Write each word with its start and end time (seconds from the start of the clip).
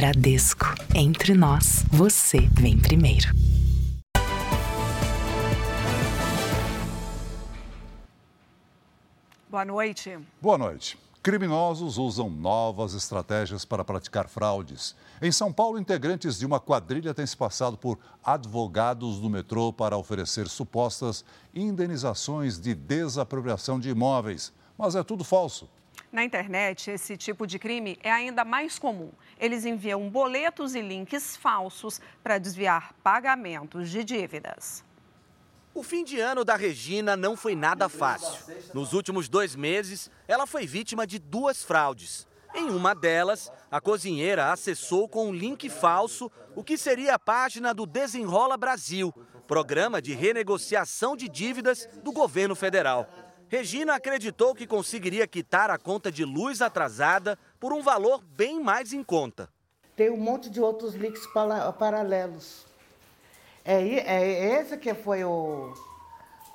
Bradesco. 0.00 0.64
Entre 0.94 1.34
nós, 1.34 1.84
você 1.90 2.48
vem 2.58 2.78
primeiro. 2.78 3.28
Boa 9.50 9.62
noite. 9.66 10.18
Boa 10.40 10.56
noite. 10.56 10.98
Criminosos 11.22 11.98
usam 11.98 12.30
novas 12.30 12.94
estratégias 12.94 13.66
para 13.66 13.84
praticar 13.84 14.26
fraudes. 14.26 14.96
Em 15.20 15.30
São 15.30 15.52
Paulo, 15.52 15.78
integrantes 15.78 16.38
de 16.38 16.46
uma 16.46 16.58
quadrilha 16.58 17.12
têm 17.12 17.26
se 17.26 17.36
passado 17.36 17.76
por 17.76 17.98
advogados 18.24 19.20
do 19.20 19.28
metrô 19.28 19.70
para 19.70 19.98
oferecer 19.98 20.48
supostas 20.48 21.26
indenizações 21.54 22.58
de 22.58 22.74
desapropriação 22.74 23.78
de 23.78 23.90
imóveis. 23.90 24.50
Mas 24.78 24.94
é 24.94 25.02
tudo 25.02 25.24
falso. 25.24 25.68
Na 26.12 26.24
internet, 26.24 26.90
esse 26.90 27.16
tipo 27.16 27.46
de 27.46 27.58
crime 27.58 27.96
é 28.02 28.10
ainda 28.10 28.44
mais 28.44 28.78
comum. 28.78 29.12
Eles 29.38 29.64
enviam 29.64 30.08
boletos 30.08 30.74
e 30.74 30.80
links 30.80 31.36
falsos 31.36 32.00
para 32.22 32.36
desviar 32.36 32.92
pagamentos 33.02 33.88
de 33.88 34.02
dívidas. 34.02 34.84
O 35.72 35.84
fim 35.84 36.02
de 36.02 36.18
ano 36.18 36.44
da 36.44 36.56
Regina 36.56 37.16
não 37.16 37.36
foi 37.36 37.54
nada 37.54 37.88
fácil. 37.88 38.52
Nos 38.74 38.92
últimos 38.92 39.28
dois 39.28 39.54
meses, 39.54 40.10
ela 40.26 40.48
foi 40.48 40.66
vítima 40.66 41.06
de 41.06 41.20
duas 41.20 41.62
fraudes. 41.62 42.26
Em 42.52 42.68
uma 42.70 42.92
delas, 42.92 43.52
a 43.70 43.80
cozinheira 43.80 44.50
acessou 44.52 45.08
com 45.08 45.28
um 45.28 45.32
link 45.32 45.68
falso 45.68 46.28
o 46.56 46.64
que 46.64 46.76
seria 46.76 47.14
a 47.14 47.18
página 47.20 47.72
do 47.72 47.86
Desenrola 47.86 48.56
Brasil, 48.56 49.14
programa 49.46 50.02
de 50.02 50.12
renegociação 50.12 51.16
de 51.16 51.28
dívidas 51.28 51.88
do 52.02 52.10
governo 52.10 52.56
federal. 52.56 53.08
Regina 53.50 53.96
acreditou 53.96 54.54
que 54.54 54.64
conseguiria 54.64 55.26
quitar 55.26 55.70
a 55.70 55.76
conta 55.76 56.12
de 56.12 56.24
luz 56.24 56.62
atrasada 56.62 57.36
por 57.58 57.72
um 57.72 57.82
valor 57.82 58.22
bem 58.22 58.62
mais 58.62 58.92
em 58.92 59.02
conta. 59.02 59.50
Tem 59.96 60.08
um 60.08 60.16
monte 60.16 60.48
de 60.48 60.60
outros 60.60 60.94
links 60.94 61.26
paralelos. 61.76 62.64
É, 63.64 63.82
é 63.82 64.60
esse 64.60 64.76
que 64.76 64.94
foi 64.94 65.24
o, 65.24 65.74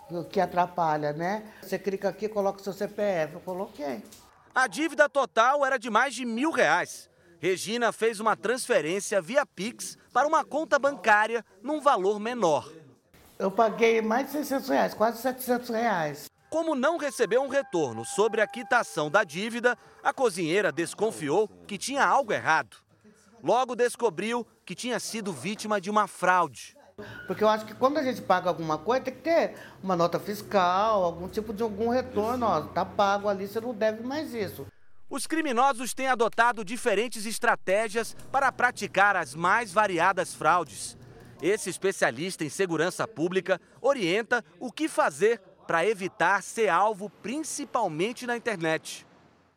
o 0.10 0.24
que 0.24 0.40
atrapalha, 0.40 1.12
né? 1.12 1.44
Você 1.62 1.78
clica 1.78 2.08
aqui, 2.08 2.30
coloca 2.30 2.62
o 2.62 2.64
seu 2.64 2.72
CPF. 2.72 3.34
Eu 3.34 3.42
coloquei. 3.42 4.02
A 4.56 4.66
dívida 4.66 5.10
total 5.10 5.66
era 5.66 5.78
de 5.78 5.90
mais 5.90 6.16
de 6.16 6.24
mil 6.24 6.50
reais. 6.50 7.10
Regina 7.40 7.92
fez 7.92 8.22
uma 8.22 8.38
transferência 8.38 9.22
via 9.22 9.46
Pix 9.46 9.98
para 10.14 10.26
uma 10.26 10.46
conta 10.46 10.80
bancária 10.80 11.44
num 11.62 11.82
valor 11.82 12.22
menor. 12.22 12.72
Eu 13.38 13.52
paguei 13.52 14.02
mais 14.02 14.28
de 14.28 14.32
600 14.32 14.70
reais, 14.70 14.94
quase 14.94 15.22
700 15.22 15.70
reais. 15.72 16.35
Como 16.56 16.74
não 16.74 16.96
recebeu 16.96 17.42
um 17.42 17.50
retorno 17.50 18.06
sobre 18.06 18.40
a 18.40 18.48
quitação 18.48 19.12
da 19.12 19.26
dívida, 19.26 19.78
a 20.02 20.14
cozinheira 20.14 20.72
desconfiou 20.72 21.50
que 21.68 21.78
tinha 21.78 22.06
algo 22.06 22.32
errado. 22.32 22.78
Logo 23.44 23.76
descobriu 23.76 24.48
que 24.66 24.74
tinha 24.74 24.98
sido 24.98 25.34
vítima 25.34 25.82
de 25.82 25.90
uma 25.90 26.08
fraude. 26.08 26.78
Porque 27.28 27.44
eu 27.44 27.50
acho 27.50 27.66
que 27.66 27.74
quando 27.76 27.98
a 27.98 28.04
gente 28.04 28.22
paga 28.22 28.48
alguma 28.48 28.78
coisa, 28.78 29.04
tem 29.04 29.14
que 29.14 29.20
ter 29.20 29.58
uma 29.84 29.98
nota 29.98 30.18
fiscal, 30.18 31.04
algum 31.04 31.28
tipo 31.28 31.54
de 31.54 31.62
algum 31.62 31.90
retorno. 31.90 32.46
Ó, 32.46 32.62
tá 32.62 32.86
pago 32.86 33.28
ali, 33.28 33.50
você 33.50 33.60
não 33.60 33.74
deve 33.74 34.02
mais 34.02 34.34
isso. 34.34 34.66
Os 35.10 35.28
criminosos 35.28 35.94
têm 35.94 36.08
adotado 36.08 36.64
diferentes 36.64 37.26
estratégias 37.26 38.16
para 38.32 38.50
praticar 38.50 39.18
as 39.18 39.36
mais 39.36 39.74
variadas 39.74 40.34
fraudes. 40.34 40.98
Esse 41.42 41.70
especialista 41.70 42.46
em 42.46 42.50
segurança 42.50 43.06
pública 43.06 43.60
orienta 43.82 44.42
o 44.58 44.72
que 44.72 44.88
fazer 44.88 45.42
para 45.66 45.86
evitar 45.86 46.42
ser 46.44 46.70
alvo 46.70 47.10
principalmente 47.22 48.26
na 48.26 48.38
internet. 48.38 49.06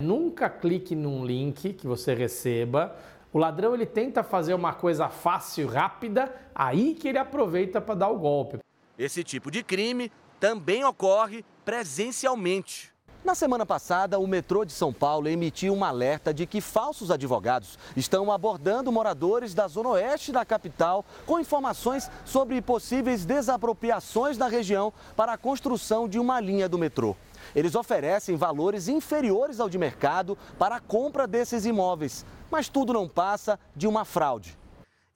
Nunca 0.01 0.48
clique 0.48 0.95
num 0.95 1.25
link 1.25 1.73
que 1.73 1.87
você 1.87 2.15
receba 2.15 2.97
o 3.33 3.39
ladrão 3.39 3.75
ele 3.75 3.84
tenta 3.84 4.23
fazer 4.23 4.55
uma 4.55 4.73
coisa 4.73 5.09
fácil, 5.09 5.69
rápida, 5.69 6.34
aí 6.55 6.95
que 6.95 7.09
ele 7.09 7.19
aproveita 7.19 7.81
para 7.81 7.94
dar 7.94 8.09
o 8.09 8.19
golpe. 8.19 8.59
Esse 8.99 9.22
tipo 9.22 9.50
de 9.50 9.62
crime 9.62 10.10
também 10.41 10.84
ocorre 10.84 11.44
presencialmente. 11.65 12.91
Na 13.25 13.34
semana 13.34 13.67
passada, 13.67 14.19
o 14.19 14.27
metrô 14.27 14.65
de 14.65 14.73
São 14.73 14.93
Paulo 14.93 15.29
emitiu 15.29 15.75
um 15.75 15.84
alerta 15.84 16.33
de 16.33 16.47
que 16.47 16.61
falsos 16.61 17.11
advogados 17.11 17.77
estão 17.97 18.31
abordando 18.31 18.93
moradores 18.93 19.55
da 19.55 19.67
zona 19.67 19.91
oeste 19.91 20.31
da 20.31 20.45
capital 20.45 21.05
com 21.27 21.39
informações 21.39 22.09
sobre 22.25 22.62
possíveis 22.62 23.25
desapropriações 23.25 24.39
da 24.39 24.47
região 24.47 24.93
para 25.17 25.33
a 25.33 25.39
construção 25.39 26.09
de 26.09 26.19
uma 26.19 26.41
linha 26.41 26.69
do 26.69 26.79
metrô. 26.79 27.17
Eles 27.55 27.75
oferecem 27.75 28.37
valores 28.37 28.89
inferiores 28.89 29.59
ao 29.59 29.69
de 29.69 29.79
mercado 29.79 30.39
para 30.59 30.77
a 30.77 30.81
compra 30.81 31.27
desses 31.27 31.67
imóveis, 31.67 32.25
mas 32.50 32.69
tudo 32.69 32.93
não 32.93 33.09
passa 33.09 33.59
de 33.75 33.87
uma 33.87 34.05
fraude. 34.05 34.56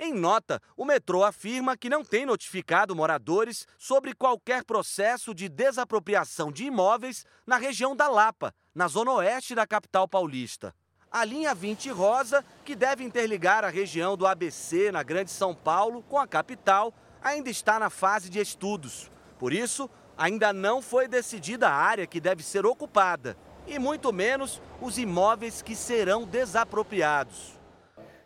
Em 0.05 0.13
nota, 0.13 0.61
o 0.77 0.85
metrô 0.85 1.23
afirma 1.23 1.77
que 1.77 1.89
não 1.89 2.05
tem 2.05 2.27
notificado 2.27 2.97
moradores 2.97 3.69
sobre 3.79 4.13
qualquer 4.13 4.65
processo 4.65 5.33
de 5.33 5.49
desapropriação 5.49 6.51
de 6.51 6.65
imóveis 6.65 7.25
na 7.47 7.57
região 7.57 7.95
da 7.95 8.09
Lapa, 8.09 8.53
na 8.75 8.89
zona 8.89 9.13
oeste 9.13 9.55
da 9.55 9.65
capital 9.65 10.09
paulista. 10.09 10.75
A 11.09 11.25
linha 11.25 11.55
20 11.55 11.89
Rosa, 11.91 12.45
que 12.65 12.75
deve 12.75 13.05
interligar 13.05 13.65
a 13.65 13.69
região 13.69 14.17
do 14.17 14.27
ABC 14.27 14.91
na 14.91 15.05
Grande 15.05 15.31
São 15.31 15.55
Paulo 15.55 16.03
com 16.03 16.19
a 16.19 16.27
capital, 16.27 16.93
ainda 17.23 17.49
está 17.49 17.79
na 17.79 17.89
fase 17.89 18.29
de 18.29 18.41
estudos. 18.41 19.09
Por 19.39 19.53
isso, 19.53 19.89
ainda 20.19 20.53
não 20.53 20.83
foi 20.83 21.07
decidida 21.07 21.69
a 21.69 21.77
área 21.77 22.09
que 22.09 22.21
deve 22.21 22.43
ser 22.43 22.67
ocupada 22.67 23.37
e 23.69 23.79
muito 23.79 24.13
menos 24.13 24.61
os 24.81 24.99
imóveis 24.99 25.63
que 25.63 25.77
serão 25.77 26.25
desapropriados. 26.25 27.62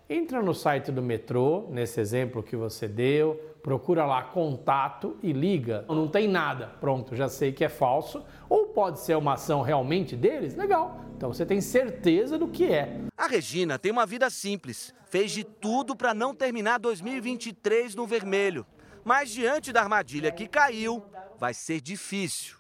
Entra 0.08 0.40
no 0.40 0.54
site 0.54 0.92
do 0.92 1.02
metrô, 1.02 1.66
nesse 1.68 2.00
exemplo 2.00 2.40
que 2.40 2.54
você 2.54 2.86
deu, 2.86 3.34
procura 3.60 4.06
lá 4.06 4.22
contato 4.22 5.16
e 5.20 5.32
liga. 5.32 5.84
Não 5.88 6.06
tem 6.06 6.28
nada, 6.28 6.68
pronto, 6.80 7.16
já 7.16 7.28
sei 7.28 7.52
que 7.52 7.64
é 7.64 7.68
falso. 7.68 8.24
Ou 8.48 8.66
pode 8.66 9.00
ser 9.00 9.16
uma 9.16 9.32
ação 9.32 9.62
realmente 9.62 10.14
deles? 10.14 10.54
Legal, 10.54 11.00
então 11.16 11.32
você 11.32 11.44
tem 11.44 11.60
certeza 11.60 12.38
do 12.38 12.46
que 12.46 12.66
é. 12.66 13.00
A 13.18 13.26
Regina 13.26 13.80
tem 13.80 13.90
uma 13.90 14.06
vida 14.06 14.30
simples, 14.30 14.94
fez 15.06 15.32
de 15.32 15.42
tudo 15.42 15.96
para 15.96 16.14
não 16.14 16.32
terminar 16.32 16.78
2023 16.78 17.96
no 17.96 18.06
vermelho. 18.06 18.64
Mas 19.04 19.30
diante 19.30 19.72
da 19.72 19.82
armadilha 19.82 20.30
que 20.30 20.46
caiu, 20.46 21.04
vai 21.36 21.52
ser 21.52 21.80
difícil. 21.80 22.54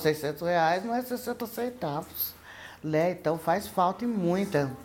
600 0.00 0.42
reais 0.42 0.84
não 0.84 0.92
é 0.92 1.02
60 1.02 1.46
centavos, 1.46 2.34
né? 2.82 3.12
Então 3.12 3.38
faz 3.38 3.68
falta 3.68 4.04
e 4.04 4.08
muita. 4.08 4.76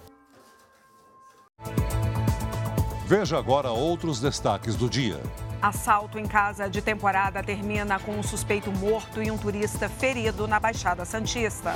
Veja 3.16 3.38
agora 3.38 3.70
outros 3.70 4.20
destaques 4.20 4.76
do 4.76 4.90
dia. 4.90 5.22
Assalto 5.62 6.18
em 6.18 6.26
casa 6.26 6.68
de 6.68 6.82
temporada 6.82 7.44
termina 7.44 8.00
com 8.00 8.14
um 8.14 8.24
suspeito 8.24 8.72
morto 8.72 9.22
e 9.22 9.30
um 9.30 9.38
turista 9.38 9.88
ferido 9.88 10.48
na 10.48 10.60
Baixada 10.60 11.06
Santista. 11.06 11.76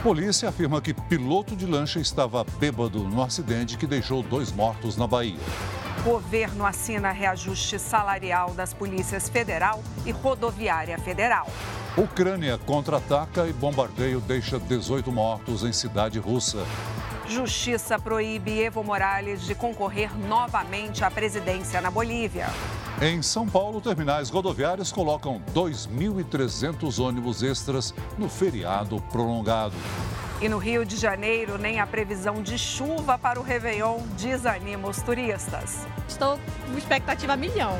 Polícia 0.00 0.48
afirma 0.48 0.80
que 0.80 0.94
piloto 0.94 1.56
de 1.56 1.66
lancha 1.66 1.98
estava 1.98 2.44
bêbado 2.60 3.00
no 3.00 3.20
acidente 3.20 3.76
que 3.76 3.84
deixou 3.84 4.22
dois 4.22 4.52
mortos 4.52 4.96
na 4.96 5.08
Bahia. 5.08 5.40
Governo 6.04 6.64
assina 6.64 7.10
reajuste 7.10 7.80
salarial 7.80 8.54
das 8.54 8.72
polícias 8.72 9.28
federal 9.28 9.82
e 10.04 10.12
rodoviária 10.12 10.96
federal. 11.00 11.48
Ucrânia 11.96 12.58
contra-ataca 12.58 13.44
e 13.48 13.52
bombardeio 13.52 14.20
deixa 14.20 14.56
18 14.60 15.10
mortos 15.10 15.64
em 15.64 15.72
cidade 15.72 16.20
russa. 16.20 16.64
Justiça 17.28 17.98
proíbe 17.98 18.60
Evo 18.60 18.84
Morales 18.84 19.42
de 19.42 19.54
concorrer 19.54 20.16
novamente 20.28 21.04
à 21.04 21.10
presidência 21.10 21.80
na 21.80 21.90
Bolívia. 21.90 22.46
Em 23.02 23.20
São 23.20 23.48
Paulo, 23.48 23.80
terminais 23.80 24.30
rodoviários 24.30 24.92
colocam 24.92 25.42
2.300 25.52 26.98
ônibus 27.02 27.42
extras 27.42 27.92
no 28.16 28.28
feriado 28.28 29.00
prolongado. 29.10 29.74
E 30.40 30.48
no 30.48 30.58
Rio 30.58 30.84
de 30.84 30.96
Janeiro, 30.96 31.58
nem 31.58 31.80
a 31.80 31.86
previsão 31.86 32.42
de 32.42 32.56
chuva 32.56 33.18
para 33.18 33.40
o 33.40 33.42
Réveillon 33.42 33.98
desanima 34.18 34.88
os 34.88 35.02
turistas. 35.02 35.86
Estou 36.08 36.38
com 36.66 36.78
expectativa 36.78 37.32
a 37.32 37.36
milhão. 37.36 37.76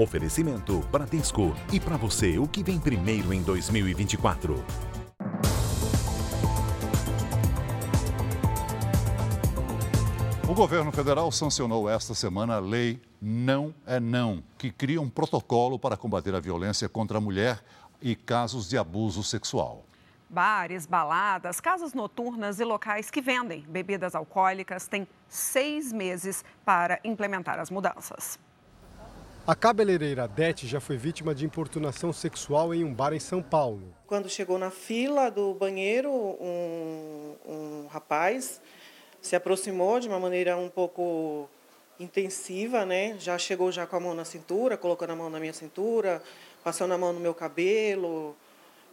Oferecimento 0.00 0.78
Bradesco. 0.90 1.54
E 1.70 1.78
para 1.78 1.98
você, 1.98 2.38
o 2.38 2.48
que 2.48 2.62
vem 2.62 2.80
primeiro 2.80 3.34
em 3.34 3.42
2024? 3.42 4.64
O 10.48 10.54
governo 10.54 10.90
federal 10.90 11.30
sancionou 11.30 11.86
esta 11.86 12.14
semana 12.14 12.54
a 12.56 12.58
lei 12.58 12.98
Não 13.20 13.74
é 13.86 14.00
Não, 14.00 14.42
que 14.56 14.70
cria 14.70 15.02
um 15.02 15.10
protocolo 15.10 15.78
para 15.78 15.98
combater 15.98 16.34
a 16.34 16.40
violência 16.40 16.88
contra 16.88 17.18
a 17.18 17.20
mulher 17.20 17.62
e 18.00 18.16
casos 18.16 18.70
de 18.70 18.78
abuso 18.78 19.22
sexual. 19.22 19.84
Bares, 20.30 20.86
baladas, 20.86 21.60
casas 21.60 21.92
noturnas 21.92 22.58
e 22.58 22.64
locais 22.64 23.10
que 23.10 23.20
vendem 23.20 23.66
bebidas 23.68 24.14
alcoólicas 24.14 24.88
têm 24.88 25.06
seis 25.28 25.92
meses 25.92 26.42
para 26.64 26.98
implementar 27.04 27.58
as 27.58 27.68
mudanças. 27.70 28.38
A 29.46 29.54
cabeleireira 29.54 30.28
Dete 30.28 30.66
já 30.66 30.80
foi 30.80 30.96
vítima 30.96 31.34
de 31.34 31.44
importunação 31.44 32.12
sexual 32.12 32.74
em 32.74 32.84
um 32.84 32.92
bar 32.92 33.12
em 33.12 33.18
São 33.18 33.42
Paulo. 33.42 33.94
Quando 34.06 34.28
chegou 34.28 34.58
na 34.58 34.70
fila 34.70 35.30
do 35.30 35.54
banheiro, 35.54 36.10
um, 36.10 37.34
um 37.48 37.86
rapaz 37.88 38.60
se 39.20 39.34
aproximou 39.34 39.98
de 39.98 40.08
uma 40.08 40.20
maneira 40.20 40.56
um 40.56 40.68
pouco 40.68 41.48
intensiva, 41.98 42.84
né? 42.84 43.16
Já 43.18 43.38
chegou 43.38 43.72
já 43.72 43.86
com 43.86 43.96
a 43.96 44.00
mão 44.00 44.14
na 44.14 44.24
cintura, 44.24 44.76
colocando 44.76 45.10
a 45.10 45.16
mão 45.16 45.30
na 45.30 45.40
minha 45.40 45.52
cintura, 45.52 46.22
passando 46.62 46.92
a 46.92 46.98
mão 46.98 47.12
no 47.12 47.20
meu 47.20 47.34
cabelo 47.34 48.36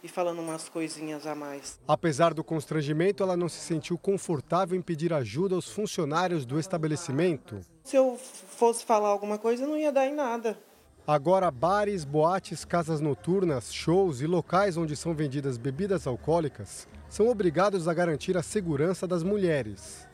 e 0.02 0.08
falando 0.08 0.40
umas 0.40 0.68
coisinhas 0.68 1.26
a 1.26 1.34
mais. 1.34 1.78
Apesar 1.86 2.32
do 2.34 2.44
constrangimento, 2.44 3.22
ela 3.22 3.36
não 3.36 3.48
se 3.48 3.58
sentiu 3.58 3.98
confortável 3.98 4.78
em 4.78 4.82
pedir 4.82 5.12
ajuda 5.12 5.54
aos 5.54 5.70
funcionários 5.70 6.44
do 6.46 6.58
estabelecimento. 6.58 7.60
Se 7.84 7.96
eu 7.96 8.16
fosse 8.16 8.84
falar 8.84 9.08
alguma 9.08 9.38
coisa, 9.38 9.66
não 9.66 9.76
ia 9.76 9.92
dar 9.92 10.06
em 10.06 10.14
nada. 10.14 10.58
Agora, 11.06 11.50
bares, 11.50 12.04
boates, 12.04 12.64
casas 12.64 13.00
noturnas, 13.00 13.72
shows 13.72 14.20
e 14.20 14.26
locais 14.26 14.76
onde 14.76 14.94
são 14.94 15.14
vendidas 15.14 15.56
bebidas 15.56 16.06
alcoólicas 16.06 16.86
são 17.08 17.28
obrigados 17.28 17.88
a 17.88 17.94
garantir 17.94 18.36
a 18.36 18.42
segurança 18.42 19.06
das 19.06 19.22
mulheres. 19.22 20.06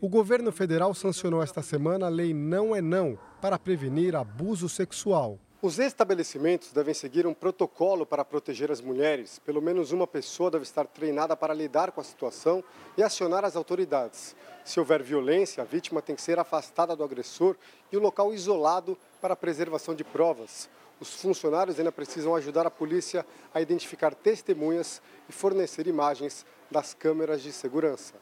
O 0.00 0.08
governo 0.08 0.52
federal 0.52 0.94
sancionou 0.94 1.42
esta 1.42 1.60
semana 1.60 2.06
a 2.06 2.08
Lei 2.08 2.32
Não 2.32 2.74
é 2.74 2.80
Não 2.80 3.18
para 3.40 3.58
prevenir 3.58 4.14
abuso 4.14 4.68
sexual. 4.68 5.40
Os 5.60 5.80
estabelecimentos 5.80 6.72
devem 6.72 6.94
seguir 6.94 7.26
um 7.26 7.34
protocolo 7.34 8.06
para 8.06 8.24
proteger 8.24 8.70
as 8.70 8.80
mulheres. 8.80 9.40
Pelo 9.40 9.60
menos 9.60 9.90
uma 9.90 10.06
pessoa 10.06 10.52
deve 10.52 10.62
estar 10.62 10.86
treinada 10.86 11.36
para 11.36 11.52
lidar 11.52 11.90
com 11.90 12.00
a 12.00 12.04
situação 12.04 12.62
e 12.96 13.02
acionar 13.02 13.44
as 13.44 13.56
autoridades. 13.56 14.36
Se 14.64 14.78
houver 14.78 15.02
violência, 15.02 15.60
a 15.60 15.66
vítima 15.66 16.00
tem 16.00 16.14
que 16.14 16.22
ser 16.22 16.38
afastada 16.38 16.94
do 16.94 17.02
agressor 17.02 17.56
e 17.90 17.96
o 17.96 18.00
local 18.00 18.32
isolado 18.32 18.96
para 19.20 19.34
preservação 19.34 19.96
de 19.96 20.04
provas. 20.04 20.70
Os 21.00 21.20
funcionários 21.20 21.76
ainda 21.76 21.90
precisam 21.90 22.36
ajudar 22.36 22.64
a 22.64 22.70
polícia 22.70 23.26
a 23.52 23.60
identificar 23.60 24.14
testemunhas 24.14 25.02
e 25.28 25.32
fornecer 25.32 25.88
imagens 25.88 26.46
das 26.70 26.94
câmeras 26.94 27.42
de 27.42 27.50
segurança. 27.50 28.14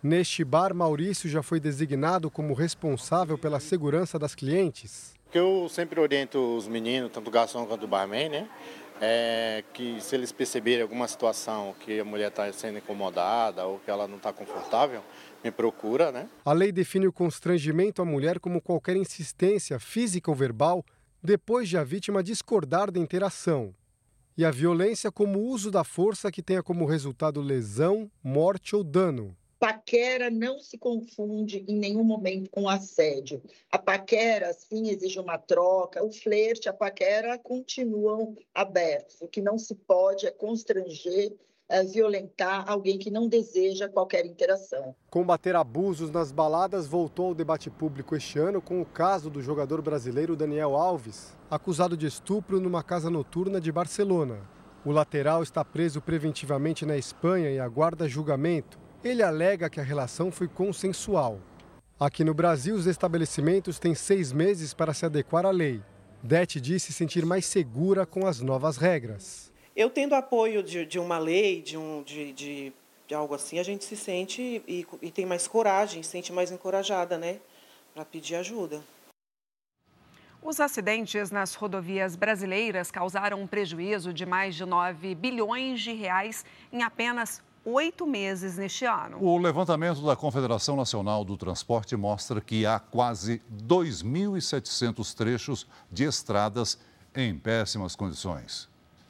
Neste 0.00 0.44
bar, 0.44 0.72
Maurício 0.72 1.28
já 1.28 1.42
foi 1.42 1.58
designado 1.58 2.30
como 2.30 2.54
responsável 2.54 3.36
pela 3.36 3.58
segurança 3.58 4.20
das 4.20 4.36
clientes. 4.36 5.15
Que 5.30 5.38
eu 5.38 5.68
sempre 5.68 6.00
oriento 6.00 6.38
os 6.56 6.66
meninos, 6.68 7.10
tanto 7.12 7.28
o 7.28 7.30
garçom 7.30 7.66
quanto 7.66 7.84
o 7.84 7.88
barman, 7.88 8.28
né? 8.28 8.48
É 9.00 9.62
que 9.74 10.00
se 10.00 10.14
eles 10.14 10.32
perceberem 10.32 10.80
alguma 10.80 11.06
situação 11.06 11.74
que 11.80 12.00
a 12.00 12.04
mulher 12.04 12.28
está 12.28 12.50
sendo 12.52 12.78
incomodada 12.78 13.66
ou 13.66 13.78
que 13.80 13.90
ela 13.90 14.08
não 14.08 14.16
está 14.16 14.32
confortável, 14.32 15.02
me 15.44 15.50
procura, 15.50 16.10
né? 16.10 16.28
A 16.44 16.52
lei 16.52 16.72
define 16.72 17.06
o 17.06 17.12
constrangimento 17.12 18.00
à 18.00 18.04
mulher 18.04 18.40
como 18.40 18.60
qualquer 18.60 18.96
insistência 18.96 19.78
física 19.78 20.30
ou 20.30 20.34
verbal 20.34 20.82
depois 21.22 21.68
de 21.68 21.76
a 21.76 21.84
vítima 21.84 22.22
discordar 22.22 22.90
da 22.90 22.98
interação. 22.98 23.74
E 24.38 24.44
a 24.44 24.50
violência 24.50 25.10
como 25.10 25.40
uso 25.40 25.70
da 25.70 25.82
força 25.82 26.30
que 26.30 26.42
tenha 26.42 26.62
como 26.62 26.86
resultado 26.86 27.40
lesão, 27.40 28.10
morte 28.22 28.76
ou 28.76 28.84
dano. 28.84 29.36
Paquera 29.58 30.30
não 30.30 30.58
se 30.58 30.76
confunde 30.76 31.64
em 31.66 31.78
nenhum 31.78 32.04
momento 32.04 32.50
com 32.50 32.68
assédio. 32.68 33.42
A 33.72 33.78
paquera, 33.78 34.52
sim, 34.52 34.88
exige 34.90 35.18
uma 35.18 35.38
troca. 35.38 36.04
O 36.04 36.12
flerte, 36.12 36.68
a 36.68 36.74
paquera 36.74 37.38
continuam 37.38 38.36
abertos. 38.54 39.16
O 39.20 39.28
que 39.28 39.40
não 39.40 39.58
se 39.58 39.74
pode 39.74 40.26
é 40.26 40.30
constranger, 40.30 41.34
é 41.68 41.82
violentar 41.82 42.64
alguém 42.68 42.98
que 42.98 43.10
não 43.10 43.28
deseja 43.28 43.88
qualquer 43.88 44.24
interação. 44.24 44.94
Combater 45.10 45.56
abusos 45.56 46.10
nas 46.10 46.30
baladas 46.30 46.86
voltou 46.86 47.28
ao 47.28 47.34
debate 47.34 47.70
público 47.70 48.14
este 48.14 48.38
ano 48.38 48.62
com 48.62 48.80
o 48.80 48.86
caso 48.86 49.28
do 49.28 49.42
jogador 49.42 49.82
brasileiro 49.82 50.36
Daniel 50.36 50.76
Alves, 50.76 51.36
acusado 51.50 51.96
de 51.96 52.06
estupro 52.06 52.60
numa 52.60 52.82
casa 52.82 53.10
noturna 53.10 53.60
de 53.60 53.72
Barcelona. 53.72 54.48
O 54.84 54.92
lateral 54.92 55.42
está 55.42 55.64
preso 55.64 56.00
preventivamente 56.00 56.86
na 56.86 56.96
Espanha 56.96 57.50
e 57.50 57.58
aguarda 57.58 58.08
julgamento. 58.08 58.85
Ele 59.06 59.22
alega 59.22 59.70
que 59.70 59.78
a 59.78 59.84
relação 59.84 60.32
foi 60.32 60.48
consensual. 60.48 61.38
Aqui 61.98 62.24
no 62.24 62.34
Brasil, 62.34 62.74
os 62.74 62.86
estabelecimentos 62.86 63.78
têm 63.78 63.94
seis 63.94 64.32
meses 64.32 64.74
para 64.74 64.92
se 64.92 65.06
adequar 65.06 65.46
à 65.46 65.52
lei. 65.52 65.80
Dete 66.20 66.60
disse 66.60 66.92
sentir 66.92 67.24
mais 67.24 67.46
segura 67.46 68.04
com 68.04 68.26
as 68.26 68.40
novas 68.40 68.76
regras. 68.76 69.52
Eu 69.76 69.90
tendo 69.90 70.16
apoio 70.16 70.60
de, 70.60 70.84
de 70.84 70.98
uma 70.98 71.18
lei, 71.18 71.62
de, 71.62 71.78
um, 71.78 72.02
de, 72.02 72.32
de, 72.32 72.72
de 73.06 73.14
algo 73.14 73.32
assim, 73.32 73.60
a 73.60 73.62
gente 73.62 73.84
se 73.84 73.96
sente 73.96 74.42
e, 74.66 74.84
e 75.00 75.10
tem 75.12 75.24
mais 75.24 75.46
coragem, 75.46 76.02
se 76.02 76.10
sente 76.10 76.32
mais 76.32 76.50
encorajada, 76.50 77.16
né? 77.16 77.38
Para 77.94 78.04
pedir 78.04 78.34
ajuda. 78.34 78.82
Os 80.42 80.58
acidentes 80.58 81.30
nas 81.30 81.54
rodovias 81.54 82.16
brasileiras 82.16 82.90
causaram 82.90 83.40
um 83.40 83.46
prejuízo 83.46 84.12
de 84.12 84.26
mais 84.26 84.56
de 84.56 84.64
9 84.64 85.14
bilhões 85.14 85.80
de 85.80 85.92
reais 85.92 86.44
em 86.72 86.82
apenas 86.82 87.40
oito 87.66 88.06
meses 88.06 88.56
neste 88.56 88.84
ano. 88.84 89.18
O 89.20 89.36
levantamento 89.36 90.00
da 90.00 90.14
Confederação 90.14 90.76
Nacional 90.76 91.24
do 91.24 91.36
Transporte 91.36 91.96
mostra 91.96 92.40
que 92.40 92.64
há 92.64 92.78
quase 92.78 93.42
2.700 93.66 95.14
trechos 95.14 95.66
de 95.90 96.04
estradas 96.04 96.78
em 97.14 97.36
péssimas 97.36 97.96
condições. 97.96 98.68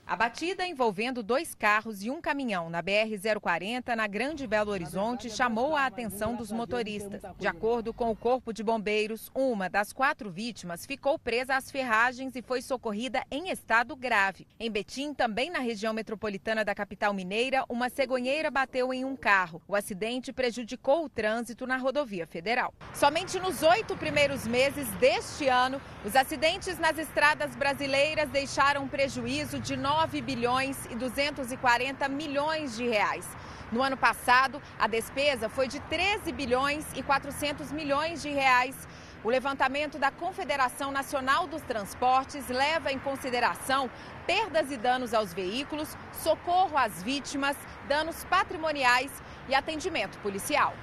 A 0.08 0.14
batida 0.14 0.64
envolvendo 0.64 1.20
dois 1.20 1.52
carros 1.52 2.04
e 2.04 2.10
um 2.10 2.20
caminhão 2.20 2.70
na 2.70 2.80
BR-040, 2.80 3.96
na 3.96 4.06
Grande 4.06 4.46
Belo 4.46 4.70
Horizonte, 4.70 5.28
chamou 5.28 5.74
a 5.74 5.84
atenção 5.84 6.36
dos 6.36 6.52
motoristas. 6.52 7.22
De 7.36 7.48
acordo 7.48 7.92
com 7.92 8.08
o 8.08 8.14
Corpo 8.14 8.52
de 8.52 8.62
Bombeiros, 8.62 9.32
uma 9.34 9.68
das 9.68 9.92
quatro 9.92 10.30
vítimas 10.30 10.86
ficou 10.86 11.18
presa 11.18 11.56
às 11.56 11.72
ferragens 11.72 12.36
e 12.36 12.40
foi 12.40 12.62
socorrida 12.62 13.24
em 13.32 13.50
estado 13.50 13.96
grave. 13.96 14.46
Em 14.60 14.70
Betim, 14.70 15.12
também 15.12 15.50
na 15.50 15.58
região 15.58 15.92
metropolitana 15.92 16.64
da 16.64 16.72
capital 16.72 17.12
mineira, 17.12 17.64
uma 17.68 17.90
cegonheira 17.90 18.48
bateu 18.48 18.94
em 18.94 19.04
um 19.04 19.16
carro. 19.16 19.60
O 19.66 19.74
acidente 19.74 20.32
prejudicou 20.32 21.04
o 21.04 21.08
trânsito 21.08 21.66
na 21.66 21.78
rodovia 21.78 22.28
federal. 22.28 22.72
Somente 22.94 23.40
nos 23.40 23.60
oito 23.64 23.96
primeiros 23.96 24.46
meses 24.46 24.88
deste 25.00 25.48
ano, 25.48 25.80
os 26.04 26.14
acidentes 26.14 26.78
nas 26.78 26.96
estradas 26.96 27.56
brasileiras 27.56 28.30
deixaram 28.30 28.86
prejuízo 28.86 29.58
de 29.58 29.76
9 29.76 29.95
9 29.96 30.20
bilhões 30.20 30.76
e 30.90 30.94
240 30.94 32.06
milhões 32.08 32.76
de 32.76 32.86
reais. 32.86 33.26
No 33.72 33.82
ano 33.82 33.96
passado, 33.96 34.60
a 34.78 34.86
despesa 34.86 35.48
foi 35.48 35.68
de 35.68 35.80
13 35.80 36.32
bilhões 36.32 36.84
e 36.94 37.02
400 37.02 37.72
milhões 37.72 38.20
de 38.20 38.28
reais. 38.28 38.76
O 39.24 39.30
levantamento 39.30 39.98
da 39.98 40.10
Confederação 40.10 40.92
Nacional 40.92 41.46
dos 41.46 41.62
Transportes 41.62 42.46
leva 42.48 42.92
em 42.92 42.98
consideração 42.98 43.90
perdas 44.26 44.70
e 44.70 44.76
danos 44.76 45.14
aos 45.14 45.32
veículos, 45.32 45.96
socorro 46.12 46.76
às 46.76 47.02
vítimas, 47.02 47.56
danos 47.88 48.22
patrimoniais 48.24 49.10
e 49.48 49.54
atendimento 49.54 50.18
policial. 50.18 50.74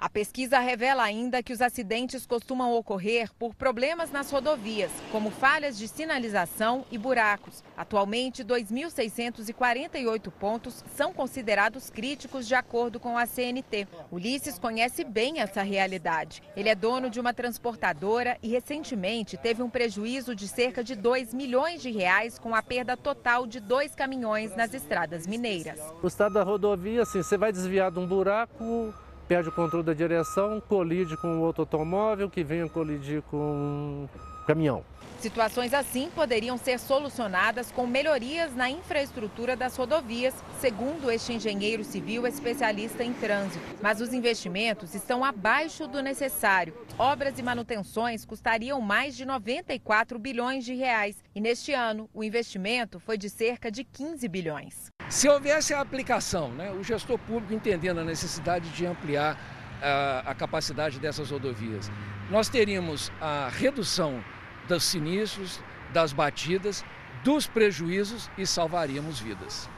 A 0.00 0.08
pesquisa 0.08 0.58
revela 0.58 1.02
ainda 1.02 1.42
que 1.42 1.52
os 1.52 1.60
acidentes 1.60 2.24
costumam 2.24 2.72
ocorrer 2.72 3.30
por 3.34 3.54
problemas 3.54 4.10
nas 4.10 4.30
rodovias, 4.30 4.90
como 5.12 5.30
falhas 5.30 5.76
de 5.76 5.86
sinalização 5.86 6.86
e 6.90 6.96
buracos. 6.96 7.62
Atualmente, 7.76 8.42
2.648 8.42 10.30
pontos 10.30 10.82
são 10.96 11.12
considerados 11.12 11.90
críticos 11.90 12.48
de 12.48 12.54
acordo 12.54 12.98
com 12.98 13.18
a 13.18 13.26
CNT. 13.26 13.86
Ulisses 14.10 14.58
conhece 14.58 15.04
bem 15.04 15.38
essa 15.38 15.60
realidade. 15.60 16.42
Ele 16.56 16.70
é 16.70 16.74
dono 16.74 17.10
de 17.10 17.20
uma 17.20 17.34
transportadora 17.34 18.38
e 18.42 18.48
recentemente 18.48 19.36
teve 19.36 19.62
um 19.62 19.68
prejuízo 19.68 20.34
de 20.34 20.48
cerca 20.48 20.82
de 20.82 20.96
2 20.96 21.34
milhões 21.34 21.82
de 21.82 21.90
reais 21.90 22.38
com 22.38 22.54
a 22.54 22.62
perda 22.62 22.96
total 22.96 23.46
de 23.46 23.60
dois 23.60 23.94
caminhões 23.94 24.56
nas 24.56 24.72
estradas 24.72 25.26
mineiras. 25.26 25.78
O 26.02 26.06
estado 26.06 26.32
da 26.32 26.42
rodovia, 26.42 27.02
assim, 27.02 27.22
você 27.22 27.36
vai 27.36 27.52
desviar 27.52 27.90
de 27.90 27.98
um 27.98 28.06
buraco, 28.06 28.94
perde 29.30 29.48
o 29.48 29.52
controle 29.52 29.84
da 29.84 29.94
direção, 29.94 30.60
colide 30.60 31.16
com 31.16 31.38
outro 31.38 31.62
automóvel 31.62 32.28
que 32.28 32.42
venha 32.42 32.68
colidir 32.68 33.22
com 33.22 33.36
um 33.36 34.08
caminhão. 34.44 34.84
Situações 35.20 35.72
assim 35.72 36.10
poderiam 36.12 36.58
ser 36.58 36.80
solucionadas 36.80 37.70
com 37.70 37.86
melhorias 37.86 38.56
na 38.56 38.68
infraestrutura 38.68 39.54
das 39.54 39.76
rodovias, 39.76 40.34
segundo 40.58 41.08
este 41.12 41.32
engenheiro 41.32 41.84
civil 41.84 42.26
especialista 42.26 43.04
em 43.04 43.12
trânsito. 43.12 43.64
Mas 43.80 44.00
os 44.00 44.12
investimentos 44.12 44.96
estão 44.96 45.24
abaixo 45.24 45.86
do 45.86 46.02
necessário. 46.02 46.74
Obras 46.98 47.38
e 47.38 47.42
manutenções 47.42 48.24
custariam 48.24 48.80
mais 48.80 49.16
de 49.16 49.24
94 49.24 50.18
bilhões 50.18 50.64
de 50.64 50.74
reais. 50.74 51.22
E 51.32 51.40
neste 51.40 51.72
ano, 51.72 52.10
o 52.12 52.24
investimento 52.24 52.98
foi 52.98 53.16
de 53.16 53.30
cerca 53.30 53.70
de 53.70 53.84
15 53.84 54.26
bilhões. 54.26 54.90
Se 55.10 55.28
houvesse 55.28 55.74
a 55.74 55.80
aplicação, 55.80 56.52
né, 56.52 56.70
o 56.70 56.84
gestor 56.84 57.18
público 57.18 57.52
entendendo 57.52 57.98
a 57.98 58.04
necessidade 58.04 58.70
de 58.70 58.86
ampliar 58.86 59.36
a, 59.82 60.30
a 60.30 60.34
capacidade 60.36 61.00
dessas 61.00 61.32
rodovias, 61.32 61.90
nós 62.30 62.48
teríamos 62.48 63.10
a 63.20 63.48
redução 63.48 64.22
dos 64.68 64.84
sinistros, 64.84 65.58
das 65.92 66.12
batidas, 66.12 66.84
dos 67.24 67.48
prejuízos 67.48 68.30
e 68.38 68.46
salvaríamos 68.46 69.18
vidas. 69.18 69.68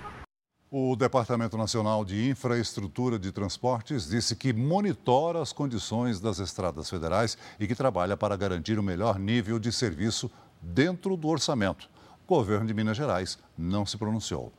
O 0.70 0.94
Departamento 0.96 1.56
Nacional 1.56 2.04
de 2.04 2.28
Infraestrutura 2.28 3.18
de 3.18 3.32
Transportes 3.32 4.06
disse 4.06 4.36
que 4.36 4.52
monitora 4.52 5.40
as 5.40 5.50
condições 5.50 6.20
das 6.20 6.40
estradas 6.40 6.90
federais 6.90 7.38
e 7.58 7.66
que 7.66 7.74
trabalha 7.74 8.18
para 8.18 8.36
garantir 8.36 8.78
o 8.78 8.82
melhor 8.82 9.18
nível 9.18 9.58
de 9.58 9.72
serviço 9.72 10.30
dentro 10.60 11.16
do 11.16 11.28
orçamento. 11.28 11.88
O 12.22 12.28
governo 12.28 12.66
de 12.66 12.74
Minas 12.74 12.98
Gerais 12.98 13.38
não 13.56 13.86
se 13.86 13.96
pronunciou. 13.96 14.52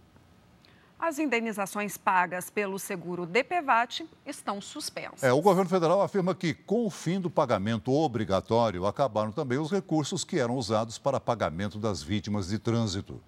As 1.05 1.19
indenizações 1.19 1.97
pagas 1.97 2.49
pelo 2.49 2.79
seguro 2.79 3.25
DPVAT 3.25 4.07
estão 4.25 4.61
suspensas. 4.61 5.21
É, 5.21 5.33
o 5.33 5.41
governo 5.41 5.69
federal 5.69 6.01
afirma 6.01 6.33
que, 6.33 6.53
com 6.53 6.85
o 6.85 6.89
fim 6.89 7.19
do 7.19 7.29
pagamento 7.29 7.91
obrigatório, 7.91 8.85
acabaram 8.85 9.29
também 9.29 9.57
os 9.57 9.69
recursos 9.69 10.23
que 10.23 10.39
eram 10.39 10.55
usados 10.55 10.97
para 10.97 11.19
pagamento 11.19 11.77
das 11.77 12.01
vítimas 12.01 12.47
de 12.47 12.57
trânsito. 12.57 13.21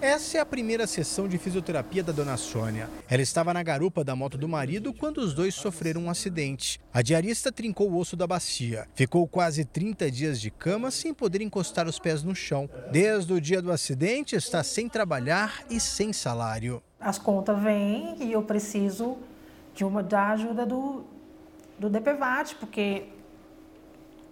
Essa 0.00 0.38
é 0.38 0.40
a 0.40 0.46
primeira 0.46 0.88
sessão 0.88 1.28
de 1.28 1.38
fisioterapia 1.38 2.02
da 2.02 2.12
dona 2.12 2.36
Sônia. 2.36 2.90
Ela 3.08 3.22
estava 3.22 3.54
na 3.54 3.62
garupa 3.62 4.02
da 4.02 4.16
moto 4.16 4.36
do 4.36 4.48
marido 4.48 4.92
quando 4.92 5.18
os 5.18 5.32
dois 5.32 5.54
sofreram 5.54 6.02
um 6.02 6.10
acidente. 6.10 6.80
A 6.92 7.00
diarista 7.00 7.52
trincou 7.52 7.90
o 7.90 7.96
osso 7.96 8.16
da 8.16 8.26
bacia. 8.26 8.88
Ficou 8.96 9.26
quase 9.28 9.64
30 9.64 10.10
dias 10.10 10.40
de 10.40 10.50
cama 10.50 10.90
sem 10.90 11.14
poder 11.14 11.42
encostar 11.42 11.86
os 11.86 12.00
pés 12.00 12.24
no 12.24 12.34
chão. 12.34 12.68
Desde 12.90 13.32
o 13.32 13.40
dia 13.40 13.62
do 13.62 13.70
acidente, 13.70 14.34
está 14.34 14.64
sem 14.64 14.88
trabalhar 14.88 15.64
e 15.70 15.78
sem 15.78 16.12
salário. 16.12 16.82
As 17.00 17.18
contas 17.18 17.58
vêm 17.58 18.16
e 18.20 18.32
eu 18.32 18.42
preciso 18.42 19.16
de 19.74 19.84
uma 19.84 20.02
da 20.02 20.30
ajuda 20.30 20.66
do, 20.66 21.04
do 21.78 21.88
DPVAT, 21.88 22.56
porque 22.56 23.06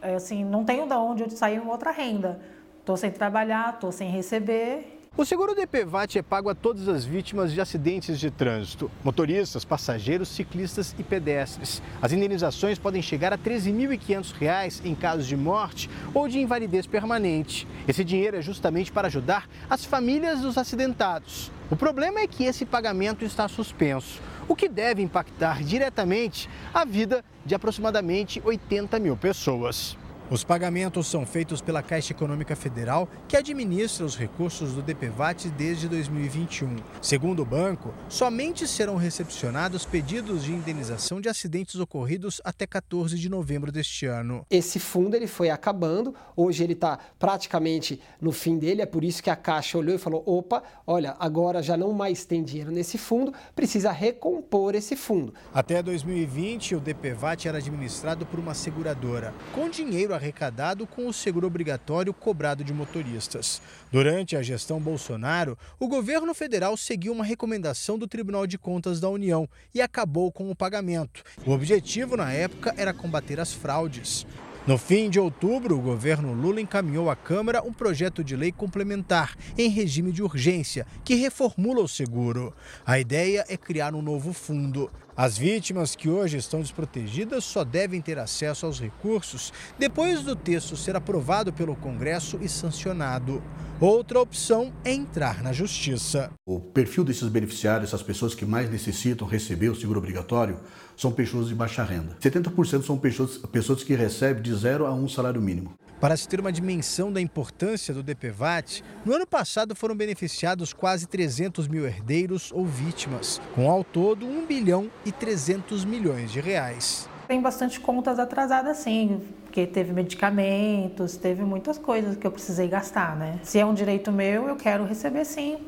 assim, 0.03 0.45
não 0.45 0.65
tenho 0.65 0.87
de 0.87 0.95
onde 0.95 1.31
sair 1.37 1.61
outra 1.61 1.91
renda. 1.91 2.41
Estou 2.81 2.97
sem 2.97 3.11
trabalhar, 3.11 3.75
estou 3.75 3.93
sem 3.93 4.11
receber 4.11 4.96
o 5.19 5.25
seguro 5.25 5.55
DPVAT 5.55 6.19
é 6.19 6.23
pago 6.23 6.51
a 6.51 6.55
todas 6.55 6.89
as 6.89 7.07
vítimas 7.07 7.51
de 7.51 7.59
acidentes 7.59 8.21
de 8.21 8.31
trânsito, 8.31 8.91
motoristas, 9.03 9.65
passageiros, 9.65 10.29
ciclistas 10.29 10.95
e 10.99 11.03
pedestres. 11.03 11.81
As 12.03 12.13
indenizações 12.13 12.79
podem 12.79 13.01
chegar 13.01 13.33
a 13.33 13.37
R$ 13.37 13.43
13.500 13.43 14.85
em 14.85 14.95
casos 14.95 15.27
de 15.27 15.35
morte 15.35 15.89
ou 16.13 16.29
de 16.29 16.39
invalidez 16.39 16.87
permanente. 16.87 17.67
Esse 17.89 18.05
dinheiro 18.05 18.37
é 18.37 18.43
justamente 18.43 18.93
para 18.93 19.09
ajudar 19.09 19.49
as 19.71 19.87
famílias 19.87 20.43
dos 20.43 20.59
acidentados. 20.59 21.51
O 21.71 21.77
problema 21.77 22.21
é 22.21 22.27
que 22.27 22.45
esse 22.45 22.67
pagamento 22.67 23.25
está 23.25 23.49
suspenso, 23.49 24.21
o 24.47 24.55
que 24.55 24.69
deve 24.69 25.01
impactar 25.01 25.65
diretamente 25.65 26.47
a 26.75 26.85
vida 26.85 27.25
de 27.45 27.55
aproximadamente 27.55 28.43
80 28.45 28.99
mil 28.99 29.17
pessoas. 29.17 29.97
Os 30.29 30.43
pagamentos 30.43 31.07
são 31.07 31.25
feitos 31.25 31.61
pela 31.61 31.85
Caixa 31.85 32.13
Econômica 32.13 32.57
Federal, 32.57 33.09
que 33.29 33.37
administra 33.37 34.05
os 34.05 34.17
recursos 34.17 34.73
do 34.73 34.83
DPVAT 34.83 35.49
desde 35.51 35.89
2021. 35.89 36.79
Segundo 37.01 37.43
o 37.43 37.45
banco, 37.45 37.95
somente 38.09 38.67
serão 38.67 38.97
recepcionados 38.97 39.85
pedidos 39.85 40.43
de 40.43 40.53
indenização 40.53 41.21
de 41.21 41.29
acidentes 41.29 41.77
ocorridos 41.77 42.41
até 42.45 42.67
14 42.67 43.17
de 43.17 43.29
novembro 43.29 43.71
deste 43.71 44.07
ano. 44.07 44.45
Esse 44.51 44.81
fundo 44.81 45.15
ele 45.15 45.29
foi 45.29 45.49
acabando, 45.49 46.13
hoje 46.35 46.65
ele 46.65 46.73
está 46.73 46.99
praticamente 47.21 48.01
no 48.21 48.33
fim 48.33 48.59
dele, 48.59 48.83
é 48.83 48.87
por 48.87 49.05
isso 49.05 49.23
que 49.23 49.31
a 49.31 49.37
Caixa 49.37 49.79
olhou 49.79 49.95
e 49.95 49.99
falou: 49.99 50.25
opa, 50.27 50.61
olha, 50.85 51.15
agora 51.21 51.63
já 51.63 51.77
não 51.77 51.93
mais 51.93 52.25
tem 52.25 52.43
dinheiro 52.43 52.73
nesse 52.73 52.99
fundo, 52.99 53.33
precisa 53.55 53.93
recompor 53.93 54.75
esse 54.75 54.97
fundo. 54.97 55.33
Até 55.55 55.81
2020, 55.81 56.75
o 56.75 56.81
DPVAT 56.81 57.47
era 57.47 57.59
administrado 57.59 58.27
por 58.27 58.41
uma 58.41 58.55
seguradora. 58.55 59.33
Com 59.55 59.71
dinheiro 59.71 60.16
arrecadado 60.17 60.87
com 60.87 61.07
o 61.07 61.13
seguro 61.13 61.47
obrigatório 61.47 62.13
cobrado 62.13 62.65
de 62.65 62.73
motoristas. 62.73 63.63
Durante 63.93 64.37
a 64.37 64.43
gestão 64.43 64.81
Bolsonaro, 64.81 65.57
o 65.79 65.87
governo 65.87 66.35
federal 66.35 66.77
seguiu 66.77 67.13
uma 67.13 67.25
recomendação 67.25 67.99
do 67.99 68.09
Tribunal 68.09 68.47
de 68.47 68.59
Contas 68.59 68.99
da 68.99 69.09
União 69.09 69.49
e 69.75 69.81
acabou 69.81 70.33
com 70.33 70.51
o 70.51 70.57
pagamento. 70.57 71.23
O 71.47 71.53
objetivo 71.53 72.17
na 72.17 72.33
época 72.33 72.75
era 72.77 72.93
combater 72.93 73.39
as 73.39 73.53
fraudes. 73.53 74.27
No 74.67 74.77
fim 74.77 75.09
de 75.09 75.21
outubro, 75.21 75.79
o 75.79 75.81
governo 75.81 76.33
Lula 76.33 76.61
encaminhou 76.61 77.09
à 77.09 77.15
Câmara 77.15 77.63
um 77.63 77.73
projeto 77.73 78.25
de 78.25 78.35
lei 78.35 78.51
complementar 78.51 79.37
em 79.57 79.69
regime 79.69 80.11
de 80.11 80.25
urgência 80.25 80.85
que 81.05 81.15
reformula 81.15 81.81
o 81.83 81.89
seguro. 81.89 82.53
A 82.85 82.99
ideia 82.99 83.45
é 83.49 83.57
criar 83.57 83.95
um 83.95 84.03
novo 84.03 84.33
fundo. 84.33 84.91
As 85.17 85.39
vítimas 85.39 85.97
que 85.97 86.11
hoje 86.11 86.37
estão 86.37 86.61
desprotegidas 86.61 87.43
só 87.43 87.65
devem 87.65 88.03
ter 88.03 88.19
acesso 88.19 88.67
aos 88.67 88.79
recursos 88.79 89.51
depois 89.79 90.23
do 90.23 90.37
texto 90.37 90.77
ser 90.77 90.95
aprovado 90.95 91.51
pelo 91.55 91.75
Congresso 91.75 92.39
e 92.43 92.49
sancionado. 92.51 93.43
Outra 93.81 94.21
opção 94.21 94.75
é 94.85 94.93
entrar 94.93 95.43
na 95.43 95.55
justiça. 95.55 96.31
O 96.45 96.61
perfil 96.61 97.03
desses 97.03 97.29
beneficiários, 97.31 97.89
essas 97.89 98.03
pessoas 98.03 98.35
que 98.35 98.45
mais 98.45 98.71
necessitam 98.71 99.27
receber 99.27 99.71
o 99.71 99.75
seguro 99.75 100.01
obrigatório, 100.01 100.61
são 100.95 101.11
pessoas 101.11 101.49
de 101.49 101.55
baixa 101.55 101.83
renda. 101.83 102.15
70% 102.21 102.83
são 102.83 102.99
pessoas, 102.99 103.39
pessoas 103.39 103.83
que 103.83 103.95
recebem 103.95 104.43
de 104.43 104.55
zero 104.55 104.85
a 104.85 104.93
um 104.93 105.09
salário 105.09 105.41
mínimo. 105.41 105.73
Para 106.01 106.15
se 106.15 106.29
ter 106.29 106.39
uma 106.39 106.53
dimensão 106.53 107.11
da 107.11 107.23
importância 107.23 107.95
do 107.95 108.03
DPVAT, 108.03 108.85
no 109.03 109.15
ano 109.15 109.27
passado 109.27 109.75
foram 109.75 109.97
beneficiados 109.97 110.75
quase 110.75 111.07
300 111.07 111.67
mil 111.67 111.87
herdeiros 111.87 112.53
ou 112.53 112.67
vítimas, 112.67 113.41
com 113.55 113.71
ao 113.71 113.83
todo 113.83 114.27
1 114.27 114.45
bilhão 114.45 114.91
e 115.07 115.13
300 115.13 115.87
milhões 115.87 116.31
de 116.31 116.39
reais. 116.39 117.09
Tem 117.27 117.41
bastante 117.41 117.81
contas 117.81 118.19
atrasadas 118.19 118.77
sim, 118.77 119.23
porque 119.45 119.67
teve 119.67 119.93
medicamentos, 119.93 121.17
teve 121.17 121.43
muitas 121.45 121.79
coisas 121.79 122.15
que 122.15 122.27
eu 122.27 122.31
precisei 122.31 122.69
gastar, 122.69 123.17
né? 123.17 123.41
Se 123.43 123.59
é 123.59 123.65
um 123.65 123.73
direito 123.73 124.13
meu, 124.13 124.47
eu 124.47 124.57
quero 124.57 124.85
receber 124.85 125.25
sim. 125.25 125.59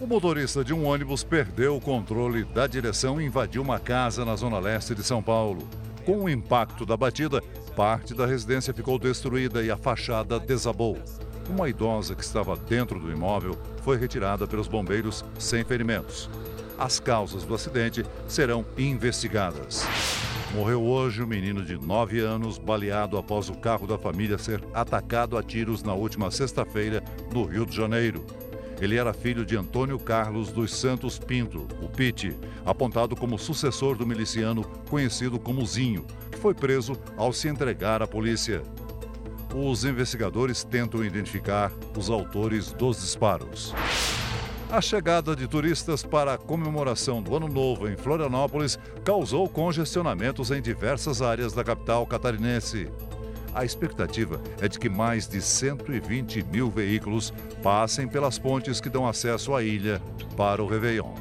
O 0.00 0.06
motorista 0.06 0.64
de 0.64 0.72
um 0.72 0.86
ônibus 0.86 1.24
perdeu 1.24 1.76
o 1.76 1.80
controle 1.80 2.44
da 2.44 2.66
direção 2.66 3.20
e 3.20 3.26
invadiu 3.26 3.60
uma 3.60 3.80
casa 3.80 4.24
na 4.24 4.36
zona 4.36 4.58
leste 4.60 4.94
de 4.94 5.02
São 5.02 5.22
Paulo. 5.22 5.66
Com 6.04 6.24
o 6.24 6.28
impacto 6.28 6.84
da 6.84 6.96
batida, 6.96 7.42
parte 7.74 8.12
da 8.12 8.26
residência 8.26 8.74
ficou 8.74 8.98
destruída 8.98 9.62
e 9.62 9.70
a 9.70 9.76
fachada 9.76 10.38
desabou. 10.38 10.98
Uma 11.48 11.68
idosa 11.68 12.14
que 12.14 12.22
estava 12.22 12.56
dentro 12.56 13.00
do 13.00 13.10
imóvel 13.10 13.58
foi 13.82 13.96
retirada 13.96 14.46
pelos 14.46 14.68
bombeiros 14.68 15.24
sem 15.38 15.64
ferimentos. 15.64 16.28
As 16.78 17.00
causas 17.00 17.44
do 17.44 17.54
acidente 17.54 18.04
serão 18.28 18.66
investigadas. 18.76 19.86
Morreu 20.54 20.82
hoje 20.82 21.22
um 21.22 21.26
menino 21.26 21.64
de 21.64 21.76
9 21.76 22.20
anos, 22.20 22.58
baleado 22.58 23.16
após 23.16 23.48
o 23.48 23.54
carro 23.54 23.86
da 23.86 23.98
família 23.98 24.38
ser 24.38 24.62
atacado 24.72 25.36
a 25.38 25.42
tiros 25.42 25.82
na 25.82 25.94
última 25.94 26.30
sexta-feira 26.30 27.02
no 27.32 27.44
Rio 27.44 27.66
de 27.66 27.74
Janeiro. 27.74 28.24
Ele 28.84 28.98
era 28.98 29.14
filho 29.14 29.46
de 29.46 29.56
Antônio 29.56 29.98
Carlos 29.98 30.52
dos 30.52 30.70
Santos 30.76 31.18
Pinto, 31.18 31.66
o 31.80 31.88
Pite, 31.88 32.36
apontado 32.66 33.16
como 33.16 33.38
sucessor 33.38 33.96
do 33.96 34.06
miliciano 34.06 34.62
conhecido 34.90 35.40
como 35.40 35.64
Zinho, 35.64 36.04
que 36.30 36.36
foi 36.36 36.52
preso 36.52 36.92
ao 37.16 37.32
se 37.32 37.48
entregar 37.48 38.02
à 38.02 38.06
polícia. 38.06 38.62
Os 39.54 39.86
investigadores 39.86 40.64
tentam 40.64 41.02
identificar 41.02 41.72
os 41.96 42.10
autores 42.10 42.72
dos 42.72 43.00
disparos. 43.00 43.74
A 44.70 44.82
chegada 44.82 45.34
de 45.34 45.48
turistas 45.48 46.02
para 46.02 46.34
a 46.34 46.38
comemoração 46.38 47.22
do 47.22 47.34
Ano 47.34 47.48
Novo 47.48 47.88
em 47.88 47.96
Florianópolis 47.96 48.78
causou 49.02 49.48
congestionamentos 49.48 50.50
em 50.50 50.60
diversas 50.60 51.22
áreas 51.22 51.54
da 51.54 51.64
capital 51.64 52.06
catarinense. 52.06 52.90
A 53.54 53.64
expectativa 53.64 54.42
é 54.60 54.66
de 54.66 54.80
que 54.80 54.88
mais 54.88 55.28
de 55.28 55.40
120 55.40 56.42
mil 56.42 56.68
veículos 56.68 57.32
passem 57.62 58.08
pelas 58.08 58.36
pontes 58.36 58.80
que 58.80 58.90
dão 58.90 59.06
acesso 59.06 59.54
à 59.54 59.62
ilha 59.62 60.02
para 60.36 60.60
o 60.60 60.66
Réveillon. 60.66 61.14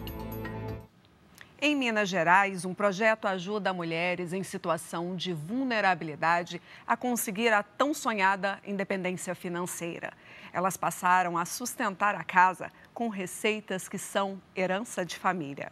Em 1.61 1.75
Minas 1.75 2.09
Gerais, 2.09 2.65
um 2.65 2.73
projeto 2.73 3.25
ajuda 3.25 3.71
mulheres 3.71 4.33
em 4.33 4.41
situação 4.41 5.15
de 5.15 5.31
vulnerabilidade 5.31 6.59
a 6.87 6.97
conseguir 6.97 7.53
a 7.53 7.61
tão 7.61 7.93
sonhada 7.93 8.59
independência 8.65 9.35
financeira. 9.35 10.11
Elas 10.51 10.75
passaram 10.75 11.37
a 11.37 11.45
sustentar 11.45 12.15
a 12.15 12.23
casa 12.23 12.71
com 12.95 13.09
receitas 13.09 13.87
que 13.87 13.99
são 13.99 14.41
herança 14.55 15.05
de 15.05 15.15
família. 15.15 15.71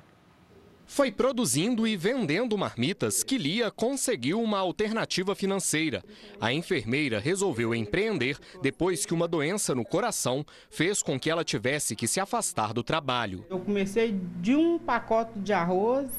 Foi 0.93 1.09
produzindo 1.09 1.87
e 1.87 1.95
vendendo 1.95 2.57
marmitas 2.57 3.23
que 3.23 3.37
Lia 3.37 3.71
conseguiu 3.71 4.41
uma 4.41 4.59
alternativa 4.59 5.33
financeira. 5.33 6.03
A 6.37 6.51
enfermeira 6.51 7.17
resolveu 7.17 7.73
empreender 7.73 8.37
depois 8.61 9.05
que 9.05 9.13
uma 9.13 9.25
doença 9.25 9.73
no 9.73 9.85
coração 9.85 10.45
fez 10.69 11.01
com 11.01 11.17
que 11.17 11.29
ela 11.29 11.45
tivesse 11.45 11.95
que 11.95 12.09
se 12.09 12.19
afastar 12.19 12.73
do 12.73 12.83
trabalho. 12.83 13.45
Eu 13.49 13.61
comecei 13.61 14.19
de 14.41 14.53
um 14.53 14.77
pacote 14.77 15.39
de 15.39 15.53
arroz 15.53 16.09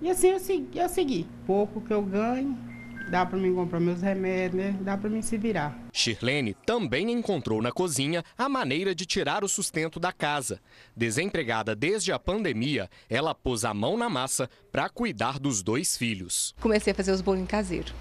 e 0.00 0.08
assim 0.08 0.28
eu 0.28 0.38
segui. 0.38 0.78
Eu 0.78 0.88
segui. 0.88 1.26
Pouco 1.44 1.80
que 1.80 1.92
eu 1.92 2.02
ganho, 2.02 2.56
dá 3.12 3.26
para 3.26 3.38
mim 3.38 3.54
comprar 3.54 3.78
meus 3.78 4.00
remédios, 4.00 4.54
né? 4.54 4.78
dá 4.80 4.96
para 4.96 5.10
mim 5.10 5.20
se 5.20 5.36
virar. 5.36 5.78
Shirlene 5.92 6.56
também 6.64 7.12
encontrou 7.12 7.60
na 7.60 7.70
cozinha 7.70 8.24
a 8.38 8.48
maneira 8.48 8.94
de 8.94 9.04
tirar 9.04 9.44
o 9.44 9.48
sustento 9.48 10.00
da 10.00 10.10
casa. 10.12 10.58
Desempregada 10.96 11.76
desde 11.76 12.10
a 12.10 12.18
pandemia, 12.18 12.88
ela 13.10 13.34
pôs 13.34 13.66
a 13.66 13.74
mão 13.74 13.98
na 13.98 14.08
massa 14.08 14.48
para 14.72 14.88
cuidar 14.88 15.38
dos 15.38 15.62
dois 15.62 15.94
filhos. 15.94 16.54
Comecei 16.58 16.92
a 16.92 16.96
fazer 16.96 17.12
os 17.12 17.20
bolinhos 17.20 17.50
caseiros. 17.50 17.92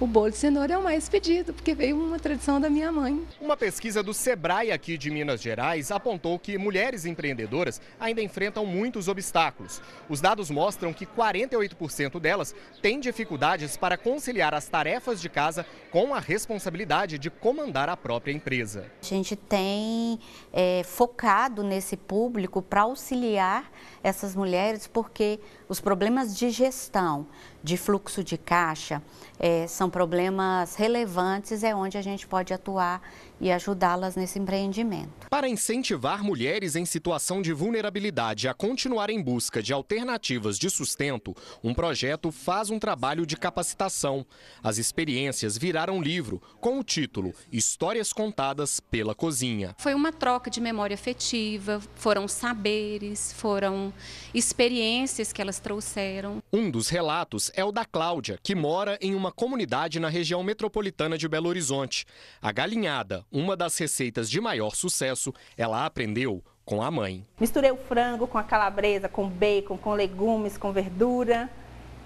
O 0.00 0.06
bolo 0.06 0.30
de 0.30 0.36
cenoura 0.36 0.74
é 0.74 0.78
o 0.78 0.82
mais 0.82 1.08
pedido, 1.08 1.52
porque 1.52 1.74
veio 1.74 1.96
uma 1.96 2.18
tradição 2.18 2.60
da 2.60 2.68
minha 2.68 2.90
mãe. 2.90 3.20
Uma 3.40 3.56
pesquisa 3.56 4.02
do 4.02 4.12
Sebrae 4.12 4.72
aqui 4.72 4.98
de 4.98 5.10
Minas 5.10 5.40
Gerais 5.40 5.90
apontou 5.90 6.38
que 6.38 6.58
mulheres 6.58 7.04
empreendedoras 7.04 7.80
ainda 7.98 8.22
enfrentam 8.22 8.66
muitos 8.66 9.08
obstáculos. 9.08 9.80
Os 10.08 10.20
dados 10.20 10.50
mostram 10.50 10.92
que 10.92 11.06
48% 11.06 12.18
delas 12.18 12.54
têm 12.80 13.00
dificuldades 13.00 13.76
para 13.76 13.96
conciliar 13.96 14.54
as 14.54 14.68
tarefas 14.68 15.20
de 15.20 15.28
casa 15.28 15.64
com 15.90 16.14
a 16.14 16.20
responsabilidade 16.20 17.18
de 17.18 17.30
comandar 17.30 17.88
a 17.88 17.96
própria 17.96 18.32
empresa. 18.32 18.86
A 19.02 19.04
gente 19.04 19.36
tem 19.36 20.18
é, 20.52 20.82
focado 20.84 21.62
nesse 21.62 21.96
público 21.96 22.62
para 22.62 22.82
auxiliar 22.82 23.70
essas 24.02 24.34
mulheres, 24.34 24.86
porque 24.86 25.38
os 25.68 25.80
problemas 25.80 26.36
de 26.36 26.50
gestão, 26.50 27.26
de 27.62 27.76
fluxo 27.76 28.22
de 28.24 28.36
caixa, 28.36 29.02
é, 29.38 29.66
são 29.66 29.88
problemas 29.88 30.74
relevantes, 30.74 31.62
é 31.62 31.74
onde 31.74 31.96
a 31.96 32.02
gente 32.02 32.26
pode 32.26 32.52
atuar 32.52 33.00
e 33.42 33.50
ajudá-las 33.50 34.14
nesse 34.14 34.38
empreendimento. 34.38 35.26
Para 35.28 35.48
incentivar 35.48 36.22
mulheres 36.22 36.76
em 36.76 36.86
situação 36.86 37.42
de 37.42 37.52
vulnerabilidade 37.52 38.46
a 38.46 38.54
continuar 38.54 39.10
em 39.10 39.20
busca 39.20 39.60
de 39.60 39.72
alternativas 39.72 40.56
de 40.56 40.70
sustento, 40.70 41.34
um 41.62 41.74
projeto 41.74 42.30
faz 42.30 42.70
um 42.70 42.78
trabalho 42.78 43.26
de 43.26 43.36
capacitação. 43.36 44.24
As 44.62 44.78
experiências 44.78 45.58
viraram 45.58 46.00
livro 46.00 46.40
com 46.60 46.78
o 46.78 46.84
título 46.84 47.34
Histórias 47.50 48.12
Contadas 48.12 48.78
pela 48.78 49.12
Cozinha. 49.12 49.74
Foi 49.78 49.92
uma 49.92 50.12
troca 50.12 50.48
de 50.48 50.60
memória 50.60 50.94
afetiva, 50.94 51.80
foram 51.96 52.28
saberes, 52.28 53.32
foram 53.32 53.92
experiências 54.32 55.32
que 55.32 55.42
elas 55.42 55.58
trouxeram. 55.58 56.40
Um 56.52 56.70
dos 56.70 56.88
relatos 56.88 57.50
é 57.54 57.64
o 57.64 57.72
da 57.72 57.84
Cláudia, 57.84 58.38
que 58.40 58.54
mora 58.54 58.96
em 59.00 59.16
uma 59.16 59.32
comunidade 59.32 59.98
na 59.98 60.08
região 60.08 60.44
metropolitana 60.44 61.18
de 61.18 61.26
Belo 61.26 61.48
Horizonte. 61.48 62.06
A 62.40 62.52
galinhada, 62.52 63.24
uma 63.32 63.56
das 63.56 63.76
receitas 63.78 64.28
de 64.30 64.40
maior 64.40 64.74
sucesso, 64.74 65.32
ela 65.56 65.86
aprendeu 65.86 66.42
com 66.64 66.82
a 66.82 66.90
mãe. 66.90 67.26
Misturei 67.40 67.70
o 67.70 67.76
frango 67.76 68.26
com 68.26 68.38
a 68.38 68.44
calabresa, 68.44 69.08
com 69.08 69.28
bacon, 69.28 69.76
com 69.76 69.94
legumes, 69.94 70.58
com 70.58 70.72
verdura 70.72 71.50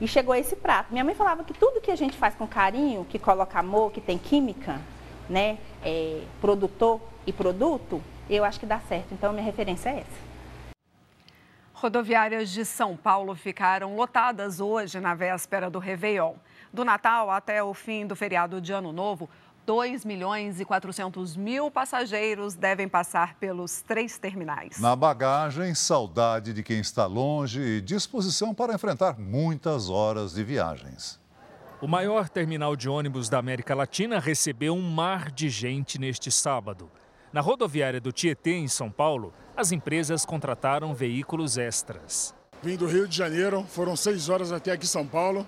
e 0.00 0.06
chegou 0.06 0.32
a 0.32 0.38
esse 0.38 0.54
prato. 0.56 0.92
Minha 0.92 1.04
mãe 1.04 1.14
falava 1.14 1.44
que 1.44 1.54
tudo 1.54 1.80
que 1.80 1.90
a 1.90 1.96
gente 1.96 2.16
faz 2.16 2.34
com 2.34 2.46
carinho, 2.46 3.04
que 3.04 3.18
coloca 3.18 3.58
amor, 3.58 3.92
que 3.92 4.00
tem 4.00 4.18
química, 4.18 4.80
né, 5.28 5.58
é, 5.82 6.22
produtor 6.40 7.00
e 7.26 7.32
produto, 7.32 8.02
eu 8.28 8.44
acho 8.44 8.60
que 8.60 8.66
dá 8.66 8.78
certo. 8.80 9.12
Então, 9.12 9.32
minha 9.32 9.44
referência 9.44 9.90
é 9.90 10.00
essa. 10.00 10.26
Rodoviárias 11.72 12.50
de 12.50 12.64
São 12.64 12.96
Paulo 12.96 13.34
ficaram 13.34 13.96
lotadas 13.96 14.60
hoje 14.60 14.98
na 14.98 15.14
véspera 15.14 15.68
do 15.68 15.78
Réveillon. 15.78 16.34
Do 16.72 16.84
Natal 16.84 17.30
até 17.30 17.62
o 17.62 17.72
fim 17.74 18.06
do 18.06 18.16
feriado 18.16 18.60
de 18.60 18.72
Ano 18.72 18.92
Novo, 18.92 19.28
2 19.66 20.04
milhões 20.04 20.60
e 20.60 20.64
400 20.64 21.36
mil 21.36 21.68
passageiros 21.72 22.54
devem 22.54 22.88
passar 22.88 23.34
pelos 23.34 23.82
três 23.82 24.16
terminais. 24.16 24.78
Na 24.78 24.94
bagagem, 24.94 25.74
saudade 25.74 26.52
de 26.52 26.62
quem 26.62 26.78
está 26.78 27.04
longe 27.04 27.60
e 27.60 27.80
disposição 27.80 28.54
para 28.54 28.74
enfrentar 28.74 29.18
muitas 29.18 29.90
horas 29.90 30.34
de 30.34 30.44
viagens. 30.44 31.18
O 31.82 31.88
maior 31.88 32.28
terminal 32.28 32.76
de 32.76 32.88
ônibus 32.88 33.28
da 33.28 33.38
América 33.38 33.74
Latina 33.74 34.20
recebeu 34.20 34.72
um 34.72 34.88
mar 34.88 35.32
de 35.32 35.48
gente 35.48 35.98
neste 35.98 36.30
sábado. 36.30 36.88
Na 37.32 37.40
rodoviária 37.40 38.00
do 38.00 38.12
Tietê, 38.12 38.52
em 38.52 38.68
São 38.68 38.88
Paulo, 38.88 39.34
as 39.56 39.72
empresas 39.72 40.24
contrataram 40.24 40.94
veículos 40.94 41.58
extras. 41.58 42.32
Vim 42.62 42.76
do 42.76 42.86
Rio 42.86 43.06
de 43.08 43.16
Janeiro, 43.16 43.64
foram 43.68 43.96
seis 43.96 44.28
horas 44.28 44.52
até 44.52 44.72
aqui 44.72 44.84
em 44.84 44.88
São 44.88 45.06
Paulo 45.06 45.46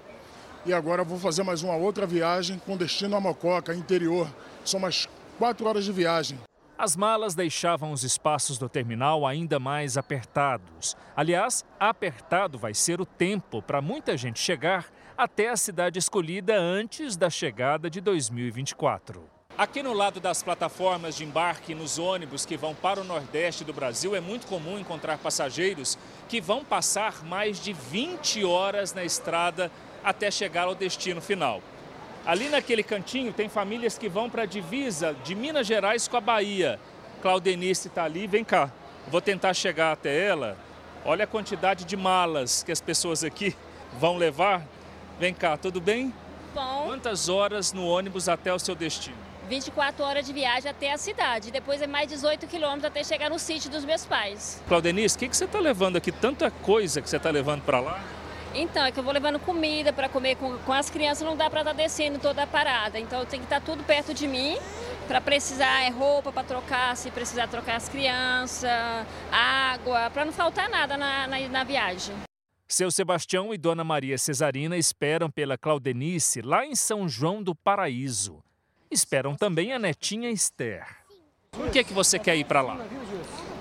e 0.69 0.73
agora 0.75 1.03
vou 1.03 1.19
fazer 1.19 1.43
mais 1.43 1.63
uma 1.63 1.75
outra 1.75 2.07
viagem 2.07 2.59
com 2.59 2.77
destino 2.77 3.17
a 3.17 3.21
Mococa, 3.21 3.75
interior. 3.75 4.29
São 4.63 4.79
mais 4.79 5.09
quatro 5.39 5.67
horas 5.67 5.83
de 5.83 5.93
viagem. 5.93 6.39
As 6.77 6.95
malas 6.95 7.35
deixavam 7.35 7.91
os 7.91 8.05
espaços 8.05 8.59
do 8.59 8.69
terminal 8.69 9.27
ainda 9.27 9.59
mais 9.59 9.97
apertados. 9.97 10.95
Aliás, 11.17 11.65
apertado 11.81 12.59
vai 12.59 12.75
ser 12.75 13.01
o 13.01 13.07
tempo 13.07 13.63
para 13.63 13.81
muita 13.81 14.15
gente 14.15 14.39
chegar 14.39 14.93
até 15.17 15.49
a 15.49 15.57
cidade 15.57 15.99
escolhida 15.99 16.61
antes 16.61 17.17
da 17.17 17.31
chegada 17.31 17.89
de 17.89 18.03
2024. 18.03 19.39
Aqui 19.57 19.83
no 19.83 19.93
lado 19.93 20.21
das 20.21 20.41
plataformas 20.41 21.17
de 21.17 21.25
embarque 21.25 21.75
nos 21.75 21.99
ônibus 21.99 22.47
que 22.47 22.57
vão 22.57 22.77
para 22.77 23.01
o 23.01 23.05
Nordeste 23.05 23.65
do 23.65 23.73
Brasil, 23.73 24.15
é 24.15 24.21
muito 24.21 24.47
comum 24.47 24.79
encontrar 24.79 25.19
passageiros 25.19 25.99
que 26.29 26.41
vão 26.41 26.65
passar 26.65 27.25
mais 27.25 27.59
de 27.59 27.73
20 27.73 28.45
horas 28.45 28.95
na 28.95 29.03
estrada 29.03 29.69
até 30.03 30.31
chegar 30.31 30.65
ao 30.65 30.75
destino 30.75 31.21
final. 31.21 31.63
Ali 32.27 32.49
naquele 32.49 32.83
cantinho 32.83 33.33
tem 33.33 33.49
famílias 33.49 33.97
que 33.97 34.09
vão 34.09 34.29
para 34.29 34.43
a 34.43 34.47
divisa 34.47 35.17
de 35.25 35.35
Minas 35.35 35.67
Gerais 35.67 36.07
com 36.07 36.17
a 36.17 36.21
Bahia. 36.21 36.79
Claudenice 37.23 37.89
está 37.89 38.05
ali, 38.05 38.27
vem 38.27 38.45
cá. 38.45 38.71
Vou 39.09 39.21
tentar 39.21 39.55
chegar 39.55 39.93
até 39.93 40.27
ela. 40.27 40.57
Olha 41.05 41.25
a 41.25 41.27
quantidade 41.27 41.85
de 41.85 41.97
malas 41.97 42.63
que 42.63 42.71
as 42.71 42.81
pessoas 42.81 43.25
aqui 43.25 43.57
vão 43.99 44.17
levar. 44.17 44.63
Vem 45.19 45.33
cá, 45.33 45.57
tudo 45.57 45.81
bem? 45.81 46.13
Bom. 46.55 46.85
Quantas 46.87 47.29
horas 47.29 47.73
no 47.73 47.87
ônibus 47.87 48.29
até 48.29 48.53
o 48.53 48.59
seu 48.59 48.75
destino? 48.75 49.17
24 49.49 50.05
horas 50.05 50.27
de 50.27 50.33
viagem 50.33 50.71
até 50.71 50.93
a 50.93 50.99
cidade. 50.99 51.51
Depois 51.51 51.81
é 51.81 51.87
mais 51.87 52.09
18 52.09 52.47
quilômetros 52.47 52.85
até 52.85 53.03
chegar 53.03 53.31
no 53.31 53.39
sítio 53.39 53.71
dos 53.71 53.85
meus 53.85 54.05
pais. 54.05 54.63
Claudenice, 54.69 55.17
o 55.17 55.19
que, 55.19 55.29
que 55.29 55.37
você 55.37 55.47
está 55.47 55.59
levando 55.59 55.97
aqui? 55.97 56.13
Tanta 56.13 56.51
coisa 56.51 57.01
que 57.01 57.09
você 57.09 57.17
está 57.17 57.31
levando 57.31 57.63
para 57.63 57.81
lá? 57.81 58.05
Então, 58.55 58.85
é 58.85 58.93
que 58.93 58.99
eu 58.99 59.05
vou 59.05 59.13
levando 59.13 59.39
comida 59.39 59.93
para 59.93 60.09
comer 60.09 60.37
com, 60.37 60.57
com, 60.59 60.73
as 60.73 60.91
crianças, 60.91 61.27
não 61.27 61.37
dá 61.37 61.51
para 61.51 61.61
estar 61.61 61.75
tá 61.75 61.83
descendo 61.83 62.19
toda 62.19 62.43
a 62.43 62.47
parada. 62.47 62.99
Então, 62.99 63.25
tem 63.25 63.41
que 63.41 63.47
estar 63.47 63.61
tá 63.61 63.67
tudo 63.67 63.85
perto 63.85 64.15
de 64.15 64.27
mim 64.27 64.57
para 65.07 65.21
precisar 65.21 65.85
é 65.85 65.89
roupa 65.89 66.31
para 66.31 66.45
trocar, 66.45 66.95
se 66.97 67.11
precisar 67.11 67.49
trocar 67.49 67.77
as 67.77 67.89
crianças, 67.89 68.71
água, 69.33 70.11
para 70.11 70.27
não 70.27 70.33
faltar 70.33 70.69
nada 70.69 70.97
na, 70.97 71.27
na, 71.27 71.49
na 71.49 71.65
viagem. 71.65 72.15
Seu 72.69 72.91
Sebastião 72.91 73.55
e 73.55 73.57
Dona 73.57 73.83
Maria 73.83 74.19
Cesarina 74.19 74.77
esperam 74.77 75.31
pela 75.31 75.57
Claudenice 75.57 76.43
lá 76.43 76.67
em 76.67 76.75
São 76.75 77.09
João 77.09 77.43
do 77.43 77.55
Paraíso. 77.55 78.45
Esperam 78.91 79.35
também 79.35 79.73
a 79.73 79.79
netinha 79.79 80.31
Esther. 80.31 80.87
Por 81.51 81.71
que, 81.71 81.83
que 81.83 81.95
você 81.95 82.19
quer 82.19 82.37
ir 82.37 82.45
para 82.45 82.61
lá? 82.61 82.79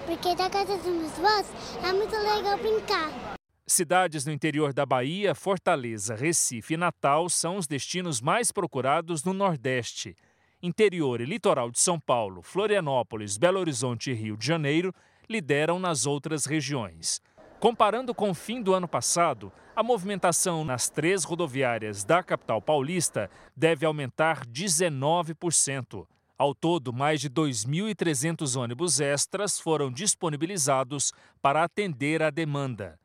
Porque 0.05 0.35
da 0.35 0.49
casa 0.49 0.77
dos 0.77 0.85
meus 0.85 1.17
avós 1.19 1.47
é 1.81 1.93
muito 1.93 2.15
legal 2.15 2.57
brincar. 2.57 3.36
Cidades 3.69 4.25
no 4.25 4.31
interior 4.31 4.71
da 4.71 4.85
Bahia, 4.85 5.35
Fortaleza, 5.35 6.15
Recife 6.15 6.75
e 6.75 6.77
Natal 6.77 7.27
são 7.27 7.57
os 7.57 7.67
destinos 7.67 8.21
mais 8.21 8.49
procurados 8.49 9.25
no 9.25 9.33
Nordeste. 9.33 10.15
Interior 10.63 11.19
e 11.19 11.25
litoral 11.25 11.69
de 11.69 11.77
São 11.77 11.99
Paulo, 11.99 12.41
Florianópolis, 12.41 13.37
Belo 13.37 13.59
Horizonte 13.59 14.09
e 14.09 14.13
Rio 14.13 14.37
de 14.37 14.47
Janeiro 14.47 14.95
lideram 15.29 15.79
nas 15.79 16.05
outras 16.05 16.45
regiões. 16.45 17.21
Comparando 17.59 18.15
com 18.15 18.29
o 18.29 18.33
fim 18.33 18.61
do 18.61 18.73
ano 18.73 18.87
passado, 18.87 19.51
a 19.75 19.83
movimentação 19.83 20.63
nas 20.63 20.89
três 20.89 21.25
rodoviárias 21.25 22.05
da 22.05 22.23
capital 22.23 22.61
paulista 22.61 23.29
deve 23.53 23.85
aumentar 23.85 24.45
19%. 24.45 26.07
Ao 26.37 26.55
todo, 26.55 26.93
mais 26.93 27.19
de 27.19 27.29
2.300 27.29 28.57
ônibus 28.57 29.01
extras 29.01 29.59
foram 29.59 29.91
disponibilizados 29.91 31.11
para 31.41 31.65
atender 31.65 32.23
a 32.23 32.29
demanda. 32.29 32.97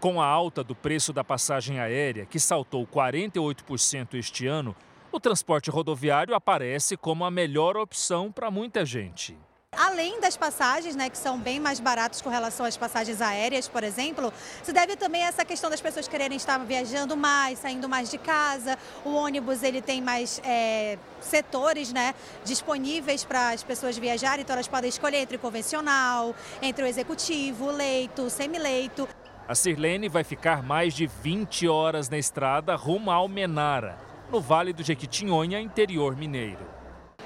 Com 0.00 0.18
a 0.18 0.24
alta 0.24 0.64
do 0.64 0.74
preço 0.74 1.12
da 1.12 1.22
passagem 1.22 1.78
aérea, 1.78 2.24
que 2.24 2.40
saltou 2.40 2.86
48% 2.86 4.14
este 4.14 4.46
ano, 4.46 4.74
o 5.12 5.20
transporte 5.20 5.70
rodoviário 5.70 6.34
aparece 6.34 6.96
como 6.96 7.22
a 7.22 7.30
melhor 7.30 7.76
opção 7.76 8.32
para 8.32 8.50
muita 8.50 8.82
gente. 8.82 9.36
Além 9.76 10.18
das 10.18 10.38
passagens, 10.38 10.96
né, 10.96 11.10
que 11.10 11.18
são 11.18 11.38
bem 11.38 11.60
mais 11.60 11.78
baratas 11.80 12.22
com 12.22 12.30
relação 12.30 12.64
às 12.64 12.78
passagens 12.78 13.20
aéreas, 13.20 13.68
por 13.68 13.84
exemplo, 13.84 14.32
se 14.62 14.72
deve 14.72 14.96
também 14.96 15.22
a 15.22 15.28
essa 15.28 15.44
questão 15.44 15.68
das 15.68 15.82
pessoas 15.82 16.08
quererem 16.08 16.38
estar 16.38 16.56
viajando 16.58 17.14
mais, 17.14 17.58
saindo 17.58 17.86
mais 17.86 18.10
de 18.10 18.16
casa. 18.16 18.78
O 19.04 19.10
ônibus 19.12 19.62
ele 19.62 19.82
tem 19.82 20.00
mais 20.00 20.40
é, 20.44 20.98
setores 21.20 21.92
né, 21.92 22.14
disponíveis 22.42 23.22
para 23.22 23.50
as 23.50 23.62
pessoas 23.62 23.98
viajarem, 23.98 24.42
então 24.42 24.54
elas 24.54 24.66
podem 24.66 24.88
escolher 24.88 25.18
entre 25.18 25.36
o 25.36 25.38
convencional, 25.38 26.34
entre 26.62 26.84
o 26.84 26.86
executivo, 26.86 27.70
leito, 27.70 28.30
semileito. 28.30 29.06
A 29.50 29.54
Sirlene 29.56 30.08
vai 30.08 30.22
ficar 30.22 30.62
mais 30.62 30.94
de 30.94 31.08
20 31.08 31.66
horas 31.66 32.08
na 32.08 32.16
estrada 32.16 32.76
rumo 32.76 33.10
a 33.10 33.14
Almenara, 33.14 33.98
no 34.30 34.40
Vale 34.40 34.72
do 34.72 34.80
Jequitinhonha, 34.80 35.60
interior 35.60 36.14
mineiro. 36.14 36.64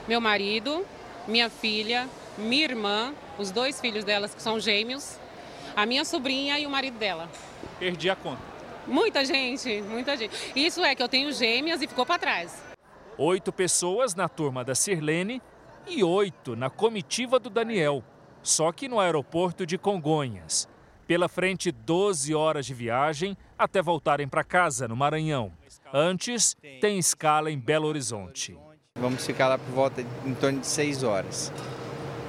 Meu 0.08 0.22
marido, 0.22 0.86
minha 1.28 1.50
filha, 1.50 2.08
minha 2.38 2.64
irmã, 2.64 3.12
os 3.38 3.50
dois 3.50 3.78
filhos 3.78 4.04
delas 4.04 4.34
que 4.34 4.40
são 4.40 4.58
gêmeos, 4.58 5.18
a 5.76 5.84
minha 5.84 6.02
sobrinha 6.02 6.58
e 6.58 6.66
o 6.66 6.70
marido 6.70 6.96
dela. 6.96 7.28
Perdi 7.78 8.08
a 8.08 8.16
conta. 8.16 8.40
Muita 8.86 9.22
gente, 9.22 9.82
muita 9.82 10.16
gente. 10.16 10.34
Isso 10.56 10.82
é 10.82 10.94
que 10.94 11.02
eu 11.02 11.08
tenho 11.10 11.30
gêmeas 11.30 11.82
e 11.82 11.86
ficou 11.86 12.06
para 12.06 12.18
trás. 12.18 12.64
Oito 13.18 13.52
pessoas 13.52 14.14
na 14.14 14.30
turma 14.30 14.64
da 14.64 14.74
Sirlene 14.74 15.42
e 15.86 16.02
oito 16.02 16.56
na 16.56 16.70
comitiva 16.70 17.38
do 17.38 17.50
Daniel, 17.50 18.02
só 18.42 18.72
que 18.72 18.88
no 18.88 18.98
aeroporto 18.98 19.66
de 19.66 19.76
Congonhas. 19.76 20.72
Pela 21.06 21.28
frente, 21.28 21.70
12 21.70 22.34
horas 22.34 22.64
de 22.64 22.72
viagem 22.72 23.36
até 23.58 23.82
voltarem 23.82 24.26
para 24.26 24.42
casa, 24.42 24.88
no 24.88 24.96
Maranhão. 24.96 25.52
Antes, 25.92 26.56
tem 26.80 26.98
escala 26.98 27.50
em 27.50 27.58
Belo 27.58 27.86
Horizonte. 27.86 28.56
Vamos 28.98 29.26
ficar 29.26 29.48
lá 29.48 29.58
por 29.58 29.70
volta 29.72 30.00
em 30.24 30.34
torno 30.34 30.60
de 30.60 30.66
6 30.66 31.02
horas. 31.02 31.52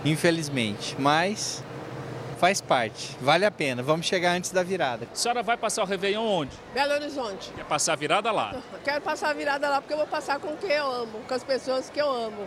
Infelizmente, 0.03 0.95
mas 0.99 1.63
faz 2.37 2.59
parte, 2.59 3.15
vale 3.21 3.45
a 3.45 3.51
pena. 3.51 3.81
Vamos 3.81 4.05
chegar 4.07 4.31
antes 4.33 4.51
da 4.51 4.61
virada. 4.61 5.07
A 5.11 5.15
senhora 5.15 5.41
vai 5.41 5.55
passar 5.55 5.83
o 5.83 5.85
Réveillon 5.85 6.23
onde? 6.23 6.51
Belo 6.73 6.93
Horizonte. 6.93 7.51
Quer 7.53 7.65
passar 7.65 7.93
a 7.93 7.95
virada 7.95 8.31
lá? 8.31 8.61
Quero 8.83 9.01
passar 9.01 9.29
a 9.29 9.33
virada 9.33 9.69
lá 9.69 9.79
porque 9.79 9.93
eu 9.93 9.97
vou 9.97 10.07
passar 10.07 10.37
com 10.39 10.55
quem 10.57 10.71
eu 10.71 10.91
amo, 10.91 11.21
com 11.25 11.33
as 11.33 11.43
pessoas 11.43 11.89
que 11.89 11.99
eu 11.99 12.11
amo. 12.11 12.45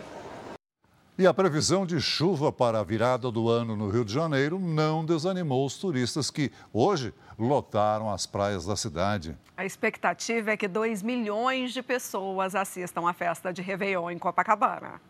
E 1.19 1.27
a 1.27 1.33
previsão 1.33 1.85
de 1.85 1.99
chuva 1.99 2.49
para 2.49 2.79
a 2.79 2.83
virada 2.83 3.29
do 3.29 3.49
ano 3.49 3.75
no 3.75 3.89
Rio 3.89 4.05
de 4.05 4.13
Janeiro 4.13 4.57
não 4.57 5.03
desanimou 5.03 5.65
os 5.65 5.77
turistas 5.77 6.31
que 6.31 6.49
hoje 6.71 7.13
lotaram 7.37 8.09
as 8.09 8.25
praias 8.25 8.65
da 8.65 8.77
cidade. 8.77 9.37
A 9.57 9.65
expectativa 9.65 10.51
é 10.51 10.55
que 10.55 10.65
2 10.65 11.03
milhões 11.03 11.73
de 11.73 11.83
pessoas 11.83 12.55
assistam 12.55 13.05
à 13.05 13.11
festa 13.11 13.51
de 13.51 13.61
Réveillon 13.61 14.09
em 14.11 14.17
Copacabana. 14.17 15.01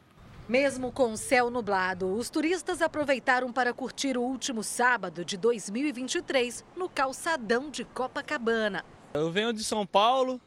Mesmo 0.47 0.91
com 0.91 1.11
o 1.11 1.15
céu 1.15 1.51
nublado, 1.51 2.11
os 2.11 2.27
turistas 2.27 2.81
aproveitaram 2.81 3.53
para 3.53 3.71
curtir 3.71 4.17
o 4.17 4.23
último 4.23 4.63
sábado 4.63 5.23
de 5.23 5.37
2023 5.37 6.65
no 6.75 6.89
calçadão 6.89 7.69
de 7.69 7.85
Copacabana. 7.85 8.83
Eu 9.13 9.29
venho 9.29 9.53
de 9.53 9.63
São 9.63 9.85
Paulo, 9.85 10.41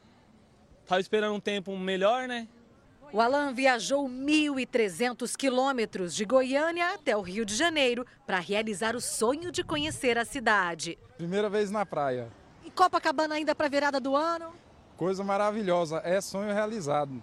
estava 0.83 1.01
esperando 1.01 1.37
um 1.37 1.40
tempo 1.40 1.79
melhor, 1.79 2.27
né? 2.27 2.48
O 3.12 3.20
Alan 3.20 3.53
viajou 3.53 4.09
1.300 4.09 5.37
quilômetros 5.37 6.14
de 6.14 6.25
Goiânia 6.25 6.94
até 6.94 7.14
o 7.14 7.20
Rio 7.20 7.44
de 7.44 7.55
Janeiro 7.55 8.07
para 8.27 8.38
realizar 8.38 8.96
o 8.96 9.03
sonho 9.03 9.53
de 9.53 9.62
conhecer 9.62 10.16
a 10.16 10.25
cidade. 10.25 10.98
Primeira 11.18 11.51
vez 11.51 11.70
na 11.70 11.85
praia. 11.85 12.31
E 12.64 12.70
Copacabana 12.70 13.35
ainda 13.35 13.55
para 13.55 13.66
a 13.66 13.68
virada 13.68 14.01
do 14.01 14.16
ano? 14.16 14.55
Coisa 14.96 15.22
maravilhosa, 15.22 16.01
é 16.03 16.22
sonho 16.22 16.55
realizado. 16.55 17.22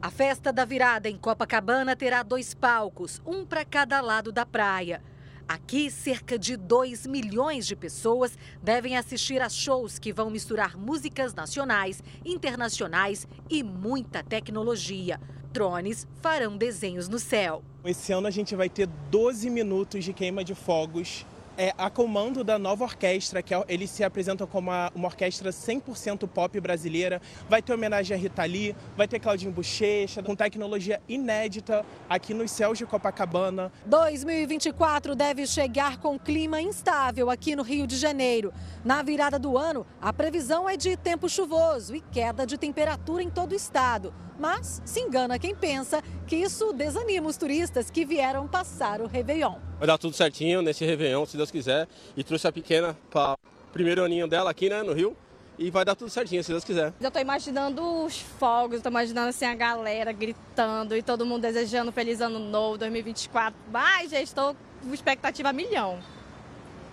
A 0.00 0.08
festa 0.08 0.52
da 0.52 0.64
virada 0.64 1.08
em 1.08 1.18
Copacabana 1.18 1.96
terá 1.96 2.22
dois 2.22 2.54
palcos, 2.54 3.20
um 3.26 3.44
para 3.44 3.64
cada 3.64 4.00
lado 4.00 4.30
da 4.30 4.46
praia. 4.46 5.02
Aqui, 5.46 5.90
cerca 5.90 6.38
de 6.38 6.56
2 6.56 7.06
milhões 7.06 7.66
de 7.66 7.76
pessoas 7.76 8.36
devem 8.62 8.96
assistir 8.96 9.42
a 9.42 9.48
shows 9.48 9.98
que 9.98 10.10
vão 10.10 10.30
misturar 10.30 10.76
músicas 10.76 11.34
nacionais, 11.34 12.02
internacionais 12.24 13.28
e 13.50 13.62
muita 13.62 14.22
tecnologia. 14.22 15.20
Drones 15.52 16.08
farão 16.22 16.56
desenhos 16.56 17.08
no 17.08 17.18
céu. 17.18 17.62
Esse 17.84 18.10
ano 18.12 18.26
a 18.26 18.30
gente 18.30 18.56
vai 18.56 18.70
ter 18.70 18.86
12 19.10 19.50
minutos 19.50 20.02
de 20.02 20.14
queima 20.14 20.42
de 20.42 20.54
fogos 20.54 21.26
é, 21.56 21.72
a 21.76 21.88
comando 21.88 22.42
da 22.42 22.58
nova 22.58 22.84
orquestra, 22.84 23.42
que 23.42 23.54
é, 23.54 23.64
eles 23.68 23.90
se 23.90 24.02
apresentam 24.04 24.46
como 24.46 24.70
uma, 24.70 24.90
uma 24.94 25.08
orquestra 25.08 25.50
100% 25.50 26.28
pop 26.28 26.60
brasileira. 26.60 27.20
Vai 27.48 27.62
ter 27.62 27.72
homenagem 27.72 28.16
a 28.16 28.20
Rita 28.20 28.44
Lee, 28.44 28.74
vai 28.96 29.06
ter 29.06 29.18
Claudinho 29.18 29.52
Bochecha, 29.52 30.22
com 30.22 30.34
tecnologia 30.34 31.00
inédita 31.08 31.84
aqui 32.08 32.34
nos 32.34 32.50
céus 32.50 32.78
de 32.78 32.86
Copacabana. 32.86 33.72
2024 33.86 35.14
deve 35.14 35.46
chegar 35.46 35.98
com 35.98 36.18
clima 36.18 36.60
instável 36.60 37.30
aqui 37.30 37.54
no 37.54 37.62
Rio 37.62 37.86
de 37.86 37.96
Janeiro. 37.96 38.52
Na 38.84 39.02
virada 39.02 39.38
do 39.38 39.56
ano, 39.56 39.86
a 40.00 40.12
previsão 40.12 40.68
é 40.68 40.76
de 40.76 40.96
tempo 40.96 41.28
chuvoso 41.28 41.94
e 41.94 42.00
queda 42.00 42.46
de 42.46 42.58
temperatura 42.58 43.22
em 43.22 43.30
todo 43.30 43.52
o 43.52 43.56
estado. 43.56 44.12
Mas 44.38 44.82
se 44.84 45.00
engana 45.00 45.38
quem 45.38 45.54
pensa 45.54 46.02
que 46.26 46.36
isso 46.36 46.72
desanima 46.72 47.28
os 47.28 47.36
turistas 47.36 47.90
que 47.90 48.04
vieram 48.04 48.46
passar 48.48 49.00
o 49.00 49.06
Réveillon. 49.06 49.56
Vai 49.78 49.86
dar 49.86 49.98
tudo 49.98 50.14
certinho 50.14 50.62
nesse 50.62 50.84
Réveillon, 50.84 51.24
se 51.26 51.36
Deus 51.36 51.50
quiser. 51.50 51.88
E 52.16 52.24
trouxe 52.24 52.48
a 52.48 52.52
pequena 52.52 52.96
para 53.10 53.34
o 53.34 53.72
primeiro 53.72 54.04
aninho 54.04 54.26
dela 54.26 54.50
aqui, 54.50 54.68
né, 54.68 54.82
no 54.82 54.92
Rio. 54.92 55.16
E 55.56 55.70
vai 55.70 55.84
dar 55.84 55.94
tudo 55.94 56.10
certinho, 56.10 56.42
se 56.42 56.50
Deus 56.50 56.64
quiser. 56.64 56.92
Eu 57.00 57.10
tô 57.10 57.20
imaginando 57.20 58.04
os 58.04 58.18
fogos, 58.18 58.80
tô 58.82 58.88
imaginando 58.88 59.28
assim 59.28 59.44
a 59.44 59.54
galera 59.54 60.10
gritando 60.10 60.96
e 60.96 61.02
todo 61.02 61.24
mundo 61.24 61.42
desejando 61.42 61.92
feliz 61.92 62.20
ano 62.20 62.40
novo, 62.40 62.76
2024. 62.78 63.54
Mas 63.70 64.10
já 64.10 64.20
estou 64.20 64.56
com 64.82 64.92
expectativa 64.92 65.50
a 65.50 65.52
milhão. 65.52 66.00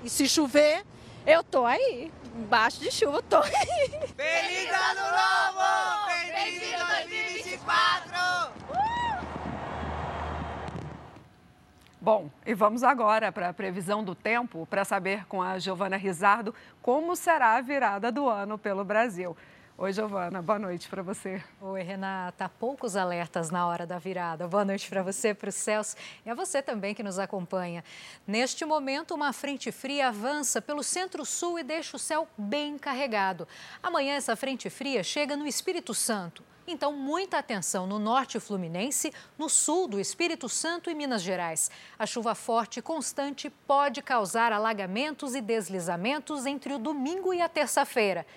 E 0.03 0.09
se 0.09 0.27
chover, 0.27 0.83
eu 1.25 1.43
tô 1.43 1.65
aí. 1.65 2.11
Embaixo 2.35 2.79
de 2.79 2.91
chuva, 2.91 3.17
eu 3.17 3.23
tô. 3.23 3.41
Feliz 3.43 4.69
ano 4.71 5.01
novo! 5.11 6.07
Feliz 6.07 6.61
2024! 6.79 8.11
Bom, 11.99 12.31
e 12.45 12.53
vamos 12.55 12.83
agora 12.83 13.31
para 13.31 13.49
a 13.49 13.53
previsão 13.53 14.03
do 14.03 14.15
tempo 14.15 14.65
para 14.65 14.83
saber 14.83 15.25
com 15.27 15.39
a 15.41 15.59
Giovana 15.59 15.97
Rizardo 15.97 16.55
como 16.81 17.15
será 17.15 17.57
a 17.57 17.61
virada 17.61 18.11
do 18.11 18.27
ano 18.27 18.57
pelo 18.57 18.83
Brasil. 18.83 19.37
Oi, 19.83 19.91
Giovana, 19.91 20.43
boa 20.43 20.59
noite 20.59 20.87
para 20.87 21.01
você. 21.01 21.43
Oi, 21.59 21.81
Renata. 21.81 22.47
Poucos 22.47 22.95
alertas 22.95 23.49
na 23.49 23.65
hora 23.65 23.83
da 23.83 23.97
virada. 23.97 24.47
Boa 24.47 24.63
noite 24.63 24.87
para 24.87 25.01
você, 25.01 25.33
para 25.33 25.49
os 25.49 25.55
céus 25.55 25.97
e 26.23 26.29
a 26.29 26.35
você 26.35 26.61
também 26.61 26.93
que 26.93 27.01
nos 27.01 27.17
acompanha. 27.17 27.83
Neste 28.27 28.63
momento, 28.63 29.15
uma 29.15 29.33
frente 29.33 29.71
fria 29.71 30.09
avança 30.09 30.61
pelo 30.61 30.83
centro-sul 30.83 31.57
e 31.57 31.63
deixa 31.63 31.97
o 31.97 31.99
céu 31.99 32.27
bem 32.37 32.77
carregado. 32.77 33.47
Amanhã, 33.81 34.13
essa 34.13 34.35
frente 34.35 34.69
fria 34.69 35.01
chega 35.01 35.35
no 35.35 35.47
Espírito 35.47 35.95
Santo. 35.95 36.43
Então, 36.67 36.93
muita 36.93 37.39
atenção 37.39 37.87
no 37.87 37.97
norte 37.97 38.39
fluminense, 38.39 39.11
no 39.35 39.49
sul 39.49 39.87
do 39.87 39.99
Espírito 39.99 40.47
Santo 40.47 40.91
e 40.91 40.93
Minas 40.93 41.23
Gerais. 41.23 41.71
A 41.97 42.05
chuva 42.05 42.35
forte 42.35 42.77
e 42.77 42.83
constante 42.83 43.49
pode 43.49 43.99
causar 44.03 44.53
alagamentos 44.53 45.33
e 45.33 45.41
deslizamentos 45.41 46.45
entre 46.45 46.71
o 46.71 46.77
domingo 46.77 47.33
e 47.33 47.41
a 47.41 47.49
terça-feira. 47.49 48.27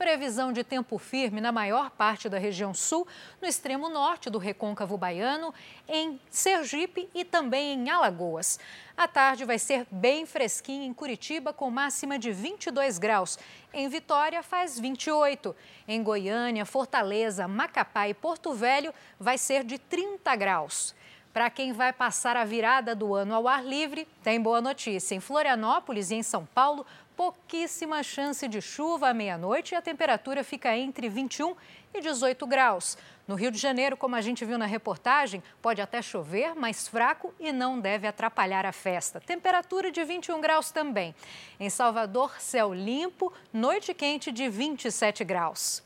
Previsão 0.00 0.50
de 0.50 0.64
tempo 0.64 0.96
firme 0.96 1.42
na 1.42 1.52
maior 1.52 1.90
parte 1.90 2.26
da 2.26 2.38
região 2.38 2.72
sul, 2.72 3.06
no 3.38 3.46
extremo 3.46 3.90
norte 3.90 4.30
do 4.30 4.38
recôncavo 4.38 4.96
baiano, 4.96 5.52
em 5.86 6.18
Sergipe 6.30 7.06
e 7.14 7.22
também 7.22 7.74
em 7.74 7.90
Alagoas. 7.90 8.58
A 8.96 9.06
tarde 9.06 9.44
vai 9.44 9.58
ser 9.58 9.86
bem 9.90 10.24
fresquinha 10.24 10.86
em 10.86 10.94
Curitiba, 10.94 11.52
com 11.52 11.70
máxima 11.70 12.18
de 12.18 12.32
22 12.32 12.96
graus. 12.96 13.38
Em 13.74 13.90
Vitória, 13.90 14.42
faz 14.42 14.80
28. 14.80 15.54
Em 15.86 16.02
Goiânia, 16.02 16.64
Fortaleza, 16.64 17.46
Macapá 17.46 18.08
e 18.08 18.14
Porto 18.14 18.54
Velho, 18.54 18.94
vai 19.18 19.36
ser 19.36 19.64
de 19.64 19.78
30 19.78 20.34
graus. 20.34 20.94
Para 21.30 21.48
quem 21.50 21.72
vai 21.72 21.92
passar 21.92 22.36
a 22.36 22.44
virada 22.44 22.94
do 22.94 23.14
ano 23.14 23.34
ao 23.34 23.46
ar 23.46 23.62
livre, 23.62 24.08
tem 24.22 24.40
boa 24.40 24.62
notícia. 24.62 25.14
Em 25.14 25.20
Florianópolis 25.20 26.10
e 26.10 26.16
em 26.16 26.22
São 26.24 26.44
Paulo, 26.46 26.84
pouquíssima 27.20 28.02
chance 28.02 28.48
de 28.48 28.62
chuva 28.62 29.10
à 29.10 29.12
meia-noite 29.12 29.74
e 29.74 29.76
a 29.76 29.82
temperatura 29.82 30.42
fica 30.42 30.74
entre 30.74 31.06
21 31.06 31.54
e 31.92 32.00
18 32.00 32.46
graus. 32.46 32.96
No 33.28 33.34
Rio 33.34 33.50
de 33.50 33.58
Janeiro, 33.58 33.94
como 33.94 34.16
a 34.16 34.22
gente 34.22 34.42
viu 34.42 34.56
na 34.56 34.64
reportagem, 34.64 35.42
pode 35.60 35.82
até 35.82 36.00
chover, 36.00 36.54
mas 36.54 36.88
fraco 36.88 37.34
e 37.38 37.52
não 37.52 37.78
deve 37.78 38.06
atrapalhar 38.06 38.64
a 38.64 38.72
festa. 38.72 39.20
Temperatura 39.20 39.92
de 39.92 40.02
21 40.02 40.40
graus 40.40 40.70
também. 40.70 41.14
Em 41.60 41.68
Salvador, 41.68 42.40
céu 42.40 42.72
limpo, 42.72 43.30
noite 43.52 43.92
quente 43.92 44.32
de 44.32 44.48
27 44.48 45.22
graus. 45.22 45.82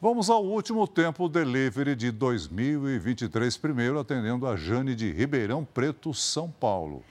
Vamos 0.00 0.28
ao 0.28 0.44
último 0.44 0.88
tempo 0.88 1.28
delivery 1.28 1.94
de 1.94 2.10
2023, 2.10 3.56
primeiro 3.56 4.00
atendendo 4.00 4.48
a 4.48 4.56
Jane 4.56 4.96
de 4.96 5.12
Ribeirão 5.12 5.64
Preto, 5.64 6.12
São 6.12 6.50
Paulo. 6.50 7.04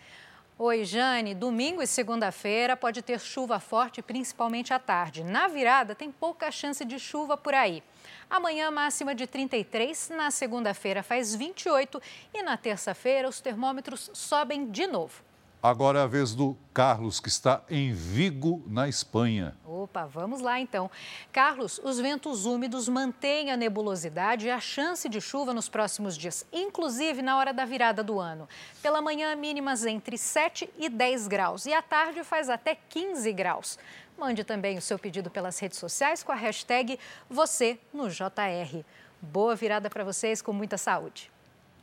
Oi, 0.64 0.86
Jane. 0.86 1.34
Domingo 1.34 1.82
e 1.82 1.88
segunda-feira 1.88 2.78
pode 2.78 3.02
ter 3.02 3.20
chuva 3.20 3.60
forte, 3.60 4.00
principalmente 4.00 4.72
à 4.72 4.78
tarde. 4.78 5.24
Na 5.24 5.48
virada, 5.48 5.96
tem 5.96 6.12
pouca 6.12 6.52
chance 6.52 6.86
de 6.86 7.00
chuva 7.00 7.36
por 7.36 7.56
aí. 7.56 7.82
Amanhã, 8.30 8.70
máxima 8.70 9.16
de 9.16 9.26
33, 9.26 10.10
na 10.10 10.30
segunda-feira 10.30 11.02
faz 11.02 11.34
28 11.34 12.00
e 12.32 12.44
na 12.44 12.58
terça-feira 12.58 13.28
os 13.28 13.42
termômetros 13.42 14.12
sobem 14.14 14.70
de 14.70 14.86
novo. 14.86 15.24
Agora 15.64 16.00
é 16.00 16.02
a 16.02 16.08
vez 16.08 16.34
do 16.34 16.58
Carlos, 16.74 17.20
que 17.20 17.30
está 17.30 17.62
em 17.70 17.94
Vigo, 17.94 18.64
na 18.66 18.90
Espanha. 18.90 19.56
Opa, 19.64 20.08
vamos 20.08 20.42
lá 20.42 20.60
então. 20.60 20.90
Carlos, 21.32 21.80
os 21.84 22.00
ventos 22.00 22.48
úmidos 22.48 22.90
mantêm 22.90 23.52
a 23.52 23.58
nebulosidade 23.58 24.48
e 24.48 24.50
a 24.50 24.60
chance 24.60 25.08
de 25.08 25.22
chuva 25.22 25.54
nos 25.54 25.70
próximos 25.70 26.18
dias, 26.18 26.44
inclusive 26.52 27.22
na 27.22 27.38
hora 27.38 27.54
da 27.54 27.64
virada 27.64 28.04
do 28.04 28.20
ano. 28.20 28.50
Pela 28.82 29.04
manhã, 29.04 29.36
mínimas 29.36 29.86
entre 29.86 30.18
7 30.18 30.68
e 30.80 30.90
10 30.90 31.28
graus 31.28 31.68
e 31.68 31.74
à 31.74 31.82
tarde 31.84 32.24
faz 32.24 32.50
até 32.50 32.74
15 32.90 33.32
graus. 33.32 33.78
Mande 34.18 34.44
também 34.44 34.80
o 34.80 34.82
seu 34.82 34.98
pedido 34.98 35.30
pelas 35.30 35.60
redes 35.60 35.78
sociais 35.78 36.24
com 36.24 36.32
a 36.32 36.36
hashtag 36.36 36.98
você 37.30 37.78
no 37.94 38.10
JR. 38.10 38.84
Boa 39.22 39.56
virada 39.56 39.92
para 39.92 40.04
vocês 40.04 40.42
com 40.42 40.54
muita 40.54 40.76
saúde. 40.76 41.32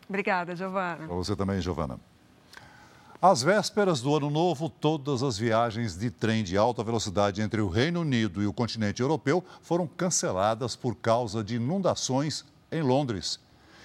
Obrigada, 0.09 0.57
Giovana. 0.57 1.07
Para 1.07 1.15
você 1.15 1.37
também, 1.37 1.61
Giovana. 1.61 2.01
Às 3.21 3.43
vésperas 3.43 4.01
do 4.01 4.15
ano 4.15 4.31
novo, 4.31 4.69
todas 4.69 5.25
as 5.25 5.37
viagens 5.37 5.99
de 5.99 6.09
trem 6.09 6.45
de 6.45 6.57
alta 6.57 6.85
velocidade 6.85 7.43
entre 7.43 7.61
o 7.61 7.69
Reino 7.69 8.03
Unido 8.03 8.41
e 8.41 8.47
o 8.47 8.53
continente 8.53 9.03
europeu 9.03 9.43
foram 9.61 9.89
canceladas 9.89 10.77
por 10.77 10.95
causa 10.95 11.43
de 11.43 11.57
inundações 11.57 12.45
em 12.71 12.81
Londres. 12.81 13.41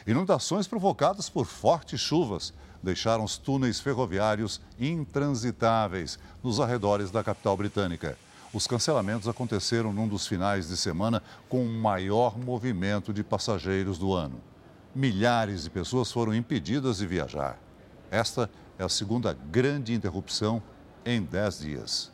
Inundações 0.05 0.67
provocadas 0.67 1.29
por 1.29 1.47
fortes 1.47 1.99
chuvas 1.99 2.53
deixaram 2.83 3.23
os 3.23 3.35
túneis 3.35 3.79
ferroviários 3.79 4.61
intransitáveis 4.79 6.19
nos 6.43 6.59
arredores 6.59 7.09
da 7.09 7.23
capital 7.23 7.57
britânica. 7.57 8.15
Os 8.53 8.67
cancelamentos 8.67 9.27
aconteceram 9.27 9.91
num 9.91 10.07
dos 10.07 10.27
finais 10.27 10.67
de 10.67 10.77
semana 10.77 11.23
com 11.49 11.65
o 11.65 11.73
maior 11.73 12.37
movimento 12.37 13.11
de 13.11 13.23
passageiros 13.23 13.97
do 13.97 14.13
ano. 14.13 14.39
Milhares 14.93 15.63
de 15.63 15.71
pessoas 15.71 16.11
foram 16.11 16.35
impedidas 16.35 16.97
de 16.97 17.07
viajar. 17.07 17.57
Esta 18.11 18.47
a 18.77 18.89
segunda 18.89 19.37
grande 19.51 19.93
interrupção 19.93 20.61
em 21.05 21.21
10 21.21 21.59
dias. 21.59 22.11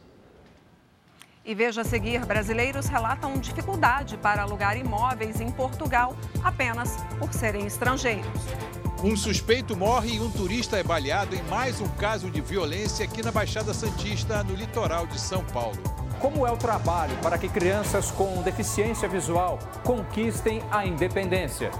E 1.46 1.56
veja 1.56 1.82
a 1.82 1.84
seguir: 1.84 2.26
brasileiros 2.26 2.88
relatam 2.88 3.40
dificuldade 3.40 4.18
para 4.18 4.44
alugar 4.44 4.78
imóveis 4.78 5.40
em 5.42 5.50
Portugal 5.52 6.16
apenas 6.44 6.98
por 7.18 7.34
serem 7.34 7.66
estrangeiros. 7.66 8.28
Um 9.02 9.16
suspeito 9.16 9.78
morre 9.78 10.16
e 10.16 10.20
um 10.20 10.30
turista 10.30 10.78
é 10.78 10.84
baleado 10.84 11.34
em 11.34 11.42
mais 11.44 11.80
um 11.80 11.88
caso 11.88 12.30
de 12.30 12.42
violência 12.42 13.06
aqui 13.06 13.24
na 13.24 13.32
Baixada 13.32 13.74
Santista, 13.74 14.44
no 14.44 14.54
litoral 14.54 15.08
de 15.08 15.18
São 15.18 15.44
Paulo. 15.46 15.82
Como 16.20 16.46
é 16.46 16.52
o 16.52 16.58
trabalho 16.58 17.16
para 17.22 17.38
que 17.38 17.48
crianças 17.48 18.12
com 18.12 18.42
deficiência 18.42 19.08
visual 19.08 19.58
conquistem 19.86 20.62
a 20.70 20.86
independência? 20.86 21.72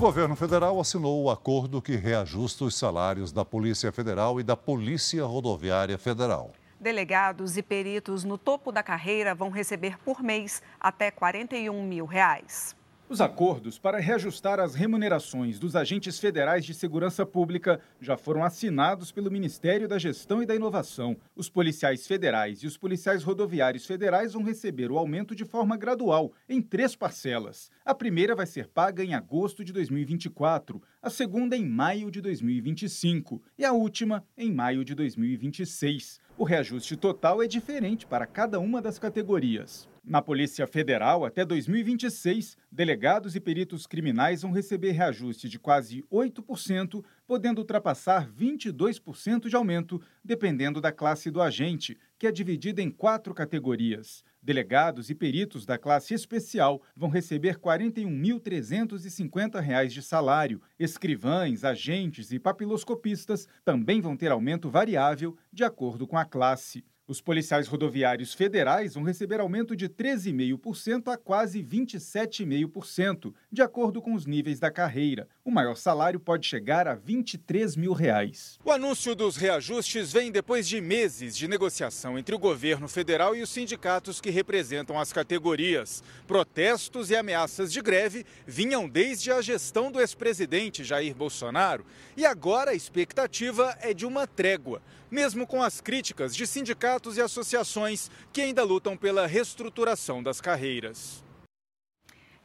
Governo 0.00 0.34
federal 0.34 0.80
assinou 0.80 1.22
o 1.22 1.30
acordo 1.30 1.82
que 1.82 1.94
reajusta 1.94 2.64
os 2.64 2.74
salários 2.74 3.32
da 3.32 3.44
Polícia 3.44 3.92
Federal 3.92 4.40
e 4.40 4.42
da 4.42 4.56
Polícia 4.56 5.22
Rodoviária 5.26 5.98
Federal. 5.98 6.52
Delegados 6.80 7.58
e 7.58 7.62
peritos 7.62 8.24
no 8.24 8.38
topo 8.38 8.72
da 8.72 8.82
carreira 8.82 9.34
vão 9.34 9.50
receber 9.50 9.98
por 9.98 10.22
mês 10.22 10.62
até 10.80 11.10
41 11.10 11.86
mil 11.86 12.06
reais. 12.06 12.74
Os 13.10 13.20
acordos 13.20 13.76
para 13.76 13.98
reajustar 13.98 14.60
as 14.60 14.76
remunerações 14.76 15.58
dos 15.58 15.74
agentes 15.74 16.20
federais 16.20 16.64
de 16.64 16.72
segurança 16.72 17.26
pública 17.26 17.80
já 18.00 18.16
foram 18.16 18.44
assinados 18.44 19.10
pelo 19.10 19.32
Ministério 19.32 19.88
da 19.88 19.98
Gestão 19.98 20.40
e 20.40 20.46
da 20.46 20.54
Inovação. 20.54 21.16
Os 21.34 21.48
policiais 21.48 22.06
federais 22.06 22.62
e 22.62 22.68
os 22.68 22.76
policiais 22.76 23.24
rodoviários 23.24 23.84
federais 23.84 24.34
vão 24.34 24.44
receber 24.44 24.92
o 24.92 24.96
aumento 24.96 25.34
de 25.34 25.44
forma 25.44 25.76
gradual, 25.76 26.32
em 26.48 26.62
três 26.62 26.94
parcelas. 26.94 27.68
A 27.84 27.96
primeira 27.96 28.36
vai 28.36 28.46
ser 28.46 28.68
paga 28.68 29.02
em 29.02 29.12
agosto 29.12 29.64
de 29.64 29.72
2024, 29.72 30.80
a 31.02 31.10
segunda 31.10 31.56
em 31.56 31.66
maio 31.66 32.12
de 32.12 32.20
2025 32.20 33.42
e 33.58 33.64
a 33.64 33.72
última 33.72 34.24
em 34.38 34.52
maio 34.52 34.84
de 34.84 34.94
2026. 34.94 36.20
O 36.40 36.44
reajuste 36.44 36.96
total 36.96 37.42
é 37.42 37.46
diferente 37.46 38.06
para 38.06 38.26
cada 38.26 38.58
uma 38.58 38.80
das 38.80 38.98
categorias. 38.98 39.86
Na 40.02 40.22
Polícia 40.22 40.66
Federal, 40.66 41.26
até 41.26 41.44
2026, 41.44 42.56
delegados 42.72 43.36
e 43.36 43.40
peritos 43.40 43.86
criminais 43.86 44.40
vão 44.40 44.50
receber 44.50 44.92
reajuste 44.92 45.50
de 45.50 45.58
quase 45.58 46.02
8%, 46.10 47.04
podendo 47.26 47.58
ultrapassar 47.58 48.26
22% 48.26 49.50
de 49.50 49.54
aumento, 49.54 50.00
dependendo 50.24 50.80
da 50.80 50.90
classe 50.90 51.30
do 51.30 51.42
agente, 51.42 51.98
que 52.18 52.26
é 52.26 52.32
dividida 52.32 52.80
em 52.80 52.90
quatro 52.90 53.34
categorias. 53.34 54.24
Delegados 54.42 55.10
e 55.10 55.14
peritos 55.14 55.66
da 55.66 55.76
classe 55.76 56.14
especial 56.14 56.80
vão 56.96 57.10
receber 57.10 57.56
R$ 57.56 57.58
41.350 57.58 59.88
de 59.88 60.02
salário. 60.02 60.62
Escrivães, 60.78 61.62
agentes 61.62 62.32
e 62.32 62.38
papiloscopistas 62.38 63.46
também 63.64 64.00
vão 64.00 64.16
ter 64.16 64.30
aumento 64.30 64.70
variável 64.70 65.36
de 65.52 65.62
acordo 65.62 66.06
com 66.06 66.16
a 66.16 66.24
classe. 66.24 66.82
Os 67.10 67.20
policiais 67.20 67.66
rodoviários 67.66 68.32
federais 68.32 68.94
vão 68.94 69.02
receber 69.02 69.40
aumento 69.40 69.74
de 69.74 69.88
13,5% 69.88 71.12
a 71.12 71.16
quase 71.16 71.60
27,5%, 71.60 73.34
de 73.50 73.60
acordo 73.62 74.00
com 74.00 74.14
os 74.14 74.26
níveis 74.26 74.60
da 74.60 74.70
carreira. 74.70 75.26
O 75.44 75.50
maior 75.50 75.74
salário 75.74 76.20
pode 76.20 76.46
chegar 76.46 76.86
a 76.86 76.94
23 76.94 77.74
mil 77.74 77.94
reais. 77.94 78.60
O 78.64 78.70
anúncio 78.70 79.16
dos 79.16 79.34
reajustes 79.34 80.12
vem 80.12 80.30
depois 80.30 80.68
de 80.68 80.80
meses 80.80 81.36
de 81.36 81.48
negociação 81.48 82.16
entre 82.16 82.32
o 82.32 82.38
governo 82.38 82.86
federal 82.86 83.34
e 83.34 83.42
os 83.42 83.50
sindicatos 83.50 84.20
que 84.20 84.30
representam 84.30 84.96
as 84.96 85.12
categorias. 85.12 86.04
Protestos 86.28 87.10
e 87.10 87.16
ameaças 87.16 87.72
de 87.72 87.82
greve 87.82 88.24
vinham 88.46 88.88
desde 88.88 89.32
a 89.32 89.42
gestão 89.42 89.90
do 89.90 90.00
ex-presidente 90.00 90.84
Jair 90.84 91.16
Bolsonaro 91.16 91.84
e 92.16 92.24
agora 92.24 92.70
a 92.70 92.74
expectativa 92.74 93.76
é 93.80 93.92
de 93.92 94.06
uma 94.06 94.28
trégua 94.28 94.80
mesmo 95.10 95.46
com 95.46 95.62
as 95.62 95.80
críticas 95.80 96.34
de 96.34 96.46
sindicatos 96.46 97.16
e 97.16 97.20
associações 97.20 98.10
que 98.32 98.40
ainda 98.40 98.62
lutam 98.62 98.96
pela 98.96 99.26
reestruturação 99.26 100.22
das 100.22 100.40
carreiras. 100.40 101.24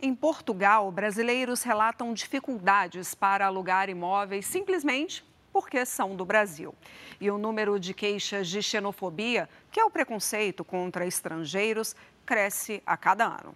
Em 0.01 0.13
Portugal, 0.13 0.91
brasileiros 0.91 1.63
relatam 1.63 2.13
dificuldades 2.13 3.15
para 3.15 3.45
alugar 3.45 3.89
imóveis 3.89 4.45
simplesmente 4.45 5.23
porque 5.55 5.85
são 5.85 6.17
do 6.17 6.25
Brasil. 6.25 6.75
E 7.19 7.31
o 7.31 7.37
número 7.37 7.79
de 7.79 7.93
queixas 7.93 8.49
de 8.49 8.61
xenofobia, 8.61 9.47
que 9.71 9.79
é 9.79 9.85
o 9.85 9.89
preconceito 9.89 10.65
contra 10.65 11.07
estrangeiros, 11.07 11.95
cresce 12.25 12.83
a 12.85 12.97
cada 12.97 13.23
ano. 13.23 13.55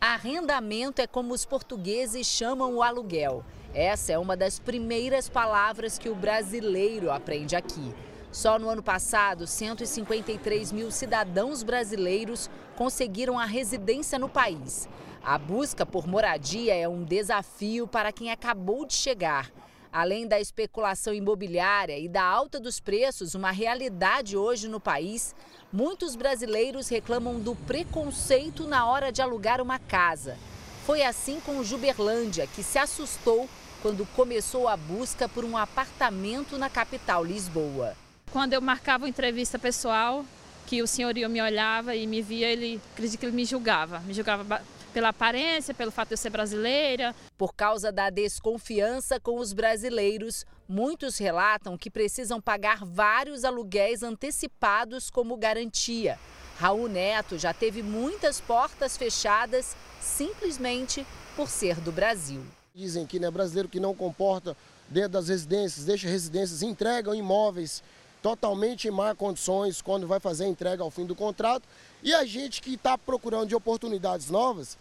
Arrendamento 0.00 1.00
é 1.00 1.06
como 1.06 1.32
os 1.32 1.44
portugueses 1.44 2.26
chamam 2.26 2.74
o 2.74 2.82
aluguel. 2.82 3.44
Essa 3.72 4.12
é 4.12 4.18
uma 4.18 4.36
das 4.36 4.58
primeiras 4.58 5.28
palavras 5.28 5.98
que 5.98 6.08
o 6.08 6.16
brasileiro 6.16 7.12
aprende 7.12 7.54
aqui. 7.54 7.94
Só 8.32 8.60
no 8.60 8.68
ano 8.68 8.82
passado, 8.82 9.44
153 9.44 10.70
mil 10.70 10.90
cidadãos 10.92 11.64
brasileiros 11.64 12.48
conseguiram 12.76 13.36
a 13.38 13.44
residência 13.44 14.20
no 14.20 14.28
país. 14.28 14.88
A 15.22 15.36
busca 15.36 15.84
por 15.84 16.06
moradia 16.06 16.74
é 16.74 16.88
um 16.88 17.02
desafio 17.02 17.88
para 17.88 18.12
quem 18.12 18.30
acabou 18.30 18.86
de 18.86 18.94
chegar. 18.94 19.50
Além 19.92 20.28
da 20.28 20.38
especulação 20.38 21.12
imobiliária 21.12 21.98
e 21.98 22.08
da 22.08 22.22
alta 22.22 22.60
dos 22.60 22.78
preços, 22.78 23.34
uma 23.34 23.50
realidade 23.50 24.36
hoje 24.36 24.68
no 24.68 24.78
país, 24.78 25.34
muitos 25.72 26.14
brasileiros 26.14 26.88
reclamam 26.88 27.40
do 27.40 27.56
preconceito 27.56 28.68
na 28.68 28.86
hora 28.86 29.10
de 29.10 29.20
alugar 29.20 29.60
uma 29.60 29.80
casa. 29.80 30.38
Foi 30.86 31.02
assim 31.02 31.40
com 31.40 31.64
Juberlândia, 31.64 32.46
que 32.46 32.62
se 32.62 32.78
assustou 32.78 33.48
quando 33.82 34.06
começou 34.14 34.68
a 34.68 34.76
busca 34.76 35.28
por 35.28 35.44
um 35.44 35.56
apartamento 35.56 36.56
na 36.56 36.70
capital 36.70 37.24
Lisboa. 37.24 37.96
Quando 38.32 38.52
eu 38.52 38.60
marcava 38.60 39.04
uma 39.04 39.08
entrevista 39.08 39.58
pessoal, 39.58 40.24
que 40.66 40.80
o 40.80 40.86
senhorio 40.86 41.28
me 41.28 41.42
olhava 41.42 41.96
e 41.96 42.06
me 42.06 42.22
via, 42.22 42.48
ele 42.48 42.80
acredito 42.92 43.18
que 43.18 43.26
ele 43.26 43.34
me 43.34 43.44
julgava. 43.44 43.98
Me 44.00 44.14
julgava 44.14 44.62
pela 44.94 45.08
aparência, 45.08 45.74
pelo 45.74 45.90
fato 45.90 46.08
de 46.08 46.14
eu 46.14 46.18
ser 46.18 46.30
brasileira. 46.30 47.12
Por 47.36 47.52
causa 47.52 47.90
da 47.90 48.08
desconfiança 48.08 49.18
com 49.18 49.40
os 49.40 49.52
brasileiros, 49.52 50.46
muitos 50.68 51.18
relatam 51.18 51.76
que 51.76 51.90
precisam 51.90 52.40
pagar 52.40 52.84
vários 52.84 53.44
aluguéis 53.44 54.04
antecipados 54.04 55.10
como 55.10 55.36
garantia. 55.36 56.16
Raul 56.56 56.88
Neto 56.88 57.36
já 57.36 57.52
teve 57.52 57.82
muitas 57.82 58.40
portas 58.40 58.96
fechadas 58.96 59.74
simplesmente 60.00 61.04
por 61.34 61.48
ser 61.48 61.80
do 61.80 61.90
Brasil. 61.90 62.44
Dizem 62.72 63.04
que 63.06 63.18
né, 63.18 63.28
brasileiro 63.28 63.68
que 63.68 63.80
não 63.80 63.92
comporta 63.92 64.56
dentro 64.88 65.10
das 65.10 65.28
residências, 65.28 65.84
deixa 65.84 66.08
residências, 66.08 66.62
entregam 66.62 67.12
imóveis 67.12 67.82
totalmente 68.22 68.88
em 68.88 68.90
má 68.90 69.14
condições 69.14 69.80
quando 69.80 70.06
vai 70.06 70.20
fazer 70.20 70.44
a 70.44 70.48
entrega 70.48 70.82
ao 70.82 70.90
fim 70.90 71.04
do 71.04 71.14
contrato. 71.14 71.62
E 72.02 72.14
a 72.14 72.24
gente 72.24 72.60
que 72.60 72.74
está 72.74 72.96
procurando 72.96 73.48
de 73.48 73.54
oportunidades 73.54 74.30
novas 74.30 74.76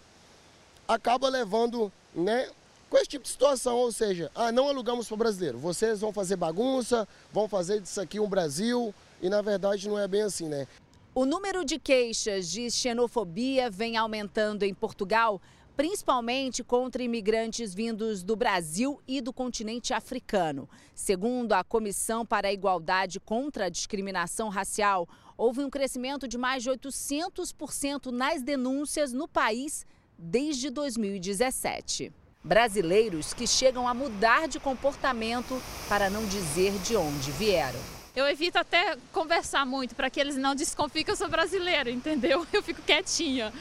acaba 0.87 1.29
levando 1.29 1.91
né, 2.13 2.49
com 2.89 2.97
esse 2.97 3.07
tipo 3.07 3.23
de 3.23 3.29
situação, 3.29 3.77
ou 3.77 3.91
seja, 3.91 4.31
ah, 4.33 4.51
não 4.51 4.67
alugamos 4.67 5.07
para 5.07 5.17
brasileiro, 5.17 5.59
vocês 5.59 5.99
vão 6.01 6.11
fazer 6.11 6.35
bagunça, 6.35 7.07
vão 7.31 7.47
fazer 7.47 7.79
disso 7.79 8.01
aqui 8.01 8.19
um 8.19 8.27
Brasil, 8.27 8.93
e 9.21 9.29
na 9.29 9.41
verdade 9.41 9.87
não 9.87 9.99
é 9.99 10.07
bem 10.07 10.23
assim, 10.23 10.47
né? 10.47 10.67
O 11.13 11.25
número 11.25 11.63
de 11.63 11.77
queixas 11.77 12.49
de 12.49 12.71
xenofobia 12.71 13.69
vem 13.69 13.97
aumentando 13.97 14.63
em 14.63 14.73
Portugal 14.73 15.41
principalmente 15.79 16.61
contra 16.61 17.01
imigrantes 17.01 17.73
vindos 17.73 18.21
do 18.21 18.35
Brasil 18.35 19.01
e 19.07 19.21
do 19.21 19.31
continente 19.31 19.93
africano. 19.93 20.67
Segundo 20.93 21.53
a 21.53 21.63
Comissão 21.63 22.25
para 22.25 22.49
a 22.49 22.51
Igualdade 22.51 23.17
contra 23.17 23.67
a 23.67 23.69
Discriminação 23.69 24.49
Racial, 24.49 25.07
houve 25.37 25.61
um 25.61 25.69
crescimento 25.69 26.27
de 26.27 26.37
mais 26.37 26.63
de 26.63 26.69
800% 26.69 28.11
nas 28.11 28.41
denúncias 28.41 29.13
no 29.13 29.25
país 29.25 29.87
desde 30.17 30.69
2017. 30.69 32.11
Brasileiros 32.43 33.33
que 33.33 33.47
chegam 33.47 33.87
a 33.87 33.93
mudar 33.93 34.49
de 34.49 34.59
comportamento 34.59 35.61
para 35.87 36.09
não 36.09 36.25
dizer 36.25 36.73
de 36.79 36.97
onde 36.97 37.31
vieram. 37.31 37.79
Eu 38.19 38.27
evito 38.27 38.57
até 38.57 38.97
conversar 39.13 39.65
muito 39.65 39.95
para 39.95 40.09
que 40.09 40.19
eles 40.19 40.35
não 40.35 40.53
desconfiem 40.53 41.05
que 41.05 41.11
eu 41.11 41.15
sou 41.15 41.29
brasileira, 41.29 41.89
entendeu? 41.89 42.45
Eu 42.51 42.61
fico 42.61 42.81
quietinha. 42.81 43.53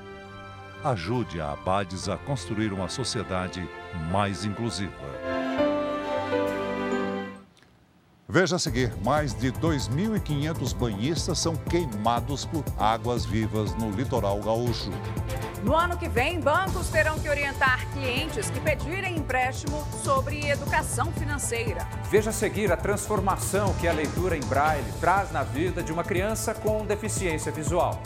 Ajude 0.84 1.40
a 1.40 1.52
Abades 1.52 2.08
a 2.08 2.16
construir 2.16 2.72
uma 2.72 2.88
sociedade 2.88 3.68
mais 4.12 4.44
inclusiva. 4.44 5.35
Veja 8.36 8.56
a 8.56 8.58
seguir: 8.58 8.92
mais 9.02 9.32
de 9.32 9.50
2.500 9.50 10.76
banhistas 10.76 11.38
são 11.38 11.56
queimados 11.56 12.44
por 12.44 12.62
águas 12.76 13.24
vivas 13.24 13.74
no 13.76 13.90
litoral 13.90 14.38
gaúcho. 14.42 14.90
No 15.64 15.74
ano 15.74 15.96
que 15.96 16.06
vem, 16.06 16.38
bancos 16.38 16.88
terão 16.88 17.18
que 17.18 17.30
orientar 17.30 17.88
clientes 17.94 18.50
que 18.50 18.60
pedirem 18.60 19.16
empréstimo 19.16 19.82
sobre 20.04 20.50
educação 20.50 21.10
financeira. 21.12 21.88
Veja 22.10 22.28
a 22.28 22.32
seguir 22.32 22.70
a 22.70 22.76
transformação 22.76 23.72
que 23.80 23.88
a 23.88 23.92
leitura 23.94 24.36
em 24.36 24.44
braille 24.44 24.92
traz 25.00 25.32
na 25.32 25.42
vida 25.42 25.82
de 25.82 25.90
uma 25.90 26.04
criança 26.04 26.52
com 26.52 26.84
deficiência 26.84 27.50
visual. 27.50 28.02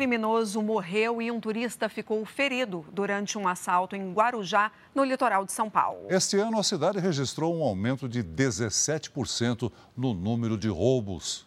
Criminoso 0.00 0.62
morreu 0.62 1.20
e 1.20 1.30
um 1.30 1.38
turista 1.38 1.86
ficou 1.86 2.24
ferido 2.24 2.86
durante 2.90 3.36
um 3.36 3.46
assalto 3.46 3.94
em 3.94 4.14
Guarujá, 4.14 4.72
no 4.94 5.04
litoral 5.04 5.44
de 5.44 5.52
São 5.52 5.68
Paulo. 5.68 6.06
Este 6.08 6.38
ano, 6.38 6.58
a 6.58 6.62
cidade 6.62 6.98
registrou 6.98 7.54
um 7.54 7.62
aumento 7.62 8.08
de 8.08 8.24
17% 8.24 9.70
no 9.94 10.14
número 10.14 10.56
de 10.56 10.68
roubos. 10.68 11.46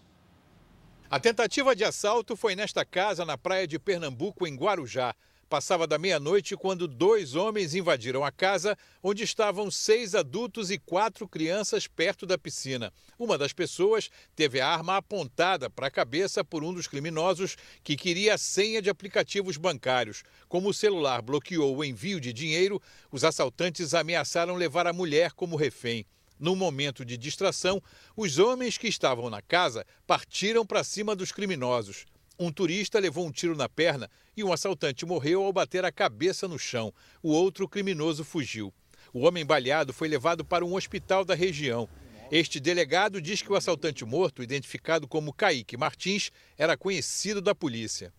A 1.09 1.19
tentativa 1.19 1.75
de 1.75 1.83
assalto 1.83 2.35
foi 2.35 2.55
nesta 2.55 2.85
casa 2.85 3.25
na 3.25 3.35
praia 3.39 3.65
de 3.65 3.79
Pernambuco, 3.79 4.45
em 4.45 4.55
Guarujá. 4.55 5.15
Passava 5.53 5.85
da 5.85 5.99
meia-noite 5.99 6.57
quando 6.57 6.87
dois 6.87 7.35
homens 7.35 7.75
invadiram 7.75 8.25
a 8.25 8.31
casa, 8.31 8.75
onde 9.03 9.21
estavam 9.21 9.69
seis 9.69 10.15
adultos 10.15 10.71
e 10.71 10.79
quatro 10.79 11.27
crianças 11.27 11.85
perto 11.85 12.25
da 12.25 12.39
piscina. 12.39 12.91
Uma 13.19 13.37
das 13.37 13.53
pessoas 13.53 14.09
teve 14.35 14.59
a 14.59 14.67
arma 14.67 14.97
apontada 14.97 15.69
para 15.69 15.85
a 15.85 15.91
cabeça 15.91 16.43
por 16.43 16.63
um 16.63 16.73
dos 16.73 16.87
criminosos 16.87 17.55
que 17.83 17.95
queria 17.95 18.33
a 18.33 18.37
senha 18.39 18.81
de 18.81 18.89
aplicativos 18.89 19.55
bancários. 19.55 20.23
Como 20.49 20.69
o 20.69 20.73
celular 20.73 21.21
bloqueou 21.21 21.77
o 21.77 21.85
envio 21.85 22.19
de 22.19 22.33
dinheiro, 22.33 22.81
os 23.11 23.23
assaltantes 23.23 23.93
ameaçaram 23.93 24.55
levar 24.55 24.87
a 24.87 24.91
mulher 24.91 25.33
como 25.33 25.55
refém. 25.55 26.03
Num 26.39 26.55
momento 26.55 27.05
de 27.05 27.15
distração, 27.15 27.79
os 28.17 28.39
homens 28.39 28.75
que 28.75 28.87
estavam 28.87 29.29
na 29.29 29.39
casa 29.39 29.85
partiram 30.07 30.65
para 30.65 30.83
cima 30.83 31.15
dos 31.15 31.31
criminosos. 31.31 32.05
Um 32.39 32.51
turista 32.51 32.99
levou 32.99 33.27
um 33.27 33.31
tiro 33.31 33.55
na 33.55 33.69
perna 33.69 34.09
e 34.35 34.43
um 34.43 34.51
assaltante 34.51 35.05
morreu 35.05 35.43
ao 35.43 35.53
bater 35.53 35.85
a 35.85 35.91
cabeça 35.91 36.47
no 36.47 36.57
chão. 36.57 36.91
O 37.21 37.31
outro 37.31 37.67
criminoso 37.69 38.23
fugiu. 38.23 38.73
O 39.13 39.27
homem 39.27 39.45
baleado 39.45 39.93
foi 39.93 40.07
levado 40.07 40.43
para 40.43 40.65
um 40.65 40.73
hospital 40.73 41.23
da 41.23 41.35
região. 41.35 41.87
Este 42.31 42.59
delegado 42.59 43.21
diz 43.21 43.43
que 43.43 43.51
o 43.51 43.55
assaltante 43.55 44.03
morto, 44.03 44.41
identificado 44.41 45.07
como 45.07 45.31
Kaique 45.31 45.77
Martins, 45.77 46.31
era 46.57 46.75
conhecido 46.75 47.39
da 47.39 47.53
polícia. 47.53 48.11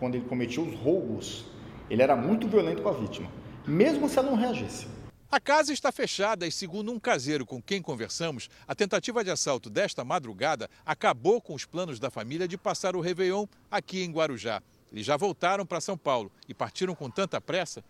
Quando 0.00 0.16
ele 0.16 0.24
cometia 0.24 0.60
os 0.60 0.74
roubos, 0.74 1.44
ele 1.88 2.02
era 2.02 2.16
muito 2.16 2.48
violento 2.48 2.82
com 2.82 2.88
a 2.88 2.92
vítima, 2.92 3.30
mesmo 3.64 4.08
se 4.08 4.18
ela 4.18 4.30
não 4.30 4.36
reagisse. 4.36 4.88
A 5.34 5.40
casa 5.40 5.72
está 5.72 5.90
fechada 5.90 6.46
e, 6.46 6.52
segundo 6.52 6.92
um 6.92 7.00
caseiro 7.00 7.44
com 7.44 7.60
quem 7.60 7.82
conversamos, 7.82 8.48
a 8.68 8.72
tentativa 8.72 9.24
de 9.24 9.32
assalto 9.32 9.68
desta 9.68 10.04
madrugada 10.04 10.70
acabou 10.86 11.40
com 11.40 11.54
os 11.54 11.64
planos 11.64 11.98
da 11.98 12.08
família 12.08 12.46
de 12.46 12.56
passar 12.56 12.94
o 12.94 13.00
Réveillon 13.00 13.44
aqui 13.68 14.04
em 14.04 14.12
Guarujá. 14.12 14.62
Eles 14.92 15.04
já 15.04 15.16
voltaram 15.16 15.66
para 15.66 15.80
São 15.80 15.98
Paulo 15.98 16.30
e 16.48 16.54
partiram 16.54 16.94
com 16.94 17.10
tanta 17.10 17.40
pressa 17.40 17.82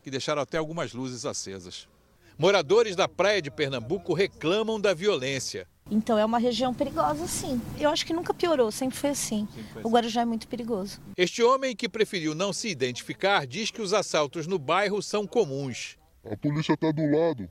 que 0.00 0.12
deixaram 0.12 0.42
até 0.42 0.58
algumas 0.58 0.92
luzes 0.92 1.26
acesas. 1.26 1.88
Moradores 2.38 2.94
da 2.94 3.08
praia 3.08 3.42
de 3.42 3.50
Pernambuco 3.50 4.14
reclamam 4.14 4.80
da 4.80 4.94
violência. 4.94 5.66
Então 5.90 6.16
é 6.16 6.24
uma 6.24 6.38
região 6.38 6.72
perigosa, 6.72 7.26
sim. 7.26 7.60
Eu 7.80 7.90
acho 7.90 8.06
que 8.06 8.12
nunca 8.12 8.32
piorou, 8.32 8.70
sempre 8.70 8.96
foi 8.96 9.10
assim. 9.10 9.48
O 9.82 9.90
Guarujá 9.90 10.20
é 10.20 10.24
muito 10.24 10.46
perigoso. 10.46 11.00
Este 11.16 11.42
homem 11.42 11.74
que 11.74 11.88
preferiu 11.88 12.32
não 12.32 12.52
se 12.52 12.68
identificar 12.68 13.44
diz 13.44 13.72
que 13.72 13.82
os 13.82 13.92
assaltos 13.92 14.46
no 14.46 14.56
bairro 14.56 15.02
são 15.02 15.26
comuns. 15.26 16.00
A 16.24 16.36
polícia 16.36 16.74
está 16.74 16.92
do 16.92 17.04
lado 17.04 17.50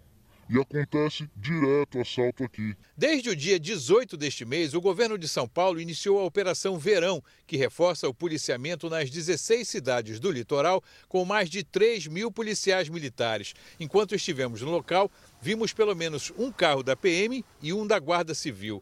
e 0.49 0.57
acontece 0.57 1.29
direto 1.35 1.99
assalto 1.99 2.45
aqui. 2.45 2.73
Desde 2.95 3.29
o 3.29 3.35
dia 3.35 3.59
18 3.59 4.15
deste 4.15 4.45
mês, 4.45 4.73
o 4.73 4.79
governo 4.79 5.17
de 5.17 5.27
São 5.27 5.45
Paulo 5.45 5.79
iniciou 5.79 6.19
a 6.19 6.23
Operação 6.23 6.79
Verão, 6.79 7.21
que 7.45 7.57
reforça 7.57 8.07
o 8.07 8.13
policiamento 8.13 8.89
nas 8.89 9.09
16 9.09 9.67
cidades 9.67 10.19
do 10.21 10.31
litoral, 10.31 10.81
com 11.09 11.25
mais 11.25 11.49
de 11.49 11.63
3 11.65 12.07
mil 12.07 12.31
policiais 12.31 12.87
militares. 12.87 13.53
Enquanto 13.77 14.15
estivemos 14.15 14.61
no 14.61 14.71
local, 14.71 15.11
vimos 15.41 15.73
pelo 15.73 15.95
menos 15.95 16.31
um 16.37 16.49
carro 16.49 16.81
da 16.81 16.95
PM 16.95 17.43
e 17.61 17.73
um 17.73 17.85
da 17.85 17.99
Guarda 17.99 18.33
Civil. 18.33 18.81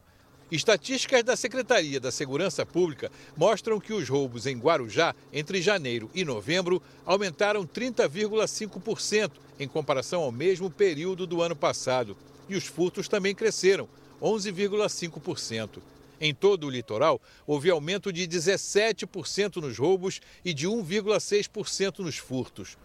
Estatísticas 0.50 1.22
da 1.22 1.36
Secretaria 1.36 2.00
da 2.00 2.10
Segurança 2.10 2.66
Pública 2.66 3.10
mostram 3.36 3.78
que 3.78 3.92
os 3.92 4.08
roubos 4.08 4.46
em 4.46 4.58
Guarujá, 4.58 5.14
entre 5.32 5.62
janeiro 5.62 6.10
e 6.12 6.24
novembro, 6.24 6.82
aumentaram 7.06 7.64
30,5% 7.64 9.30
em 9.60 9.68
comparação 9.68 10.22
ao 10.22 10.32
mesmo 10.32 10.68
período 10.68 11.24
do 11.24 11.40
ano 11.40 11.54
passado. 11.54 12.16
E 12.48 12.56
os 12.56 12.66
furtos 12.66 13.06
também 13.06 13.32
cresceram, 13.32 13.88
11,5%. 14.20 15.78
Em 16.20 16.34
todo 16.34 16.66
o 16.66 16.70
litoral, 16.70 17.20
houve 17.46 17.70
aumento 17.70 18.12
de 18.12 18.26
17% 18.26 19.56
nos 19.56 19.78
roubos 19.78 20.20
e 20.44 20.52
de 20.52 20.66
1,6% 20.66 22.00
nos 22.00 22.16
furtos. 22.16 22.76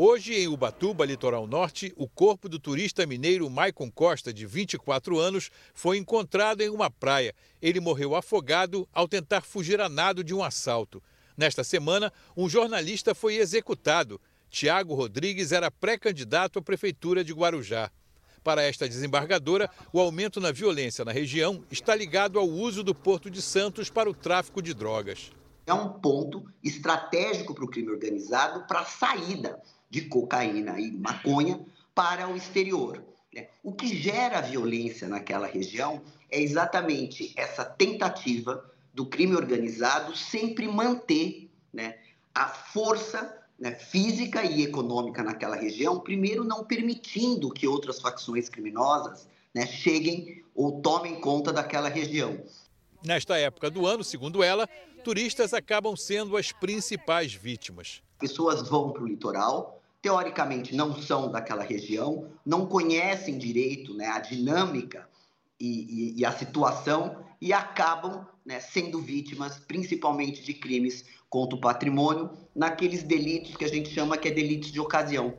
Hoje, 0.00 0.32
em 0.32 0.46
Ubatuba, 0.46 1.04
litoral 1.04 1.44
norte, 1.44 1.92
o 1.96 2.06
corpo 2.06 2.48
do 2.48 2.56
turista 2.56 3.04
mineiro 3.04 3.50
Maicon 3.50 3.90
Costa, 3.90 4.32
de 4.32 4.46
24 4.46 5.18
anos, 5.18 5.50
foi 5.74 5.98
encontrado 5.98 6.60
em 6.60 6.68
uma 6.68 6.88
praia. 6.88 7.34
Ele 7.60 7.80
morreu 7.80 8.14
afogado 8.14 8.88
ao 8.92 9.08
tentar 9.08 9.40
fugir 9.40 9.80
a 9.80 9.88
nado 9.88 10.22
de 10.22 10.32
um 10.32 10.44
assalto. 10.44 11.02
Nesta 11.36 11.64
semana, 11.64 12.12
um 12.36 12.48
jornalista 12.48 13.12
foi 13.12 13.38
executado. 13.38 14.20
Tiago 14.48 14.94
Rodrigues 14.94 15.50
era 15.50 15.68
pré-candidato 15.68 16.60
à 16.60 16.62
prefeitura 16.62 17.24
de 17.24 17.32
Guarujá. 17.32 17.90
Para 18.44 18.62
esta 18.62 18.88
desembargadora, 18.88 19.68
o 19.92 19.98
aumento 19.98 20.40
na 20.40 20.52
violência 20.52 21.04
na 21.04 21.10
região 21.10 21.64
está 21.72 21.92
ligado 21.92 22.38
ao 22.38 22.46
uso 22.46 22.84
do 22.84 22.94
Porto 22.94 23.28
de 23.28 23.42
Santos 23.42 23.90
para 23.90 24.08
o 24.08 24.14
tráfico 24.14 24.62
de 24.62 24.72
drogas. 24.72 25.32
É 25.66 25.74
um 25.74 25.88
ponto 25.94 26.44
estratégico 26.62 27.52
para 27.52 27.64
o 27.64 27.68
crime 27.68 27.90
organizado 27.90 28.64
para 28.68 28.82
a 28.82 28.84
saída 28.84 29.60
de 29.90 30.02
cocaína 30.02 30.80
e 30.80 30.90
maconha 30.92 31.60
para 31.94 32.28
o 32.28 32.36
exterior. 32.36 33.02
Né? 33.34 33.48
O 33.62 33.72
que 33.72 33.88
gera 33.88 34.40
violência 34.40 35.08
naquela 35.08 35.46
região 35.46 36.02
é 36.30 36.40
exatamente 36.40 37.32
essa 37.36 37.64
tentativa 37.64 38.64
do 38.92 39.06
crime 39.06 39.34
organizado 39.34 40.16
sempre 40.16 40.66
manter 40.66 41.50
né, 41.72 41.98
a 42.34 42.48
força 42.48 43.36
né, 43.58 43.72
física 43.74 44.44
e 44.44 44.62
econômica 44.62 45.22
naquela 45.22 45.56
região, 45.56 46.00
primeiro 46.00 46.44
não 46.44 46.64
permitindo 46.64 47.50
que 47.50 47.66
outras 47.66 48.00
facções 48.00 48.48
criminosas 48.48 49.28
né, 49.54 49.66
cheguem 49.66 50.44
ou 50.54 50.80
tomem 50.80 51.20
conta 51.20 51.52
daquela 51.52 51.88
região. 51.88 52.40
Nesta 53.04 53.36
época 53.38 53.70
do 53.70 53.86
ano, 53.86 54.02
segundo 54.02 54.42
ela, 54.42 54.68
turistas 55.04 55.54
acabam 55.54 55.96
sendo 55.96 56.36
as 56.36 56.52
principais 56.52 57.32
vítimas. 57.32 58.02
Pessoas 58.18 58.68
vão 58.68 58.90
para 58.90 59.02
o 59.02 59.06
litoral, 59.06 59.77
teoricamente 60.00 60.74
não 60.74 60.94
são 61.00 61.30
daquela 61.30 61.62
região, 61.62 62.30
não 62.44 62.66
conhecem 62.66 63.36
direito 63.36 63.94
né, 63.94 64.06
a 64.06 64.20
dinâmica 64.20 65.08
e, 65.58 65.66
e, 65.66 66.20
e, 66.20 66.24
a 66.24 66.32
situação 66.32 67.24
e 67.40 67.52
acabam 67.52 68.26
né, 68.44 68.60
sendo 68.60 69.00
vítimas 69.00 69.58
principalmente 69.58 70.42
de 70.42 70.54
crimes 70.54 71.04
contra 71.28 71.56
o 71.56 71.60
patrimônio, 71.60 72.30
naqueles 72.54 73.02
delitos 73.02 73.56
que 73.56 73.64
a 73.64 73.68
gente 73.68 73.90
chama 73.90 74.16
que 74.16 74.28
é 74.28 74.30
delitos 74.30 74.72
de 74.72 74.80
ocasião. 74.80 75.36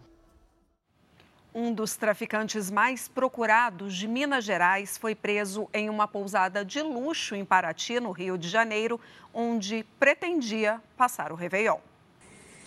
Um 1.53 1.73
dos 1.73 1.95
traficantes 1.95 2.69
mais 2.69 3.07
procurados 3.07 3.95
de 3.95 4.07
Minas 4.07 4.45
Gerais 4.45 4.99
foi 4.99 5.15
preso 5.15 5.67
em 5.73 5.89
uma 5.89 6.07
pousada 6.07 6.63
de 6.63 6.79
luxo 6.81 7.33
em 7.33 7.43
Paraty, 7.43 7.99
no 7.99 8.11
Rio 8.11 8.37
de 8.37 8.47
Janeiro, 8.47 8.99
onde 9.33 9.83
pretendia 9.99 10.79
passar 10.95 11.31
o 11.31 11.35
Réveillon. 11.35 11.79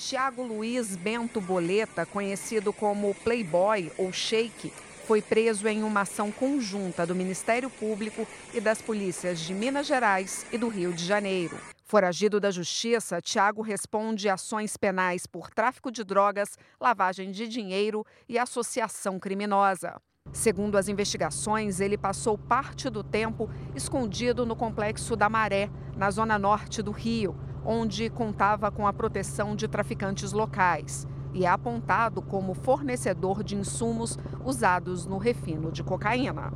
Tiago 0.08 0.42
Luiz 0.42 0.96
Bento 0.96 1.40
Boleta, 1.40 2.04
conhecido 2.04 2.72
como 2.72 3.14
Playboy 3.22 3.92
ou 3.96 4.12
Shake, 4.12 4.72
foi 5.06 5.22
preso 5.22 5.68
em 5.68 5.84
uma 5.84 6.00
ação 6.00 6.32
conjunta 6.32 7.06
do 7.06 7.14
Ministério 7.14 7.70
Público 7.70 8.26
e 8.52 8.60
das 8.60 8.82
polícias 8.82 9.38
de 9.38 9.54
Minas 9.54 9.86
Gerais 9.86 10.44
e 10.50 10.58
do 10.58 10.66
Rio 10.66 10.92
de 10.92 11.04
Janeiro. 11.04 11.56
Foragido 11.84 12.40
da 12.40 12.50
Justiça, 12.50 13.22
Tiago 13.22 13.62
responde 13.62 14.28
ações 14.28 14.76
penais 14.76 15.24
por 15.24 15.50
tráfico 15.50 15.90
de 15.92 16.02
drogas, 16.02 16.58
lavagem 16.80 17.30
de 17.30 17.46
dinheiro 17.46 18.04
e 18.28 18.40
associação 18.40 19.20
criminosa. 19.20 20.02
Segundo 20.32 20.76
as 20.76 20.88
investigações, 20.88 21.78
ele 21.78 21.96
passou 21.96 22.36
parte 22.36 22.90
do 22.90 23.04
tempo 23.04 23.48
escondido 23.72 24.44
no 24.44 24.56
complexo 24.56 25.14
da 25.14 25.28
Maré, 25.28 25.70
na 25.96 26.10
zona 26.10 26.38
norte 26.38 26.82
do 26.82 26.90
Rio, 26.90 27.36
onde 27.64 28.10
contava 28.10 28.70
com 28.70 28.86
a 28.86 28.92
proteção 28.92 29.54
de 29.54 29.68
traficantes 29.68 30.32
locais 30.32 31.06
e 31.34 31.44
é 31.44 31.48
apontado 31.48 32.20
como 32.20 32.54
fornecedor 32.54 33.42
de 33.42 33.56
insumos 33.56 34.18
usados 34.44 35.06
no 35.06 35.18
refino 35.18 35.72
de 35.72 35.82
cocaína. 35.82 36.52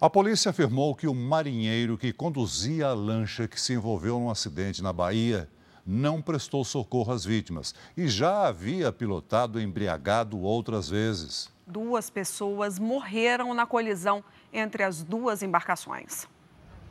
A 0.00 0.10
polícia 0.10 0.50
afirmou 0.50 0.94
que 0.94 1.06
o 1.06 1.14
marinheiro 1.14 1.96
que 1.96 2.12
conduzia 2.12 2.88
a 2.88 2.94
lancha 2.94 3.48
que 3.48 3.60
se 3.60 3.72
envolveu 3.72 4.18
num 4.18 4.30
acidente 4.30 4.82
na 4.82 4.92
Bahia 4.92 5.48
não 5.86 6.20
prestou 6.20 6.64
socorro 6.64 7.12
às 7.12 7.24
vítimas 7.24 7.74
e 7.96 8.08
já 8.08 8.46
havia 8.46 8.92
pilotado 8.92 9.60
embriagado 9.60 10.40
outras 10.40 10.88
vezes. 10.88 11.52
Duas 11.66 12.10
pessoas 12.10 12.78
morreram 12.78 13.54
na 13.54 13.66
colisão 13.66 14.22
entre 14.52 14.82
as 14.82 15.02
duas 15.02 15.42
embarcações. 15.42 16.26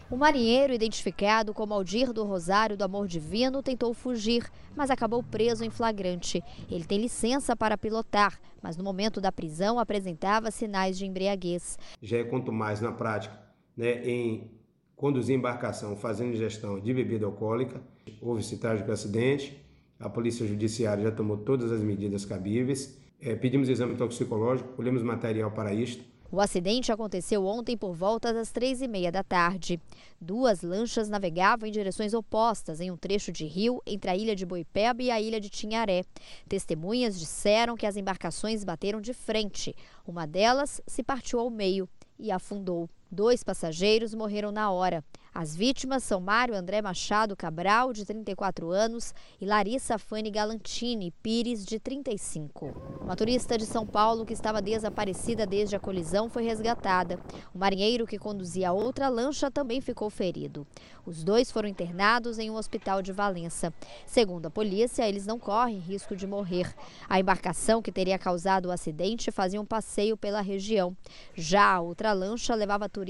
O 0.10 0.18
marinheiro, 0.18 0.74
identificado 0.74 1.54
como 1.54 1.74
Aldir 1.74 2.12
do 2.12 2.24
Rosário 2.24 2.78
do 2.78 2.84
Amor 2.84 3.08
Divino, 3.08 3.64
tentou 3.64 3.94
fugir, 3.94 4.48
mas 4.76 4.92
acabou 4.92 5.24
preso 5.24 5.64
em 5.64 5.70
flagrante. 5.70 6.44
Ele 6.70 6.84
tem 6.84 7.00
licença 7.00 7.56
para 7.56 7.78
pilotar, 7.78 8.40
mas 8.62 8.78
no 8.78 8.84
momento 8.84 9.22
da 9.22 9.32
prisão 9.32 9.80
apresentava 9.80 10.52
sinais 10.52 10.98
de 10.98 11.06
embriaguez. 11.06 11.80
Já 12.02 12.18
é 12.18 12.24
quanto 12.24 12.52
mais 12.52 12.82
na 12.82 12.92
prática, 12.92 13.40
né, 13.76 14.04
em 14.06 14.52
conduzir 14.96 15.36
embarcação 15.36 15.96
fazendo 15.96 16.36
gestão 16.36 16.80
de 16.80 16.94
bebida 16.94 17.26
alcoólica. 17.26 17.82
Houve 18.22 18.42
esse 18.42 18.58
trágico 18.58 18.92
acidente, 18.92 19.66
a 20.00 20.10
Polícia 20.10 20.46
Judiciária 20.46 21.04
já 21.04 21.12
tomou 21.12 21.38
todas 21.38 21.72
as 21.72 21.82
medidas 21.82 22.26
cabíveis. 22.26 23.00
É, 23.20 23.36
pedimos 23.36 23.70
exame 23.70 23.96
toxicológico, 23.96 24.74
colhemos 24.74 25.02
material 25.02 25.50
para 25.52 25.74
isto 25.74 26.04
o 26.34 26.42
acidente 26.42 26.92
aconteceu 26.92 27.46
ontem 27.46 27.78
por 27.78 27.94
volta 27.94 28.34
das 28.34 28.52
três 28.52 28.82
e 28.82 28.88
meia 28.88 29.12
da 29.12 29.22
tarde. 29.22 29.80
Duas 30.20 30.64
lanchas 30.64 31.08
navegavam 31.08 31.70
em 31.70 31.72
direções 31.72 32.12
opostas 32.12 32.82
em 32.82 32.90
um 32.90 32.98
trecho 32.98 33.32
de 33.32 33.46
rio 33.46 33.80
entre 33.86 34.10
a 34.10 34.18
ilha 34.18 34.36
de 34.36 34.44
Boipeba 34.44 35.04
e 35.04 35.12
a 35.12 35.22
ilha 35.22 35.40
de 35.40 35.48
Tinharé. 35.48 36.04
Testemunhas 36.50 37.20
disseram 37.20 37.78
que 37.78 37.86
as 37.86 37.98
embarcações 37.98 38.64
bateram 38.64 39.00
de 39.00 39.14
frente. 39.14 39.76
Uma 40.08 40.26
delas 40.26 40.82
se 40.88 41.04
partiu 41.04 41.40
ao 41.40 41.52
meio 41.52 41.88
e 42.18 42.32
afundou. 42.32 42.90
Dois 43.14 43.44
passageiros 43.44 44.16
morreram 44.16 44.52
na 44.52 44.72
hora. 44.72 45.06
As 45.36 45.56
vítimas 45.56 46.04
são 46.04 46.20
Mário 46.20 46.56
André 46.56 46.82
Machado 46.82 47.36
Cabral, 47.36 47.94
de 47.94 48.06
34 48.06 48.72
anos, 48.72 49.14
e 49.40 49.46
Larissa 49.46 50.00
Fane 50.00 50.32
Galantini 50.32 51.12
Pires, 51.24 51.64
de 51.64 51.80
35. 51.80 53.02
Uma 53.02 53.16
turista 53.16 53.58
de 53.58 53.66
São 53.66 53.86
Paulo 53.86 54.26
que 54.26 54.34
estava 54.34 54.62
desaparecida 54.62 55.46
desde 55.46 55.76
a 55.76 55.80
colisão 55.80 56.28
foi 56.28 56.44
resgatada. 56.44 57.20
O 57.54 57.58
marinheiro 57.58 58.08
que 58.08 58.18
conduzia 58.18 58.72
outra 58.72 59.10
lancha 59.10 59.50
também 59.50 59.80
ficou 59.80 60.10
ferido. 60.10 60.66
Os 61.06 61.24
dois 61.24 61.52
foram 61.52 61.68
internados 61.68 62.40
em 62.40 62.50
um 62.50 62.56
hospital 62.56 63.02
de 63.02 63.12
Valença. 63.12 63.74
Segundo 64.06 64.48
a 64.48 64.52
polícia, 64.52 65.08
eles 65.08 65.26
não 65.26 65.38
correm 65.38 65.78
risco 65.78 66.16
de 66.16 66.26
morrer. 66.26 66.74
A 67.10 67.20
embarcação 67.20 67.82
que 67.82 67.92
teria 67.92 68.18
causado 68.18 68.68
o 68.68 68.72
acidente 68.72 69.32
fazia 69.32 69.62
um 69.62 69.66
passeio 69.66 70.16
pela 70.16 70.42
região. 70.42 70.96
Já 71.36 71.74
a 71.74 71.82
outra 71.82 72.14
lancha 72.14 72.56
levava 72.56 72.88
turistas 72.88 73.03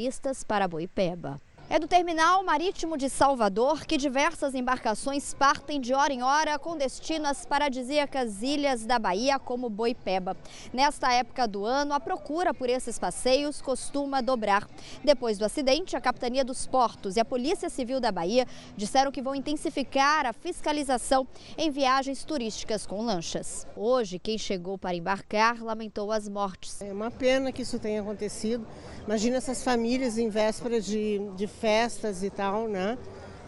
para 0.43 0.67
Boipeba. 0.67 1.39
É 1.69 1.79
do 1.79 1.87
terminal 1.87 2.43
marítimo 2.43 2.97
de 2.97 3.09
Salvador 3.09 3.85
que 3.85 3.97
diversas 3.97 4.53
embarcações 4.53 5.33
partem 5.33 5.79
de 5.79 5.93
hora 5.93 6.13
em 6.13 6.21
hora 6.21 6.59
com 6.59 6.77
destino 6.77 7.25
às 7.25 7.45
paradisíacas 7.45 8.43
ilhas 8.43 8.85
da 8.85 8.99
Bahia, 8.99 9.39
como 9.39 9.69
Boipeba. 9.69 10.35
Nesta 10.73 11.11
época 11.11 11.47
do 11.47 11.65
ano, 11.65 11.93
a 11.93 11.99
procura 11.99 12.53
por 12.53 12.69
esses 12.69 12.99
passeios 12.99 13.61
costuma 13.61 14.21
dobrar. 14.21 14.67
Depois 15.03 15.37
do 15.37 15.45
acidente, 15.45 15.95
a 15.95 16.01
Capitania 16.01 16.43
dos 16.43 16.67
Portos 16.67 17.15
e 17.15 17.19
a 17.21 17.25
Polícia 17.25 17.69
Civil 17.69 17.99
da 17.99 18.11
Bahia 18.11 18.45
disseram 18.75 19.11
que 19.11 19.21
vão 19.21 19.33
intensificar 19.33 20.27
a 20.27 20.33
fiscalização 20.33 21.25
em 21.57 21.71
viagens 21.71 22.23
turísticas 22.23 22.85
com 22.85 23.01
lanchas. 23.01 23.65
Hoje, 23.75 24.19
quem 24.19 24.37
chegou 24.37 24.77
para 24.77 24.95
embarcar 24.95 25.63
lamentou 25.63 26.11
as 26.11 26.27
mortes. 26.27 26.81
É 26.81 26.91
uma 26.91 27.09
pena 27.09 27.51
que 27.51 27.61
isso 27.61 27.79
tenha 27.79 28.01
acontecido. 28.01 28.67
Imagina 29.05 29.37
essas 29.37 29.63
famílias 29.63 30.17
em 30.17 30.29
vésperas 30.29 30.85
de, 30.85 31.19
de 31.35 31.47
festas 31.59 32.23
e 32.23 32.29
tal, 32.29 32.67
né? 32.67 32.97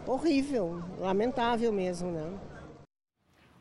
Horrível, 0.06 0.82
lamentável 0.98 1.72
mesmo, 1.72 2.10
né? 2.10 2.32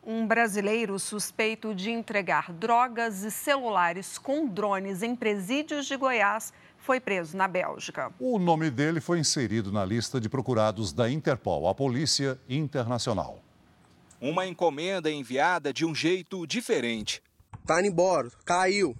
Um 0.07 0.27
brasileiro 0.27 0.99
suspeito 0.99 1.73
de 1.73 1.89
entregar 1.89 2.53
drogas 2.53 3.23
e 3.23 3.31
celulares 3.31 4.19
com 4.19 4.45
drones 4.45 5.01
em 5.01 5.15
presídios 5.15 5.87
de 5.87 5.97
Goiás 5.97 6.53
foi 6.77 6.99
preso 6.99 7.35
na 7.35 7.47
Bélgica. 7.47 8.13
O 8.19 8.37
nome 8.37 8.69
dele 8.69 9.01
foi 9.01 9.17
inserido 9.17 9.71
na 9.71 9.83
lista 9.83 10.21
de 10.21 10.29
procurados 10.29 10.93
da 10.93 11.09
Interpol, 11.09 11.67
a 11.67 11.73
Polícia 11.73 12.39
Internacional. 12.47 13.39
Uma 14.21 14.45
encomenda 14.45 15.09
enviada 15.09 15.73
de 15.73 15.83
um 15.83 15.95
jeito 15.95 16.45
diferente. 16.45 17.23
Tá 17.65 17.79
indo 17.79 17.87
embora, 17.87 18.29
caiu. 18.45 18.95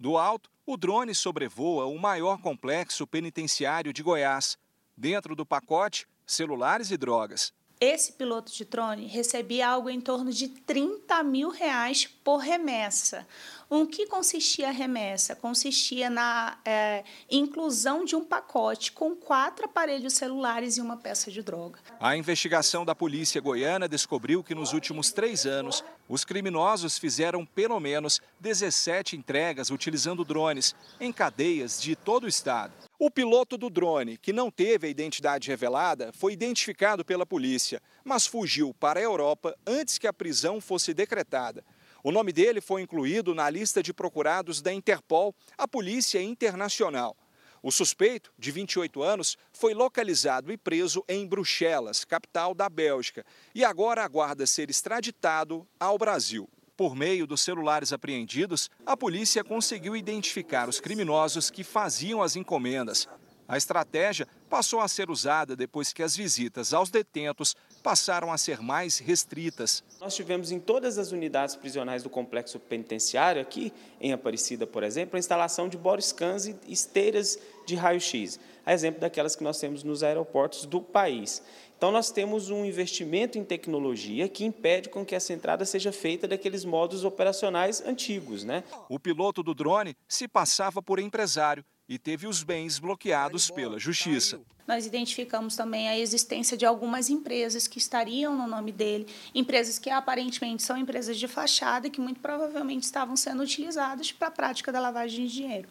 Do 0.00 0.18
alto, 0.18 0.50
o 0.66 0.76
drone 0.76 1.14
sobrevoa 1.14 1.86
o 1.86 1.96
maior 1.96 2.40
complexo 2.40 3.06
penitenciário 3.06 3.92
de 3.92 4.02
Goiás. 4.02 4.58
Dentro 5.00 5.34
do 5.34 5.46
pacote, 5.46 6.06
celulares 6.26 6.90
e 6.90 6.96
drogas. 6.98 7.54
Esse 7.80 8.12
piloto 8.12 8.52
de 8.52 8.66
drone 8.66 9.06
recebia 9.06 9.66
algo 9.66 9.88
em 9.88 9.98
torno 9.98 10.30
de 10.30 10.46
30 10.48 11.22
mil 11.22 11.48
reais 11.48 12.06
por 12.22 12.36
remessa. 12.36 13.26
O 13.70 13.86
que 13.86 14.04
consistia 14.06 14.68
a 14.68 14.70
remessa? 14.70 15.34
Consistia 15.34 16.10
na 16.10 16.58
é, 16.66 17.02
inclusão 17.30 18.04
de 18.04 18.14
um 18.14 18.22
pacote 18.22 18.92
com 18.92 19.16
quatro 19.16 19.64
aparelhos 19.64 20.12
celulares 20.12 20.76
e 20.76 20.82
uma 20.82 20.98
peça 20.98 21.30
de 21.30 21.42
droga. 21.42 21.78
A 21.98 22.14
investigação 22.14 22.84
da 22.84 22.94
polícia 22.94 23.40
goiana 23.40 23.88
descobriu 23.88 24.44
que 24.44 24.54
nos 24.54 24.74
últimos 24.74 25.10
três 25.10 25.46
anos, 25.46 25.82
os 26.10 26.26
criminosos 26.26 26.98
fizeram 26.98 27.46
pelo 27.46 27.80
menos 27.80 28.20
17 28.38 29.16
entregas 29.16 29.70
utilizando 29.70 30.26
drones 30.26 30.74
em 31.00 31.10
cadeias 31.10 31.80
de 31.80 31.96
todo 31.96 32.24
o 32.24 32.28
estado. 32.28 32.89
O 33.02 33.10
piloto 33.10 33.56
do 33.56 33.70
drone, 33.70 34.18
que 34.18 34.30
não 34.30 34.50
teve 34.50 34.86
a 34.86 34.90
identidade 34.90 35.48
revelada, 35.48 36.12
foi 36.12 36.34
identificado 36.34 37.02
pela 37.02 37.24
polícia, 37.24 37.80
mas 38.04 38.26
fugiu 38.26 38.74
para 38.74 39.00
a 39.00 39.02
Europa 39.02 39.56
antes 39.66 39.96
que 39.96 40.06
a 40.06 40.12
prisão 40.12 40.60
fosse 40.60 40.92
decretada. 40.92 41.64
O 42.04 42.12
nome 42.12 42.30
dele 42.30 42.60
foi 42.60 42.82
incluído 42.82 43.34
na 43.34 43.48
lista 43.48 43.82
de 43.82 43.94
procurados 43.94 44.60
da 44.60 44.70
Interpol, 44.70 45.34
a 45.56 45.66
Polícia 45.66 46.20
Internacional. 46.20 47.16
O 47.62 47.72
suspeito, 47.72 48.30
de 48.38 48.50
28 48.50 49.02
anos, 49.02 49.38
foi 49.50 49.72
localizado 49.72 50.52
e 50.52 50.58
preso 50.58 51.02
em 51.08 51.26
Bruxelas, 51.26 52.04
capital 52.04 52.54
da 52.54 52.68
Bélgica, 52.68 53.24
e 53.54 53.64
agora 53.64 54.04
aguarda 54.04 54.46
ser 54.46 54.68
extraditado 54.68 55.66
ao 55.80 55.96
Brasil. 55.96 56.46
Por 56.80 56.96
meio 56.96 57.26
dos 57.26 57.42
celulares 57.42 57.92
apreendidos, 57.92 58.70
a 58.86 58.96
polícia 58.96 59.44
conseguiu 59.44 59.94
identificar 59.94 60.66
os 60.66 60.80
criminosos 60.80 61.50
que 61.50 61.62
faziam 61.62 62.22
as 62.22 62.36
encomendas. 62.36 63.06
A 63.46 63.58
estratégia 63.58 64.26
passou 64.48 64.80
a 64.80 64.88
ser 64.88 65.10
usada 65.10 65.54
depois 65.54 65.92
que 65.92 66.02
as 66.02 66.16
visitas 66.16 66.72
aos 66.72 66.88
detentos 66.88 67.54
passaram 67.82 68.32
a 68.32 68.38
ser 68.38 68.62
mais 68.62 68.98
restritas. 68.98 69.84
Nós 70.00 70.14
tivemos 70.14 70.50
em 70.50 70.58
todas 70.58 70.96
as 70.96 71.12
unidades 71.12 71.54
prisionais 71.54 72.02
do 72.02 72.08
complexo 72.08 72.58
penitenciário, 72.58 73.42
aqui 73.42 73.74
em 74.00 74.14
Aparecida, 74.14 74.66
por 74.66 74.82
exemplo, 74.82 75.16
a 75.16 75.18
instalação 75.18 75.68
de 75.68 75.76
borescans 75.76 76.46
e 76.46 76.56
esteiras 76.66 77.38
de 77.66 77.74
raio-x, 77.74 78.40
a 78.64 78.72
exemplo 78.72 79.02
daquelas 79.02 79.36
que 79.36 79.44
nós 79.44 79.60
temos 79.60 79.84
nos 79.84 80.02
aeroportos 80.02 80.64
do 80.64 80.80
país. 80.80 81.42
Então, 81.80 81.90
nós 81.90 82.10
temos 82.10 82.50
um 82.50 82.62
investimento 82.62 83.38
em 83.38 83.42
tecnologia 83.42 84.28
que 84.28 84.44
impede 84.44 84.90
com 84.90 85.02
que 85.02 85.14
essa 85.14 85.32
entrada 85.32 85.64
seja 85.64 85.90
feita 85.90 86.28
daqueles 86.28 86.62
modos 86.62 87.06
operacionais 87.06 87.80
antigos. 87.80 88.44
Né? 88.44 88.62
O 88.86 89.00
piloto 89.00 89.42
do 89.42 89.54
drone 89.54 89.96
se 90.06 90.28
passava 90.28 90.82
por 90.82 90.98
empresário 90.98 91.64
e 91.88 91.98
teve 91.98 92.26
os 92.26 92.42
bens 92.42 92.78
bloqueados 92.78 93.50
pela 93.50 93.78
justiça. 93.78 94.38
Nós 94.68 94.84
identificamos 94.84 95.56
também 95.56 95.88
a 95.88 95.98
existência 95.98 96.54
de 96.54 96.66
algumas 96.66 97.08
empresas 97.08 97.66
que 97.66 97.78
estariam 97.78 98.36
no 98.36 98.46
nome 98.46 98.72
dele, 98.72 99.06
empresas 99.34 99.78
que 99.78 99.88
aparentemente 99.88 100.62
são 100.62 100.76
empresas 100.76 101.16
de 101.16 101.26
fachada 101.26 101.88
que 101.88 101.98
muito 101.98 102.20
provavelmente 102.20 102.82
estavam 102.82 103.16
sendo 103.16 103.42
utilizadas 103.42 104.12
para 104.12 104.28
a 104.28 104.30
prática 104.30 104.70
da 104.70 104.80
lavagem 104.80 105.24
de 105.24 105.32
dinheiro. 105.32 105.68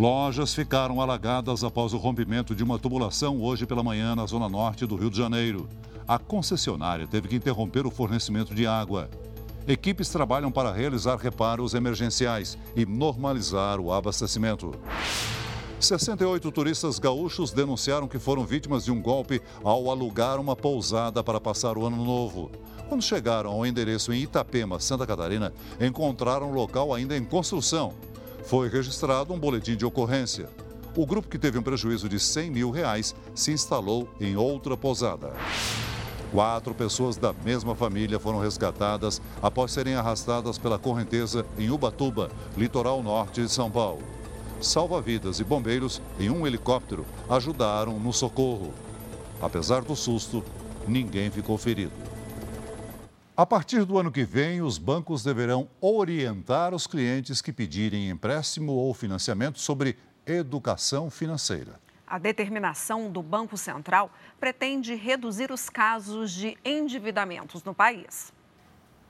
Lojas 0.00 0.54
ficaram 0.54 0.98
alagadas 0.98 1.62
após 1.62 1.92
o 1.92 1.98
rompimento 1.98 2.54
de 2.54 2.64
uma 2.64 2.78
tubulação 2.78 3.38
hoje 3.42 3.66
pela 3.66 3.82
manhã 3.82 4.16
na 4.16 4.24
zona 4.24 4.48
norte 4.48 4.86
do 4.86 4.96
Rio 4.96 5.10
de 5.10 5.18
Janeiro. 5.18 5.68
A 6.08 6.18
concessionária 6.18 7.06
teve 7.06 7.28
que 7.28 7.36
interromper 7.36 7.84
o 7.86 7.90
fornecimento 7.90 8.54
de 8.54 8.66
água. 8.66 9.10
Equipes 9.68 10.08
trabalham 10.08 10.50
para 10.50 10.72
realizar 10.72 11.16
reparos 11.16 11.74
emergenciais 11.74 12.56
e 12.74 12.86
normalizar 12.86 13.78
o 13.78 13.92
abastecimento. 13.92 14.72
68 15.78 16.50
turistas 16.50 16.98
gaúchos 16.98 17.52
denunciaram 17.52 18.08
que 18.08 18.18
foram 18.18 18.46
vítimas 18.46 18.86
de 18.86 18.90
um 18.90 19.02
golpe 19.02 19.42
ao 19.62 19.90
alugar 19.90 20.40
uma 20.40 20.56
pousada 20.56 21.22
para 21.22 21.38
passar 21.38 21.76
o 21.76 21.84
ano 21.84 22.02
novo. 22.02 22.50
Quando 22.88 23.02
chegaram 23.02 23.50
ao 23.50 23.66
endereço 23.66 24.14
em 24.14 24.22
Itapema, 24.22 24.80
Santa 24.80 25.06
Catarina, 25.06 25.52
encontraram 25.78 26.50
o 26.50 26.54
local 26.54 26.94
ainda 26.94 27.14
em 27.14 27.22
construção. 27.22 27.92
Foi 28.50 28.68
registrado 28.68 29.32
um 29.32 29.38
boletim 29.38 29.76
de 29.76 29.86
ocorrência. 29.86 30.48
O 30.96 31.06
grupo 31.06 31.28
que 31.28 31.38
teve 31.38 31.56
um 31.56 31.62
prejuízo 31.62 32.08
de 32.08 32.18
100 32.18 32.50
mil 32.50 32.72
reais 32.72 33.14
se 33.32 33.52
instalou 33.52 34.08
em 34.20 34.36
outra 34.36 34.76
pousada. 34.76 35.32
Quatro 36.32 36.74
pessoas 36.74 37.16
da 37.16 37.32
mesma 37.32 37.76
família 37.76 38.18
foram 38.18 38.40
resgatadas 38.40 39.22
após 39.40 39.70
serem 39.70 39.94
arrastadas 39.94 40.58
pela 40.58 40.80
correnteza 40.80 41.46
em 41.56 41.70
Ubatuba, 41.70 42.28
litoral 42.56 43.04
norte 43.04 43.40
de 43.40 43.48
São 43.48 43.70
Paulo. 43.70 44.02
Salva-vidas 44.60 45.38
e 45.38 45.44
bombeiros 45.44 46.02
em 46.18 46.28
um 46.28 46.44
helicóptero 46.44 47.06
ajudaram 47.28 48.00
no 48.00 48.12
socorro. 48.12 48.74
Apesar 49.40 49.82
do 49.82 49.94
susto, 49.94 50.44
ninguém 50.88 51.30
ficou 51.30 51.56
ferido. 51.56 51.92
A 53.36 53.46
partir 53.46 53.84
do 53.84 53.98
ano 53.98 54.10
que 54.10 54.24
vem, 54.24 54.60
os 54.60 54.76
bancos 54.76 55.22
deverão 55.22 55.68
orientar 55.80 56.74
os 56.74 56.86
clientes 56.86 57.40
que 57.40 57.52
pedirem 57.52 58.10
empréstimo 58.10 58.72
ou 58.72 58.92
financiamento 58.92 59.58
sobre 59.58 59.96
educação 60.26 61.08
financeira. 61.08 61.80
A 62.06 62.18
determinação 62.18 63.10
do 63.10 63.22
Banco 63.22 63.56
Central 63.56 64.10
pretende 64.38 64.94
reduzir 64.94 65.52
os 65.52 65.70
casos 65.70 66.32
de 66.32 66.58
endividamentos 66.64 67.62
no 67.62 67.72
país. 67.72 68.32